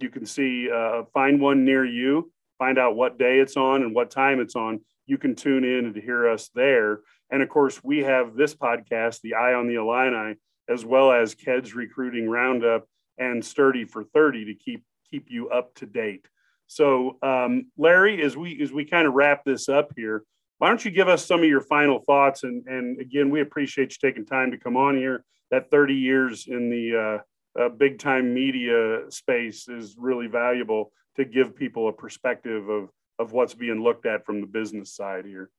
You 0.00 0.08
can 0.08 0.26
see, 0.26 0.68
uh, 0.70 1.04
find 1.14 1.40
one 1.40 1.64
near 1.64 1.84
you, 1.84 2.32
find 2.58 2.78
out 2.78 2.96
what 2.96 3.18
day 3.18 3.38
it's 3.38 3.56
on 3.56 3.82
and 3.82 3.94
what 3.94 4.10
time 4.10 4.40
it's 4.40 4.56
on. 4.56 4.80
You 5.06 5.18
can 5.18 5.34
tune 5.34 5.64
in 5.64 5.86
and 5.86 5.96
hear 5.96 6.28
us 6.28 6.50
there. 6.54 7.00
And 7.32 7.42
of 7.42 7.48
course, 7.48 7.82
we 7.82 8.00
have 8.00 8.36
this 8.36 8.54
podcast, 8.54 9.22
The 9.22 9.34
Eye 9.34 9.54
on 9.54 9.66
the 9.66 9.76
Illini, 9.76 10.36
as 10.68 10.84
well 10.84 11.10
as 11.10 11.34
Ked's 11.34 11.74
Recruiting 11.74 12.28
Roundup 12.28 12.86
and 13.18 13.44
Sturdy 13.44 13.86
for 13.86 14.04
30 14.04 14.44
to 14.44 14.54
keep 14.54 14.84
keep 15.10 15.30
you 15.30 15.48
up 15.50 15.74
to 15.74 15.86
date. 15.86 16.26
So, 16.66 17.18
um, 17.22 17.66
Larry, 17.76 18.22
as 18.22 18.36
we 18.36 18.60
as 18.62 18.70
we 18.70 18.84
kind 18.84 19.08
of 19.08 19.14
wrap 19.14 19.44
this 19.44 19.68
up 19.68 19.92
here, 19.96 20.24
why 20.58 20.68
don't 20.68 20.84
you 20.84 20.90
give 20.90 21.08
us 21.08 21.24
some 21.26 21.40
of 21.40 21.48
your 21.48 21.62
final 21.62 22.00
thoughts? 22.06 22.44
And 22.44 22.66
and 22.66 23.00
again, 23.00 23.30
we 23.30 23.40
appreciate 23.40 23.92
you 23.92 24.08
taking 24.08 24.26
time 24.26 24.50
to 24.50 24.58
come 24.58 24.76
on 24.76 24.96
here. 24.96 25.24
That 25.50 25.70
30 25.70 25.94
years 25.94 26.46
in 26.46 26.70
the 26.70 27.20
uh, 27.58 27.60
uh, 27.60 27.68
big 27.70 27.98
time 27.98 28.32
media 28.32 29.10
space 29.10 29.68
is 29.68 29.96
really 29.98 30.26
valuable 30.26 30.92
to 31.16 31.24
give 31.24 31.56
people 31.56 31.88
a 31.88 31.92
perspective 31.92 32.68
of 32.68 32.90
of 33.18 33.32
what's 33.32 33.54
being 33.54 33.82
looked 33.82 34.06
at 34.06 34.24
from 34.26 34.40
the 34.40 34.46
business 34.46 34.94
side 34.94 35.24
here. 35.24 35.50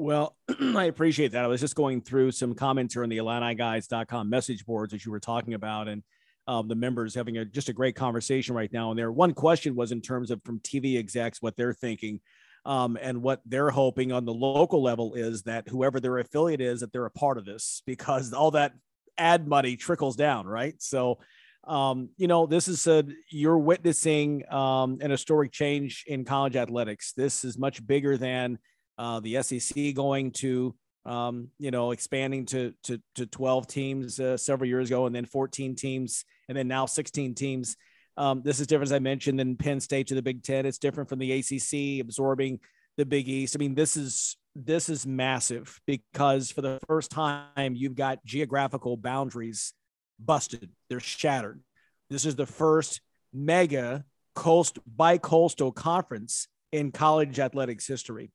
Well, 0.00 0.34
I 0.60 0.84
appreciate 0.84 1.32
that. 1.32 1.44
I 1.44 1.46
was 1.46 1.60
just 1.60 1.74
going 1.74 2.00
through 2.00 2.30
some 2.30 2.54
comments 2.54 2.94
here 2.94 3.02
on 3.02 3.10
the 3.10 3.18
IlliniGuys.com 3.18 4.30
message 4.30 4.64
boards 4.64 4.94
as 4.94 5.04
you 5.04 5.12
were 5.12 5.20
talking 5.20 5.52
about, 5.52 5.88
and 5.88 6.02
um, 6.46 6.68
the 6.68 6.74
members 6.74 7.14
having 7.14 7.36
a, 7.36 7.44
just 7.44 7.68
a 7.68 7.74
great 7.74 7.96
conversation 7.96 8.54
right 8.54 8.72
now. 8.72 8.88
And 8.88 8.98
there, 8.98 9.12
one 9.12 9.34
question 9.34 9.76
was 9.76 9.92
in 9.92 10.00
terms 10.00 10.30
of 10.30 10.42
from 10.42 10.58
TV 10.60 10.96
execs 10.96 11.42
what 11.42 11.54
they're 11.54 11.74
thinking, 11.74 12.20
um, 12.64 12.96
and 12.98 13.20
what 13.20 13.42
they're 13.44 13.68
hoping 13.68 14.10
on 14.10 14.24
the 14.24 14.32
local 14.32 14.82
level 14.82 15.12
is 15.16 15.42
that 15.42 15.68
whoever 15.68 16.00
their 16.00 16.16
affiliate 16.16 16.62
is, 16.62 16.80
that 16.80 16.94
they're 16.94 17.04
a 17.04 17.10
part 17.10 17.36
of 17.36 17.44
this 17.44 17.82
because 17.86 18.32
all 18.32 18.52
that 18.52 18.72
ad 19.18 19.46
money 19.46 19.76
trickles 19.76 20.16
down, 20.16 20.46
right? 20.46 20.76
So, 20.78 21.18
um, 21.64 22.08
you 22.16 22.26
know, 22.26 22.46
this 22.46 22.68
is 22.68 22.86
a 22.86 23.04
you're 23.28 23.58
witnessing 23.58 24.50
um, 24.50 24.96
an 25.02 25.10
historic 25.10 25.52
change 25.52 26.04
in 26.06 26.24
college 26.24 26.56
athletics. 26.56 27.12
This 27.12 27.44
is 27.44 27.58
much 27.58 27.86
bigger 27.86 28.16
than 28.16 28.58
uh, 29.00 29.18
the 29.20 29.42
SEC 29.42 29.94
going 29.94 30.30
to 30.30 30.74
um, 31.06 31.48
you 31.58 31.70
know 31.70 31.92
expanding 31.92 32.44
to 32.46 32.74
to, 32.84 33.00
to 33.14 33.24
12 33.24 33.66
teams 33.66 34.20
uh, 34.20 34.36
several 34.36 34.68
years 34.68 34.90
ago 34.90 35.06
and 35.06 35.16
then 35.16 35.24
14 35.24 35.74
teams 35.74 36.26
and 36.48 36.56
then 36.56 36.68
now 36.68 36.84
16 36.84 37.34
teams. 37.34 37.76
Um, 38.18 38.42
this 38.44 38.60
is 38.60 38.66
different, 38.66 38.88
as 38.88 38.92
I 38.92 38.98
mentioned, 38.98 39.38
than 39.38 39.56
Penn 39.56 39.80
State 39.80 40.08
to 40.08 40.14
the 40.14 40.20
Big 40.20 40.42
Ten. 40.42 40.66
It's 40.66 40.76
different 40.76 41.08
from 41.08 41.18
the 41.18 41.32
ACC 41.32 42.04
absorbing 42.04 42.60
the 42.98 43.06
Big 43.06 43.26
East. 43.28 43.56
I 43.56 43.58
mean, 43.58 43.74
this 43.74 43.96
is 43.96 44.36
this 44.54 44.90
is 44.90 45.06
massive 45.06 45.80
because 45.86 46.50
for 46.50 46.60
the 46.60 46.78
first 46.86 47.10
time 47.10 47.74
you've 47.74 47.94
got 47.94 48.22
geographical 48.26 48.98
boundaries 48.98 49.72
busted. 50.18 50.68
They're 50.90 51.00
shattered. 51.00 51.62
This 52.10 52.26
is 52.26 52.36
the 52.36 52.46
first 52.46 53.00
mega 53.32 54.04
coast 54.34 54.78
by 54.86 55.16
coastal 55.16 55.72
conference 55.72 56.48
in 56.72 56.92
college 56.92 57.38
athletics 57.38 57.86
history. 57.86 58.32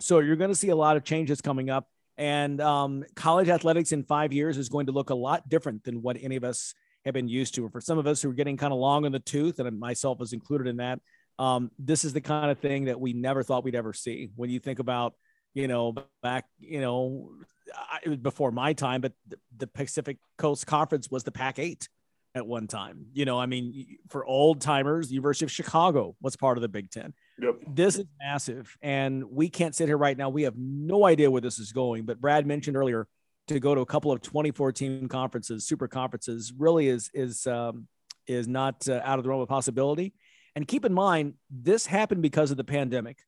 So 0.00 0.18
you're 0.18 0.36
going 0.36 0.50
to 0.50 0.56
see 0.56 0.70
a 0.70 0.76
lot 0.76 0.96
of 0.96 1.04
changes 1.04 1.40
coming 1.40 1.70
up. 1.70 1.88
And 2.16 2.60
um, 2.60 3.04
college 3.14 3.48
athletics 3.48 3.92
in 3.92 4.04
five 4.04 4.32
years 4.32 4.56
is 4.58 4.68
going 4.68 4.86
to 4.86 4.92
look 4.92 5.10
a 5.10 5.14
lot 5.14 5.48
different 5.48 5.84
than 5.84 6.02
what 6.02 6.16
any 6.20 6.36
of 6.36 6.44
us 6.44 6.74
have 7.04 7.14
been 7.14 7.28
used 7.28 7.54
to. 7.54 7.62
And 7.62 7.72
for 7.72 7.80
some 7.80 7.98
of 7.98 8.06
us 8.06 8.22
who 8.22 8.30
are 8.30 8.34
getting 8.34 8.56
kind 8.56 8.72
of 8.72 8.78
long 8.78 9.04
in 9.04 9.12
the 9.12 9.18
tooth, 9.18 9.58
and 9.58 9.78
myself 9.78 10.20
is 10.22 10.32
included 10.32 10.68
in 10.68 10.76
that, 10.76 11.00
Um, 11.38 11.70
this 11.78 12.04
is 12.04 12.12
the 12.12 12.20
kind 12.20 12.50
of 12.50 12.58
thing 12.60 12.84
that 12.84 13.00
we 13.00 13.12
never 13.12 13.42
thought 13.42 13.64
we'd 13.64 13.74
ever 13.74 13.92
see. 13.92 14.30
When 14.36 14.50
you 14.50 14.60
think 14.60 14.78
about, 14.78 15.14
you 15.52 15.66
know, 15.66 15.94
back, 16.22 16.44
you 16.60 16.80
know, 16.80 17.32
I, 17.74 18.14
before 18.14 18.52
my 18.52 18.72
time, 18.72 19.00
but 19.00 19.12
the, 19.26 19.38
the 19.56 19.66
Pacific 19.66 20.18
Coast 20.38 20.66
Conference 20.66 21.10
was 21.10 21.24
the 21.24 21.32
Pac 21.32 21.58
Eight 21.58 21.88
at 22.36 22.46
one 22.46 22.68
time. 22.68 23.06
You 23.12 23.24
know, 23.24 23.38
I 23.40 23.46
mean, 23.46 23.98
for 24.08 24.24
old 24.24 24.60
timers, 24.60 25.10
University 25.10 25.44
of 25.44 25.50
Chicago 25.50 26.14
was 26.20 26.36
part 26.36 26.56
of 26.58 26.62
the 26.62 26.68
Big 26.68 26.90
Ten. 26.90 27.14
Yep. 27.40 27.54
This 27.74 27.98
is 27.98 28.04
massive, 28.18 28.76
and 28.80 29.24
we 29.24 29.48
can't 29.48 29.74
sit 29.74 29.88
here 29.88 29.98
right 29.98 30.16
now. 30.16 30.28
We 30.28 30.44
have 30.44 30.54
no 30.56 31.04
idea 31.04 31.30
where 31.30 31.40
this 31.40 31.58
is 31.58 31.72
going. 31.72 32.04
But 32.04 32.20
Brad 32.20 32.46
mentioned 32.46 32.76
earlier 32.76 33.08
to 33.48 33.58
go 33.58 33.74
to 33.74 33.80
a 33.80 33.86
couple 33.86 34.12
of 34.12 34.22
2014 34.22 35.08
conferences, 35.08 35.66
super 35.66 35.88
conferences, 35.88 36.52
really 36.56 36.88
is 36.88 37.10
is 37.12 37.46
um, 37.46 37.88
is 38.26 38.46
not 38.46 38.88
uh, 38.88 39.00
out 39.04 39.18
of 39.18 39.24
the 39.24 39.30
realm 39.30 39.42
of 39.42 39.48
possibility. 39.48 40.14
And 40.54 40.68
keep 40.68 40.84
in 40.84 40.94
mind, 40.94 41.34
this 41.50 41.86
happened 41.86 42.22
because 42.22 42.50
of 42.50 42.56
the 42.56 42.64
pandemic. 42.64 43.18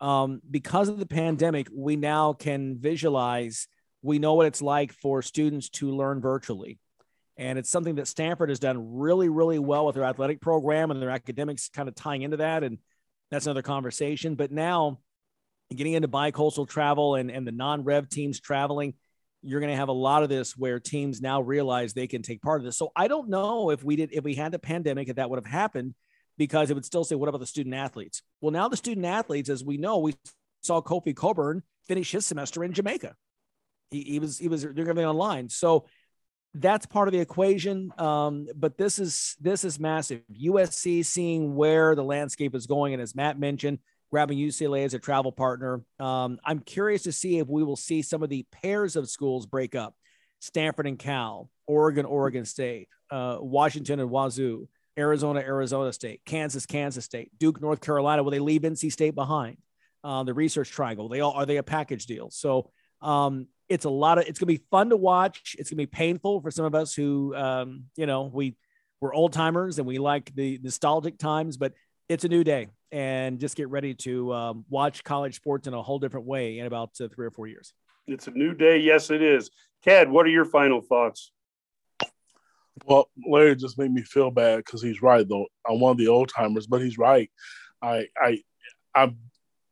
Um, 0.00 0.40
because 0.50 0.88
of 0.88 0.98
the 0.98 1.06
pandemic, 1.06 1.68
we 1.74 1.96
now 1.96 2.32
can 2.32 2.78
visualize. 2.78 3.68
We 4.02 4.18
know 4.18 4.34
what 4.34 4.46
it's 4.46 4.62
like 4.62 4.92
for 4.92 5.22
students 5.22 5.68
to 5.70 5.90
learn 5.90 6.20
virtually. 6.20 6.78
And 7.36 7.58
it's 7.58 7.70
something 7.70 7.94
that 7.94 8.08
Stanford 8.08 8.50
has 8.50 8.58
done 8.58 8.98
really, 8.98 9.30
really 9.30 9.58
well 9.58 9.86
with 9.86 9.94
their 9.94 10.04
athletic 10.04 10.40
program 10.42 10.90
and 10.90 11.00
their 11.00 11.10
academics 11.10 11.70
kind 11.70 11.88
of 11.88 11.94
tying 11.94 12.22
into 12.22 12.38
that. 12.38 12.62
And 12.62 12.78
that's 13.30 13.46
another 13.46 13.62
conversation. 13.62 14.34
But 14.34 14.50
now 14.50 14.98
getting 15.74 15.92
into 15.92 16.08
bicoastal 16.08 16.68
travel 16.68 17.14
and, 17.14 17.30
and 17.30 17.46
the 17.46 17.52
non-rev 17.52 18.08
teams 18.08 18.40
traveling, 18.40 18.94
you're 19.42 19.60
going 19.60 19.72
to 19.72 19.76
have 19.76 19.88
a 19.88 19.92
lot 19.92 20.22
of 20.22 20.28
this 20.28 20.56
where 20.56 20.78
teams 20.80 21.20
now 21.20 21.40
realize 21.40 21.92
they 21.92 22.06
can 22.06 22.22
take 22.22 22.42
part 22.42 22.60
of 22.60 22.64
this. 22.64 22.76
So 22.76 22.92
I 22.94 23.08
don't 23.08 23.28
know 23.28 23.70
if 23.70 23.82
we 23.82 23.96
did, 23.96 24.10
if 24.12 24.24
we 24.24 24.34
had 24.34 24.52
the 24.52 24.58
pandemic, 24.58 25.08
if 25.08 25.16
that 25.16 25.30
would 25.30 25.38
have 25.38 25.50
happened 25.50 25.94
because 26.36 26.70
it 26.70 26.74
would 26.74 26.84
still 26.84 27.04
say, 27.04 27.14
what 27.14 27.28
about 27.28 27.38
the 27.40 27.46
student 27.46 27.74
athletes? 27.74 28.22
Well, 28.40 28.50
now 28.50 28.68
the 28.68 28.76
student 28.76 29.06
athletes, 29.06 29.48
as 29.48 29.64
we 29.64 29.76
know, 29.76 29.98
we 29.98 30.14
saw 30.62 30.82
Kofi 30.82 31.14
Cockburn 31.14 31.62
finish 31.86 32.10
his 32.12 32.26
semester 32.26 32.64
in 32.64 32.72
Jamaica. 32.72 33.14
He, 33.90 34.02
he 34.02 34.18
was, 34.18 34.38
he 34.38 34.48
was 34.48 34.62
doing 34.62 34.88
everything 34.88 35.06
online. 35.06 35.48
So 35.48 35.86
that's 36.54 36.86
part 36.86 37.08
of 37.08 37.12
the 37.12 37.20
equation. 37.20 37.92
Um, 37.98 38.48
but 38.56 38.76
this 38.76 38.98
is 38.98 39.36
this 39.40 39.64
is 39.64 39.78
massive. 39.78 40.22
USC 40.32 41.04
seeing 41.04 41.54
where 41.54 41.94
the 41.94 42.04
landscape 42.04 42.54
is 42.54 42.66
going, 42.66 42.92
and 42.92 43.02
as 43.02 43.14
Matt 43.14 43.38
mentioned, 43.38 43.78
grabbing 44.10 44.38
UCLA 44.38 44.84
as 44.84 44.94
a 44.94 44.98
travel 44.98 45.32
partner. 45.32 45.82
Um, 45.98 46.38
I'm 46.44 46.60
curious 46.60 47.02
to 47.04 47.12
see 47.12 47.38
if 47.38 47.48
we 47.48 47.62
will 47.62 47.76
see 47.76 48.02
some 48.02 48.22
of 48.22 48.28
the 48.28 48.44
pairs 48.50 48.96
of 48.96 49.08
schools 49.08 49.46
break 49.46 49.74
up: 49.74 49.94
Stanford 50.40 50.86
and 50.86 50.98
Cal, 50.98 51.50
Oregon, 51.66 52.04
Oregon 52.04 52.44
State, 52.44 52.88
uh, 53.10 53.38
Washington 53.40 54.00
and 54.00 54.10
Wazoo, 54.10 54.68
Arizona, 54.98 55.40
Arizona 55.40 55.92
State, 55.92 56.22
Kansas, 56.24 56.66
Kansas 56.66 57.04
State, 57.04 57.30
Duke, 57.38 57.60
North 57.60 57.80
Carolina. 57.80 58.22
Will 58.22 58.32
they 58.32 58.40
leave 58.40 58.62
NC 58.62 58.90
State 58.92 59.14
behind? 59.14 59.56
Uh, 60.02 60.24
the 60.24 60.34
Research 60.34 60.70
Triangle. 60.70 61.08
They 61.08 61.20
all 61.20 61.32
are 61.32 61.46
they 61.46 61.58
a 61.58 61.62
package 61.62 62.06
deal? 62.06 62.30
So 62.30 62.70
um, 63.02 63.46
it's 63.70 63.84
a 63.84 63.90
lot 63.90 64.18
of 64.18 64.26
it's 64.26 64.38
gonna 64.38 64.48
be 64.48 64.62
fun 64.70 64.90
to 64.90 64.96
watch. 64.96 65.56
It's 65.58 65.70
gonna 65.70 65.78
be 65.78 65.86
painful 65.86 66.42
for 66.42 66.50
some 66.50 66.66
of 66.66 66.74
us 66.74 66.92
who 66.92 67.34
um, 67.34 67.84
you 67.96 68.04
know 68.04 68.30
we 68.32 68.56
we're 69.00 69.14
old 69.14 69.32
timers 69.32 69.78
and 69.78 69.86
we 69.86 69.98
like 69.98 70.34
the 70.34 70.58
nostalgic 70.62 71.16
times, 71.16 71.56
but 71.56 71.72
it's 72.08 72.24
a 72.24 72.28
new 72.28 72.44
day 72.44 72.68
and 72.92 73.38
just 73.38 73.56
get 73.56 73.68
ready 73.68 73.94
to 73.94 74.34
um, 74.34 74.64
watch 74.68 75.04
college 75.04 75.36
sports 75.36 75.68
in 75.68 75.72
a 75.72 75.80
whole 75.80 76.00
different 76.00 76.26
way 76.26 76.58
in 76.58 76.66
about 76.66 76.90
uh, 77.00 77.08
three 77.08 77.24
or 77.24 77.30
four 77.30 77.46
years. 77.46 77.72
It's 78.08 78.26
a 78.26 78.32
new 78.32 78.52
day. 78.52 78.78
Yes, 78.78 79.10
it 79.10 79.22
is. 79.22 79.50
Ked, 79.84 80.10
what 80.10 80.26
are 80.26 80.30
your 80.30 80.44
final 80.44 80.80
thoughts? 80.82 81.30
Well, 82.84 83.08
Larry 83.24 83.54
just 83.54 83.78
made 83.78 83.92
me 83.92 84.02
feel 84.02 84.30
bad 84.30 84.58
because 84.58 84.82
he's 84.82 85.00
right 85.00 85.26
though. 85.26 85.46
I'm 85.68 85.78
one 85.78 85.92
of 85.92 85.98
the 85.98 86.08
old 86.08 86.28
timers, 86.28 86.66
but 86.66 86.82
he's 86.82 86.98
right. 86.98 87.30
I 87.80 88.08
I 88.20 88.42
I'm 88.94 89.16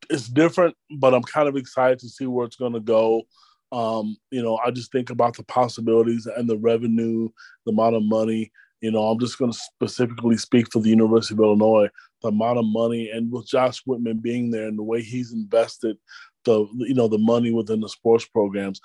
it's 0.09 0.27
different, 0.27 0.75
but 0.89 1.13
I'm 1.13 1.23
kind 1.23 1.47
of 1.47 1.55
excited 1.55 1.99
to 1.99 2.09
see 2.09 2.25
where 2.25 2.45
it's 2.45 2.55
going 2.55 2.73
to 2.73 2.79
go. 2.79 3.23
Um, 3.71 4.17
you 4.31 4.41
know, 4.41 4.57
I 4.57 4.71
just 4.71 4.91
think 4.91 5.09
about 5.09 5.37
the 5.37 5.43
possibilities 5.43 6.25
and 6.25 6.49
the 6.49 6.57
revenue, 6.57 7.29
the 7.65 7.71
amount 7.71 7.95
of 7.95 8.03
money. 8.03 8.51
You 8.81 8.91
know, 8.91 9.03
I'm 9.03 9.19
just 9.19 9.37
going 9.37 9.51
to 9.51 9.57
specifically 9.57 10.37
speak 10.37 10.71
for 10.71 10.81
the 10.81 10.89
University 10.89 11.35
of 11.35 11.41
Illinois, 11.41 11.89
the 12.21 12.29
amount 12.29 12.59
of 12.59 12.65
money, 12.65 13.09
and 13.09 13.31
with 13.31 13.47
Josh 13.47 13.81
Whitman 13.85 14.19
being 14.19 14.51
there 14.51 14.67
and 14.67 14.79
the 14.79 14.83
way 14.83 15.01
he's 15.01 15.33
invested 15.33 15.97
the 16.45 16.65
you 16.77 16.93
know 16.93 17.07
the 17.07 17.17
money 17.17 17.51
within 17.51 17.81
the 17.81 17.89
sports 17.89 18.25
programs, 18.25 18.79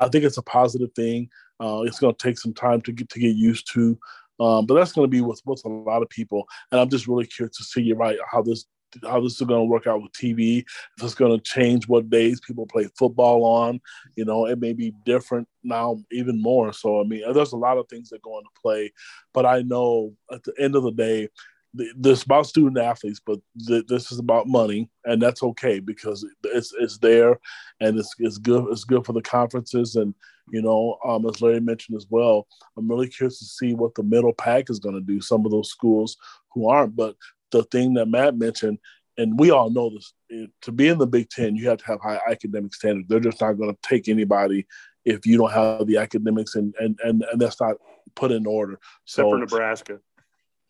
I 0.00 0.08
think 0.08 0.24
it's 0.24 0.38
a 0.38 0.42
positive 0.42 0.90
thing. 0.94 1.28
Uh, 1.60 1.82
it's 1.82 1.98
going 1.98 2.14
to 2.14 2.22
take 2.22 2.38
some 2.38 2.54
time 2.54 2.80
to 2.82 2.92
get 2.92 3.08
to 3.10 3.20
get 3.20 3.36
used 3.36 3.72
to, 3.72 3.98
um, 4.40 4.66
but 4.66 4.74
that's 4.74 4.92
going 4.92 5.04
to 5.04 5.10
be 5.10 5.20
with 5.20 5.40
with 5.44 5.62
a 5.64 5.68
lot 5.68 6.02
of 6.02 6.08
people. 6.08 6.46
And 6.70 6.80
I'm 6.80 6.90
just 6.90 7.06
really 7.06 7.26
curious 7.26 7.56
to 7.56 7.64
see 7.64 7.82
you 7.82 7.94
right 7.94 8.18
how 8.30 8.42
this 8.42 8.66
how 9.02 9.20
this 9.20 9.40
is 9.40 9.46
going 9.46 9.60
to 9.60 9.70
work 9.70 9.86
out 9.86 10.02
with 10.02 10.12
TV. 10.12 10.58
If 10.96 11.04
it's 11.04 11.14
going 11.14 11.36
to 11.36 11.42
change 11.42 11.88
what 11.88 12.10
days 12.10 12.40
people 12.40 12.66
play 12.66 12.88
football 12.98 13.44
on, 13.44 13.80
you 14.16 14.24
know, 14.24 14.46
it 14.46 14.60
may 14.60 14.72
be 14.72 14.92
different 15.04 15.48
now, 15.62 15.98
even 16.10 16.40
more. 16.40 16.72
So, 16.72 17.00
I 17.00 17.04
mean, 17.04 17.22
there's 17.32 17.52
a 17.52 17.56
lot 17.56 17.78
of 17.78 17.88
things 17.88 18.10
that 18.10 18.22
go 18.22 18.38
into 18.38 18.50
play, 18.60 18.92
but 19.32 19.46
I 19.46 19.62
know 19.62 20.14
at 20.30 20.42
the 20.42 20.54
end 20.58 20.76
of 20.76 20.82
the 20.82 20.92
day, 20.92 21.28
this 21.96 22.24
about 22.24 22.46
student 22.46 22.78
athletes, 22.78 23.20
but 23.24 23.40
th- 23.66 23.86
this 23.86 24.12
is 24.12 24.18
about 24.18 24.46
money, 24.46 24.90
and 25.04 25.22
that's 25.22 25.42
okay 25.42 25.80
because 25.80 26.26
it's 26.44 26.74
it's 26.78 26.98
there, 26.98 27.38
and 27.80 27.98
it's 27.98 28.14
it's 28.18 28.38
good 28.38 28.66
it's 28.70 28.84
good 28.84 29.06
for 29.06 29.14
the 29.14 29.22
conferences, 29.22 29.96
and 29.96 30.14
you 30.50 30.60
know, 30.60 30.98
um, 31.06 31.26
as 31.26 31.40
Larry 31.40 31.60
mentioned 31.60 31.96
as 31.96 32.06
well, 32.10 32.46
I'm 32.76 32.90
really 32.90 33.08
curious 33.08 33.38
to 33.38 33.44
see 33.44 33.74
what 33.74 33.94
the 33.94 34.02
middle 34.02 34.34
pack 34.34 34.68
is 34.68 34.80
going 34.80 34.94
to 34.94 35.00
do. 35.00 35.20
Some 35.20 35.46
of 35.46 35.50
those 35.50 35.70
schools 35.70 36.16
who 36.52 36.68
aren't, 36.68 36.94
but 36.94 37.16
the 37.52 37.62
thing 37.64 37.94
that 37.94 38.08
Matt 38.08 38.36
mentioned, 38.36 38.78
and 39.16 39.38
we 39.38 39.50
all 39.50 39.70
know 39.70 39.90
this, 39.90 40.12
to 40.62 40.72
be 40.72 40.88
in 40.88 40.98
the 40.98 41.06
Big 41.06 41.28
Ten, 41.30 41.54
you 41.54 41.68
have 41.68 41.78
to 41.78 41.86
have 41.86 42.00
high 42.00 42.20
academic 42.28 42.74
standards. 42.74 43.06
They're 43.08 43.20
just 43.20 43.40
not 43.40 43.52
going 43.52 43.70
to 43.70 43.78
take 43.82 44.08
anybody 44.08 44.66
if 45.04 45.26
you 45.26 45.36
don't 45.36 45.52
have 45.52 45.86
the 45.86 45.98
academics 45.98 46.54
and 46.54 46.74
and 46.78 46.98
and, 47.04 47.24
and 47.30 47.40
that's 47.40 47.60
not 47.60 47.76
put 48.14 48.32
in 48.32 48.46
order. 48.46 48.74
Except 49.04 49.26
so, 49.26 49.30
for 49.30 49.38
Nebraska. 49.38 50.00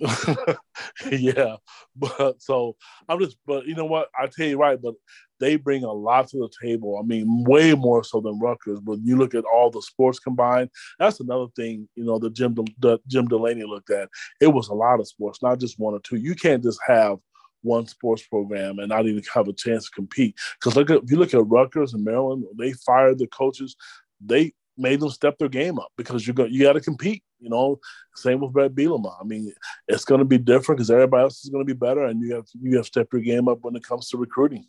yeah, 1.11 1.57
but 1.97 2.41
so 2.43 2.77
I'm 3.09 3.21
just, 3.21 3.37
but 3.47 3.67
you 3.67 3.75
know 3.75 3.85
what? 3.85 4.09
I 4.19 4.27
tell 4.27 4.47
you 4.47 4.59
right, 4.59 4.81
but 4.81 4.95
they 5.41 5.57
bring 5.57 5.85
a 5.85 5.93
lot 5.93 6.29
to 6.29 6.39
the 6.39 6.51
table. 6.63 6.99
I 6.99 7.07
mean, 7.07 7.45
way 7.45 7.75
more 7.75 8.05
so 8.05 8.21
than 8.21 8.39
Rutgers. 8.39 8.81
When 8.85 9.05
you 9.05 9.17
look 9.17 9.35
at 9.35 9.45
all 9.45 9.71
the 9.71 9.83
sports 9.83 10.19
combined, 10.19 10.71
that's 10.99 11.21
another 11.21 11.47
thing. 11.57 11.89
You 11.95 12.05
know, 12.05 12.19
the 12.19 12.31
Jim 12.31 12.55
the 12.79 12.99
Jim 13.07 13.27
Delany 13.27 13.65
looked 13.65 13.91
at. 13.91 14.09
It 14.41 14.49
was 14.49 14.69
a 14.69 14.75
lot 14.75 15.01
of 15.01 15.09
sports, 15.09 15.43
not 15.43 15.61
just 15.61 15.79
one 15.79 15.95
or 15.95 16.01
two. 16.01 16.17
You 16.17 16.35
can't 16.35 16.63
just 16.63 16.81
have 16.87 17.19
one 17.63 17.87
sports 17.87 18.23
program 18.27 18.79
and 18.79 18.89
not 18.89 19.07
even 19.07 19.23
have 19.33 19.49
a 19.49 19.53
chance 19.53 19.85
to 19.85 19.91
compete. 19.91 20.37
Because 20.61 20.77
look 20.77 20.91
at 20.91 21.03
if 21.05 21.11
you 21.11 21.17
look 21.17 21.35
at 21.35 21.47
Rutgers 21.47 21.95
and 21.95 22.05
Maryland, 22.05 22.45
they 22.59 22.73
fired 22.73 23.19
the 23.19 23.27
coaches. 23.29 23.77
They 24.25 24.53
made 24.77 25.01
them 25.01 25.11
step 25.11 25.39
their 25.39 25.49
game 25.49 25.79
up 25.79 25.93
because 25.97 26.27
you 26.27 26.33
got 26.33 26.51
you 26.51 26.63
got 26.63 26.75
to 26.75 26.81
compete. 26.81 27.23
You 27.41 27.51
know, 27.51 27.81
same 28.15 28.41
with 28.41 28.53
Bret 28.53 28.75
Bielema. 28.75 29.15
I 29.21 29.25
mean, 29.25 29.53
it's 29.89 30.05
going 30.05 30.21
to 30.21 30.25
be 30.25 30.39
different 30.39 30.79
because 30.79 30.91
everybody 30.91 31.23
else 31.23 31.45
is 31.45 31.51
going 31.51 31.67
to 31.67 31.75
be 31.75 31.79
better, 31.79 32.05
and 32.05 32.21
you 32.23 32.35
have 32.35 32.47
you 32.61 32.77
have 32.77 32.85
to 32.85 32.89
step 32.89 33.09
your 33.13 33.23
game 33.23 33.49
up 33.49 33.59
when 33.63 33.77
it 33.77 33.83
comes 33.83 34.09
to 34.11 34.17
recruiting. 34.17 34.67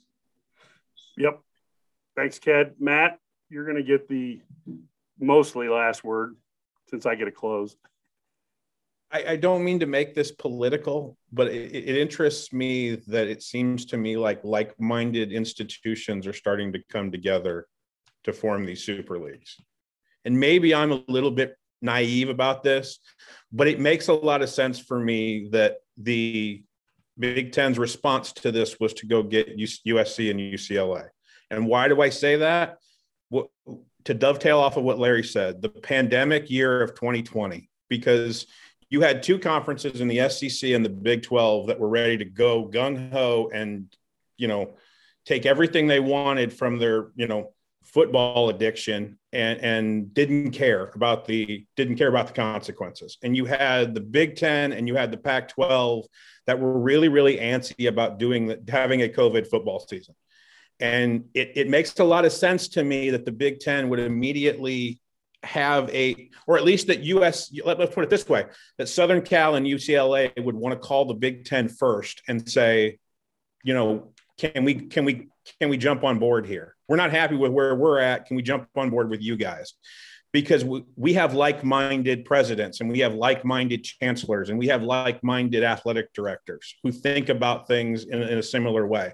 Yep. 1.18 1.40
Thanks, 2.16 2.40
Ked. 2.40 2.76
Matt, 2.80 3.20
you're 3.50 3.66
going 3.66 3.78
to 3.78 3.84
get 3.84 4.08
the 4.08 4.42
mostly 5.20 5.68
last 5.68 6.04
word 6.04 6.36
since 6.90 7.06
I 7.06 7.16
get 7.16 7.28
a 7.28 7.32
close. 7.32 7.76
I, 9.12 9.24
I 9.30 9.36
don't 9.36 9.64
mean 9.64 9.80
to 9.80 9.86
make 9.86 10.16
this 10.16 10.32
political, 10.32 11.18
but 11.32 11.48
it, 11.48 11.72
it 11.72 11.98
interests 11.98 12.52
me 12.52 12.96
that 13.08 13.28
it 13.28 13.44
seems 13.44 13.86
to 13.86 13.98
me 13.98 14.18
like 14.18 14.44
like-minded 14.44 15.32
institutions 15.32 16.26
are 16.26 16.34
starting 16.34 16.74
to 16.74 16.80
come 16.90 17.12
together 17.12 17.68
to 18.24 18.34
form 18.34 18.66
these 18.66 18.84
super 18.84 19.20
leagues. 19.20 19.62
And 20.26 20.40
maybe 20.40 20.74
I'm 20.74 20.92
a 20.92 21.04
little 21.08 21.32
bit 21.32 21.58
naive 21.82 22.30
about 22.30 22.64
this, 22.64 23.00
but 23.52 23.68
it 23.68 23.80
makes 23.80 24.08
a 24.08 24.14
lot 24.14 24.42
of 24.42 24.50
sense 24.50 24.80
for 24.80 25.00
me 25.00 25.50
that 25.52 25.78
the 25.98 26.64
Big 27.20 27.52
Ten's 27.52 27.78
response 27.78 28.32
to 28.34 28.52
this 28.52 28.80
was 28.80 28.94
to 28.96 29.06
go 29.06 29.22
get 29.22 29.58
USC 29.58 30.32
and 30.32 30.40
UCLA. 30.40 31.08
And 31.52 31.68
why 31.68 31.88
do 31.88 32.02
I 32.02 32.10
say 32.10 32.38
that? 32.38 32.78
What, 33.30 33.50
to 34.06 34.14
dovetail 34.14 34.60
off 34.60 34.78
of 34.78 34.84
what 34.84 35.00
Larry 35.00 35.24
said, 35.24 35.62
the 35.62 35.70
pandemic 35.70 36.50
year 36.50 36.82
of 36.82 36.96
2020, 36.96 37.70
because 37.90 38.48
you 38.90 39.02
had 39.02 39.24
two 39.24 39.40
conferences 39.40 40.02
in 40.02 40.08
the 40.08 40.28
SEC 40.30 40.72
and 40.72 40.84
the 40.84 40.90
Big 40.90 41.24
12 41.24 41.68
that 41.68 41.80
were 41.80 41.88
ready 41.88 42.18
to 42.18 42.26
go 42.26 42.68
gung 42.68 43.12
ho 43.12 43.50
and, 43.54 43.96
you 44.38 44.48
know, 44.48 44.74
take 45.26 45.46
everything 45.46 45.88
they 45.88 46.00
wanted 46.00 46.52
from 46.52 46.80
their, 46.80 47.12
you 47.16 47.28
know, 47.28 47.53
football 47.94 48.50
addiction 48.50 49.18
and 49.32 49.60
and 49.62 50.14
didn't 50.14 50.52
care 50.52 50.92
about 50.96 51.26
the 51.26 51.66
didn't 51.76 51.96
care 51.98 52.10
about 52.10 52.28
the 52.28 52.34
consequences. 52.34 53.18
And 53.24 53.38
you 53.38 53.46
had 53.46 53.94
the 53.94 54.02
big 54.02 54.36
10 54.36 54.74
and 54.74 54.88
you 54.88 54.96
had 54.96 55.12
the 55.12 55.18
pac 55.18 55.50
12 55.50 56.06
that 56.48 56.60
were 56.60 56.80
really 56.80 57.08
really 57.08 57.38
antsy 57.38 57.88
about 57.88 58.18
doing 58.18 58.56
having 58.68 59.04
a 59.04 59.10
covid 59.10 59.48
football 59.48 59.80
season. 59.80 60.16
And 60.80 61.26
it, 61.34 61.54
it 61.56 61.70
makes 61.70 61.98
a 62.00 62.04
lot 62.04 62.26
of 62.26 62.34
sense 62.34 62.68
to 62.70 62.84
me 62.84 63.12
that 63.12 63.26
the 63.26 63.32
big 63.32 63.60
10 63.60 63.90
would 63.90 64.00
immediately 64.00 65.00
have 65.44 65.90
a, 65.94 66.30
or 66.48 66.58
at 66.58 66.64
least 66.64 66.88
that 66.88 67.02
US, 67.04 67.52
let, 67.64 67.80
us 67.80 67.94
put 67.94 68.04
it 68.04 68.10
this 68.10 68.28
way, 68.28 68.46
that 68.78 68.90
Southern 68.90 69.22
Cal 69.22 69.56
and 69.56 69.66
UCLA 69.66 70.32
would 70.44 70.56
want 70.56 70.74
to 70.74 70.80
call 70.80 71.06
the 71.06 71.14
Big 71.14 71.46
Ten 71.46 71.70
first 71.70 72.22
and 72.28 72.50
say, 72.50 72.98
you 73.64 73.74
know, 73.74 74.14
can 74.38 74.64
we, 74.64 74.76
can 74.76 75.06
we, 75.06 75.28
can 75.60 75.70
we 75.70 75.78
jump 75.78 76.04
on 76.04 76.20
board 76.20 76.46
here? 76.46 76.76
We're 76.88 76.98
not 76.98 77.12
happy 77.12 77.36
with 77.36 77.52
where 77.52 77.76
we're 77.76 78.00
at. 78.00 78.26
Can 78.26 78.36
we 78.36 78.42
jump 78.42 78.68
on 78.76 78.90
board 78.90 79.10
with 79.10 79.22
you 79.22 79.36
guys? 79.36 79.74
Because 80.32 80.66
we, 80.66 80.84
we 80.96 81.14
have 81.14 81.34
like-minded 81.36 82.26
presidents 82.26 82.82
and 82.82 82.90
we 82.90 83.00
have 83.00 83.14
like-minded 83.14 83.84
chancellors 83.84 84.50
and 84.50 84.58
we 84.58 84.68
have 84.68 84.84
like-minded 84.84 85.64
athletic 85.64 86.12
directors 86.14 86.76
who 86.84 86.92
think 86.92 87.30
about 87.30 87.68
things 87.68 88.06
in, 88.06 88.22
in 88.22 88.38
a 88.38 88.44
similar 88.44 88.88
way. 88.88 89.14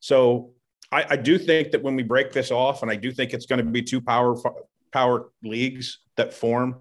So 0.00 0.52
I, 0.92 1.06
I, 1.10 1.16
do 1.16 1.38
think 1.38 1.70
that 1.70 1.82
when 1.82 1.96
we 1.96 2.02
break 2.02 2.32
this 2.32 2.50
off, 2.50 2.82
and 2.82 2.90
I 2.90 2.96
do 2.96 3.12
think 3.12 3.32
it's 3.32 3.46
going 3.46 3.64
to 3.64 3.70
be 3.70 3.82
two 3.82 4.00
power 4.00 4.36
power 4.92 5.30
leagues 5.42 6.00
that 6.16 6.34
form. 6.34 6.76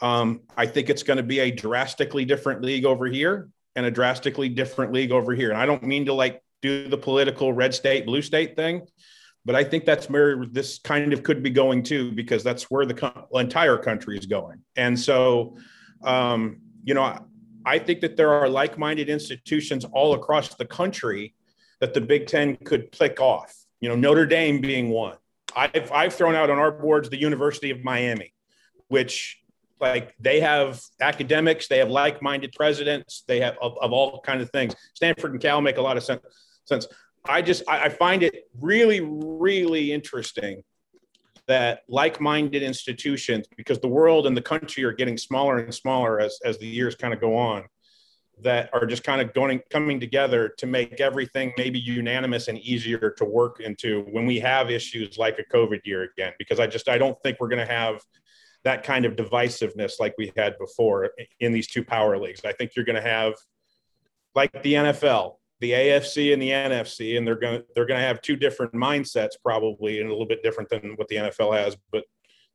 Um, 0.00 0.42
I 0.56 0.66
think 0.66 0.90
it's 0.90 1.02
going 1.02 1.16
to 1.16 1.22
be 1.22 1.40
a 1.40 1.50
drastically 1.50 2.24
different 2.24 2.62
league 2.62 2.84
over 2.84 3.06
here 3.06 3.50
and 3.74 3.84
a 3.84 3.90
drastically 3.90 4.48
different 4.48 4.92
league 4.92 5.12
over 5.12 5.34
here. 5.34 5.50
And 5.50 5.58
I 5.58 5.66
don't 5.66 5.82
mean 5.82 6.06
to 6.06 6.14
like 6.14 6.42
do 6.62 6.88
the 6.88 6.98
political 6.98 7.52
red 7.52 7.74
state, 7.74 8.06
blue 8.06 8.22
state 8.22 8.56
thing, 8.56 8.86
but 9.44 9.54
I 9.54 9.64
think 9.64 9.84
that's 9.84 10.10
where 10.10 10.44
this 10.46 10.78
kind 10.78 11.12
of 11.12 11.22
could 11.22 11.42
be 11.42 11.50
going 11.50 11.82
too, 11.82 12.12
because 12.12 12.42
that's 12.44 12.64
where 12.64 12.84
the 12.84 12.94
co- 12.94 13.28
entire 13.34 13.78
country 13.78 14.18
is 14.18 14.26
going. 14.26 14.60
And 14.76 14.98
so, 14.98 15.56
um, 16.04 16.60
you 16.84 16.94
know, 16.94 17.02
I, 17.02 17.20
I 17.64 17.78
think 17.78 18.00
that 18.00 18.16
there 18.16 18.32
are 18.32 18.48
like 18.48 18.78
minded 18.78 19.08
institutions 19.08 19.84
all 19.92 20.14
across 20.14 20.54
the 20.54 20.64
country 20.64 21.34
that 21.80 21.94
the 21.94 22.00
Big 22.00 22.26
Ten 22.26 22.56
could 22.56 22.90
pick 22.92 23.20
off, 23.20 23.54
you 23.80 23.88
know, 23.88 23.94
Notre 23.94 24.26
Dame 24.26 24.60
being 24.60 24.90
one. 24.90 25.16
I've 25.56 25.90
I've 25.92 26.14
thrown 26.14 26.34
out 26.34 26.50
on 26.50 26.58
our 26.58 26.70
boards 26.70 27.08
the 27.08 27.20
University 27.20 27.70
of 27.70 27.82
Miami, 27.82 28.34
which 28.88 29.40
like 29.80 30.12
they 30.18 30.40
have 30.40 30.80
academics, 31.00 31.68
they 31.68 31.78
have 31.78 31.88
like-minded 31.88 32.52
presidents, 32.52 33.22
they 33.26 33.40
have 33.40 33.56
of, 33.62 33.78
of 33.80 33.92
all 33.92 34.20
kind 34.20 34.40
of 34.40 34.50
things. 34.50 34.74
Stanford 34.94 35.32
and 35.32 35.40
Cal 35.40 35.60
make 35.60 35.78
a 35.78 35.82
lot 35.82 35.96
of 35.96 36.02
sense. 36.02 36.20
Sense. 36.68 36.86
I 37.28 37.42
just 37.42 37.62
I, 37.68 37.84
I 37.84 37.88
find 37.88 38.22
it 38.22 38.44
really 38.60 39.00
really 39.00 39.92
interesting 39.92 40.62
that 41.46 41.80
like-minded 41.88 42.62
institutions, 42.62 43.46
because 43.56 43.78
the 43.78 43.88
world 43.88 44.26
and 44.26 44.36
the 44.36 44.42
country 44.42 44.84
are 44.84 44.92
getting 44.92 45.16
smaller 45.16 45.58
and 45.58 45.74
smaller 45.74 46.20
as 46.20 46.38
as 46.44 46.58
the 46.58 46.66
years 46.66 46.94
kind 46.94 47.14
of 47.14 47.20
go 47.20 47.36
on, 47.36 47.64
that 48.42 48.70
are 48.72 48.86
just 48.86 49.04
kind 49.04 49.20
of 49.20 49.32
going 49.34 49.60
coming 49.70 49.98
together 49.98 50.48
to 50.48 50.66
make 50.66 51.00
everything 51.00 51.52
maybe 51.56 51.78
unanimous 51.78 52.48
and 52.48 52.58
easier 52.58 53.10
to 53.10 53.24
work 53.24 53.60
into 53.60 54.02
when 54.10 54.26
we 54.26 54.38
have 54.38 54.70
issues 54.70 55.18
like 55.18 55.38
a 55.38 55.56
covid 55.56 55.80
year 55.84 56.10
again 56.16 56.32
because 56.38 56.60
i 56.60 56.66
just 56.66 56.88
i 56.88 56.96
don't 56.96 57.20
think 57.22 57.38
we're 57.40 57.48
going 57.48 57.64
to 57.64 57.72
have 57.72 58.00
that 58.64 58.82
kind 58.82 59.04
of 59.04 59.16
divisiveness 59.16 59.94
like 59.98 60.14
we 60.18 60.32
had 60.36 60.56
before 60.58 61.10
in 61.40 61.52
these 61.52 61.66
two 61.66 61.84
power 61.84 62.18
leagues 62.18 62.44
i 62.44 62.52
think 62.52 62.72
you're 62.76 62.84
going 62.84 62.96
to 62.96 63.08
have 63.08 63.34
like 64.34 64.50
the 64.62 64.74
nfl 64.74 65.36
the 65.60 65.72
afc 65.72 66.32
and 66.32 66.40
the 66.40 66.50
nfc 66.50 67.16
and 67.16 67.26
they're 67.26 67.38
going 67.38 67.58
to 67.58 67.66
they're 67.74 67.86
going 67.86 68.00
to 68.00 68.06
have 68.06 68.20
two 68.22 68.36
different 68.36 68.72
mindsets 68.72 69.32
probably 69.42 70.00
and 70.00 70.08
a 70.08 70.12
little 70.12 70.26
bit 70.26 70.42
different 70.42 70.68
than 70.68 70.92
what 70.96 71.08
the 71.08 71.16
nfl 71.16 71.56
has 71.56 71.76
but 71.90 72.04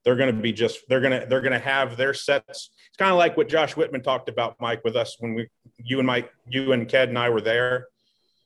they're 0.04 0.16
going 0.16 0.34
to 0.34 0.42
be 0.42 0.52
just 0.52 0.80
they're 0.90 1.02
going 1.02 1.20
to 1.20 1.26
they're 1.28 1.42
going 1.42 1.54
to 1.54 1.60
have 1.60 1.98
their 1.98 2.14
sets. 2.14 2.72
It's 2.88 2.98
kind 2.98 3.12
of 3.12 3.18
like 3.18 3.38
what 3.38 3.50
josh 3.50 3.76
whitman 3.76 4.02
talked 4.02 4.30
about 4.30 4.56
mike 4.60 4.84
with 4.84 4.96
us 4.96 5.16
when 5.20 5.34
we 5.34 5.48
you 5.78 6.00
and 6.00 6.08
mike 6.08 6.32
you 6.48 6.74
and 6.74 6.88
ked 6.88 7.10
and 7.10 7.18
i 7.18 7.30
were 7.30 7.42
there. 7.42 7.88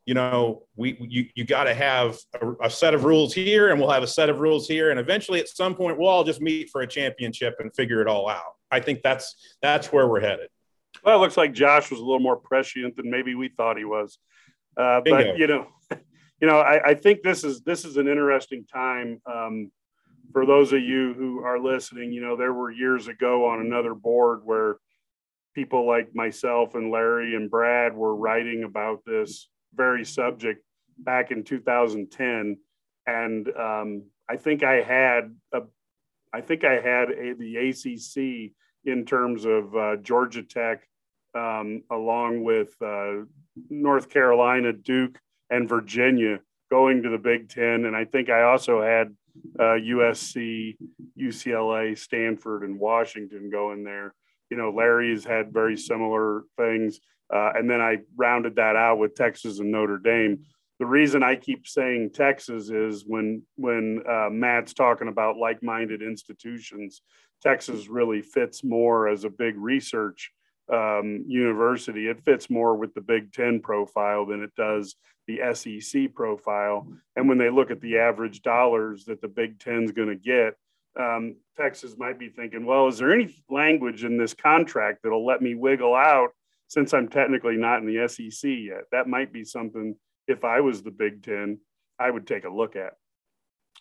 You 0.05 0.13
know 0.13 0.63
we 0.75 0.97
you, 1.01 1.25
you 1.35 1.43
got 1.43 1.65
to 1.65 1.73
have 1.73 2.17
a, 2.41 2.67
a, 2.67 2.69
set 2.69 2.93
of 2.93 3.03
rules 3.03 3.33
here 3.33 3.71
and 3.71 3.79
we'll 3.79 3.91
have 3.91 4.03
a 4.03 4.07
set 4.07 4.29
of 4.29 4.39
rules 4.39 4.65
here 4.67 4.91
and 4.91 4.99
eventually 4.99 5.39
at 5.39 5.49
some 5.49 5.75
point 5.75 5.99
we'll 5.99 6.07
all 6.07 6.23
just 6.23 6.39
meet 6.39 6.69
for 6.69 6.81
a 6.81 6.87
championship 6.87 7.55
and 7.59 7.75
figure 7.75 8.01
it 8.01 8.07
all 8.07 8.29
out. 8.29 8.55
I 8.71 8.79
think 8.79 9.01
that's 9.01 9.57
that's 9.61 9.91
where 9.91 10.07
we're 10.07 10.21
headed. 10.21 10.47
Well 11.03 11.17
it 11.17 11.19
looks 11.19 11.35
like 11.35 11.53
josh 11.53 11.91
was 11.91 11.99
a 11.99 12.03
little 12.03 12.21
more 12.21 12.37
prescient 12.37 12.95
than 12.95 13.09
maybe 13.09 13.35
we 13.35 13.49
thought 13.49 13.77
he 13.77 13.85
was 13.85 14.19
uh, 14.78 15.01
but 15.05 15.38
you 15.38 15.47
know 15.47 15.67
you 16.41 16.47
know 16.47 16.59
I, 16.59 16.89
I 16.89 16.93
think 16.93 17.23
this 17.23 17.43
is 17.43 17.61
this 17.61 17.86
is 17.86 17.97
an 17.97 18.07
interesting 18.07 18.65
time 18.65 19.21
um, 19.25 19.71
for 20.32 20.45
those 20.45 20.73
of 20.73 20.82
you 20.82 21.13
who 21.13 21.43
are 21.43 21.59
listening, 21.59 22.11
you 22.11 22.21
know, 22.21 22.36
there 22.36 22.53
were 22.53 22.71
years 22.71 23.07
ago 23.07 23.47
on 23.47 23.59
another 23.59 23.93
board 23.93 24.41
where 24.43 24.78
people 25.55 25.88
like 25.88 26.13
myself 26.13 26.75
and 26.75 26.91
Larry 26.91 27.36
and 27.36 27.49
Brad 27.49 27.95
were 27.95 28.15
writing 28.15 28.63
about 28.63 29.03
this 29.05 29.49
very 29.73 30.05
subject 30.05 30.63
back 30.99 31.32
in 31.32 31.43
2010. 31.43 32.57
And 33.07 33.49
um, 33.57 34.03
I 34.30 34.38
think 34.38 34.63
I 34.63 34.82
had 34.82 35.36
a, 35.53 35.61
I 36.34 36.41
think 36.41 36.63
I 36.63 36.73
had 36.73 37.09
a, 37.09 37.34
the 37.34 37.57
ACC 37.57 38.51
in 38.86 39.05
terms 39.05 39.45
of 39.45 39.75
uh, 39.75 39.95
Georgia 39.97 40.43
Tech, 40.43 40.88
um, 41.38 41.83
along 41.91 42.43
with 42.43 42.75
uh, 42.81 43.23
North 43.69 44.09
Carolina, 44.09 44.73
Duke, 44.73 45.19
and 45.49 45.69
Virginia 45.69 46.39
going 46.69 47.03
to 47.03 47.09
the 47.09 47.17
Big 47.17 47.49
Ten. 47.49 47.85
And 47.85 47.95
I 47.95 48.05
think 48.05 48.29
I 48.29 48.43
also 48.43 48.81
had 48.81 49.15
uh, 49.59 49.77
USC, 49.77 50.75
UCLA, 51.19 51.97
Stanford, 51.97 52.63
and 52.63 52.79
Washington 52.79 53.49
going 53.49 53.83
there. 53.83 54.13
You 54.49 54.57
know, 54.57 54.71
Larry's 54.71 55.23
had 55.23 55.53
very 55.53 55.77
similar 55.77 56.43
things. 56.57 56.99
Uh, 57.33 57.51
and 57.55 57.69
then 57.69 57.81
I 57.81 57.97
rounded 58.15 58.55
that 58.55 58.75
out 58.75 58.97
with 58.97 59.15
Texas 59.15 59.59
and 59.59 59.71
Notre 59.71 59.97
Dame. 59.97 60.39
The 60.79 60.85
reason 60.85 61.23
I 61.23 61.35
keep 61.35 61.67
saying 61.67 62.11
Texas 62.13 62.69
is 62.69 63.03
when 63.05 63.41
when 63.55 64.03
uh, 64.07 64.29
Matt's 64.31 64.73
talking 64.73 65.07
about 65.07 65.38
like-minded 65.38 66.01
institutions, 66.01 67.01
Texas 67.41 67.88
really 67.88 68.21
fits 68.21 68.63
more 68.63 69.07
as 69.07 69.23
a 69.23 69.29
big 69.29 69.57
research 69.57 70.31
um, 70.72 71.24
university. 71.28 72.07
It 72.07 72.24
fits 72.24 72.49
more 72.49 72.76
with 72.76 72.93
the 72.93 73.01
Big 73.01 73.32
Ten 73.34 73.59
profile 73.59 74.26
than 74.26 74.43
it 74.43 74.55
does 74.55 74.95
the 75.28 75.39
SEC 75.53 76.13
profile. 76.13 76.88
And 77.15 77.28
when 77.28 77.38
they 77.38 77.49
look 77.49 77.72
at 77.72 77.82
the 77.82 77.97
average 77.97 78.41
dollars 78.41 79.05
that 79.05 79.22
the 79.22 79.28
Big 79.28 79.59
Ten's 79.59 79.91
going 79.91 80.09
to 80.09 80.15
get, 80.15 80.55
um, 80.99 81.36
Texas 81.57 81.95
might 81.97 82.18
be 82.18 82.30
thinking, 82.30 82.65
well, 82.65 82.88
is 82.88 82.97
there 82.97 83.13
any 83.13 83.36
language 83.49 84.03
in 84.03 84.18
this 84.18 84.34
contract 84.34 84.99
that'll 85.03 85.26
let 85.26 85.41
me 85.41 85.53
wiggle 85.53 85.95
out 85.95 86.30
since 86.68 86.93
I'm 86.93 87.07
technically 87.07 87.55
not 87.55 87.82
in 87.82 87.86
the 87.86 88.07
SEC 88.07 88.49
yet? 88.49 88.86
That 88.91 89.07
might 89.07 89.32
be 89.32 89.43
something, 89.43 89.95
if 90.28 90.43
I 90.43 90.61
was 90.61 90.82
the 90.82 90.91
Big 90.91 91.24
Ten, 91.24 91.59
I 91.99 92.09
would 92.09 92.26
take 92.26 92.45
a 92.45 92.49
look 92.49 92.76
at. 92.76 92.93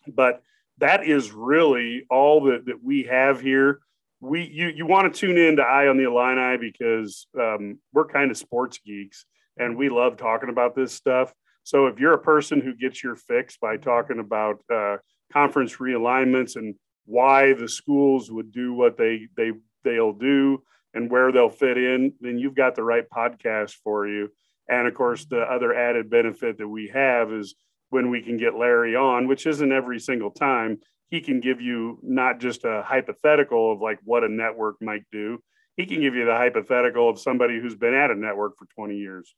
But 0.06 0.42
that 0.78 1.04
is 1.04 1.32
really 1.32 2.06
all 2.10 2.44
that, 2.44 2.66
that 2.66 2.82
we 2.82 3.04
have 3.04 3.40
here 3.40 3.80
we 4.26 4.50
you 4.52 4.68
you 4.68 4.86
want 4.86 5.12
to 5.12 5.18
tune 5.18 5.38
in 5.38 5.56
to 5.56 5.62
Eye 5.62 5.88
on 5.88 5.96
the 5.96 6.04
Illini 6.04 6.58
because 6.58 7.26
um, 7.38 7.78
we're 7.92 8.06
kind 8.06 8.30
of 8.30 8.36
sports 8.36 8.80
geeks 8.84 9.24
and 9.56 9.76
we 9.76 9.88
love 9.88 10.16
talking 10.16 10.48
about 10.48 10.74
this 10.74 10.92
stuff. 10.92 11.32
So 11.62 11.86
if 11.86 11.98
you're 11.98 12.14
a 12.14 12.18
person 12.18 12.60
who 12.60 12.74
gets 12.74 13.02
your 13.02 13.16
fix 13.16 13.56
by 13.56 13.76
talking 13.76 14.18
about 14.18 14.62
uh, 14.72 14.96
conference 15.32 15.76
realignments 15.76 16.56
and 16.56 16.74
why 17.04 17.54
the 17.54 17.68
schools 17.68 18.30
would 18.30 18.52
do 18.52 18.72
what 18.72 18.96
they 18.96 19.28
they 19.36 19.52
they'll 19.84 20.12
do 20.12 20.62
and 20.94 21.10
where 21.10 21.30
they'll 21.30 21.50
fit 21.50 21.78
in, 21.78 22.12
then 22.20 22.38
you've 22.38 22.54
got 22.54 22.74
the 22.74 22.82
right 22.82 23.04
podcast 23.14 23.74
for 23.84 24.08
you. 24.08 24.28
And 24.68 24.88
of 24.88 24.94
course, 24.94 25.24
the 25.26 25.42
other 25.42 25.72
added 25.74 26.10
benefit 26.10 26.58
that 26.58 26.68
we 26.68 26.90
have 26.92 27.32
is 27.32 27.54
when 27.90 28.10
we 28.10 28.22
can 28.22 28.36
get 28.36 28.56
Larry 28.56 28.96
on, 28.96 29.28
which 29.28 29.46
isn't 29.46 29.72
every 29.72 30.00
single 30.00 30.30
time, 30.30 30.78
he 31.08 31.20
can 31.20 31.40
give 31.40 31.60
you 31.60 31.98
not 32.02 32.40
just 32.40 32.64
a 32.64 32.82
hypothetical 32.84 33.72
of 33.72 33.80
like 33.80 33.98
what 34.04 34.24
a 34.24 34.28
network 34.28 34.76
might 34.80 35.04
do. 35.12 35.38
He 35.76 35.86
can 35.86 36.00
give 36.00 36.14
you 36.14 36.24
the 36.24 36.34
hypothetical 36.34 37.08
of 37.08 37.20
somebody 37.20 37.60
who's 37.60 37.76
been 37.76 37.94
at 37.94 38.10
a 38.10 38.14
network 38.14 38.56
for 38.58 38.66
20 38.74 38.96
years. 38.96 39.34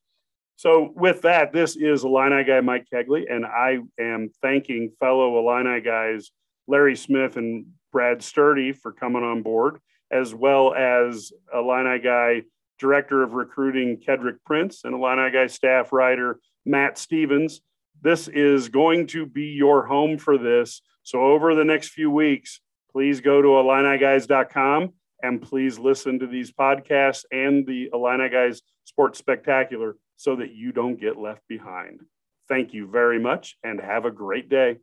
So, 0.55 0.91
with 0.95 1.21
that, 1.21 1.53
this 1.53 1.77
is 1.77 2.03
Illini 2.03 2.43
guy 2.43 2.59
Mike 2.59 2.85
Kegley, 2.93 3.31
and 3.31 3.45
I 3.45 3.79
am 3.97 4.29
thanking 4.41 4.91
fellow 4.99 5.39
Illini 5.39 5.79
guys 5.79 6.31
Larry 6.67 6.95
Smith 6.95 7.37
and 7.37 7.65
Brad 7.91 8.21
Sturdy 8.21 8.73
for 8.73 8.91
coming 8.91 9.23
on 9.23 9.41
board, 9.41 9.79
as 10.11 10.33
well 10.33 10.73
as 10.73 11.31
Illini 11.53 11.99
guy 11.99 12.43
Director 12.77 13.23
of 13.23 13.33
Recruiting 13.33 14.01
Kedrick 14.05 14.37
Prince 14.45 14.83
and 14.83 14.93
Illini 14.93 15.31
guy 15.31 15.47
staff 15.47 15.93
writer 15.93 16.39
Matt 16.65 16.97
Stevens. 16.97 17.61
This 18.01 18.27
is 18.27 18.69
going 18.69 19.07
to 19.07 19.25
be 19.25 19.47
your 19.47 19.85
home 19.85 20.17
for 20.17 20.37
this. 20.37 20.81
So 21.03 21.21
over 21.21 21.55
the 21.55 21.65
next 21.65 21.89
few 21.89 22.11
weeks, 22.11 22.61
please 22.91 23.21
go 23.21 23.41
to 23.41 23.47
IlliniGuys.com 23.47 24.93
and 25.21 25.41
please 25.41 25.79
listen 25.79 26.19
to 26.19 26.27
these 26.27 26.51
podcasts 26.51 27.25
and 27.31 27.65
the 27.65 27.89
Illini 27.93 28.29
Guys 28.29 28.61
Sports 28.85 29.19
Spectacular 29.19 29.95
so 30.15 30.35
that 30.37 30.53
you 30.53 30.71
don't 30.71 30.99
get 30.99 31.17
left 31.17 31.41
behind. 31.47 32.01
Thank 32.47 32.73
you 32.73 32.87
very 32.87 33.19
much 33.19 33.57
and 33.63 33.79
have 33.79 34.05
a 34.05 34.11
great 34.11 34.49
day. 34.49 34.77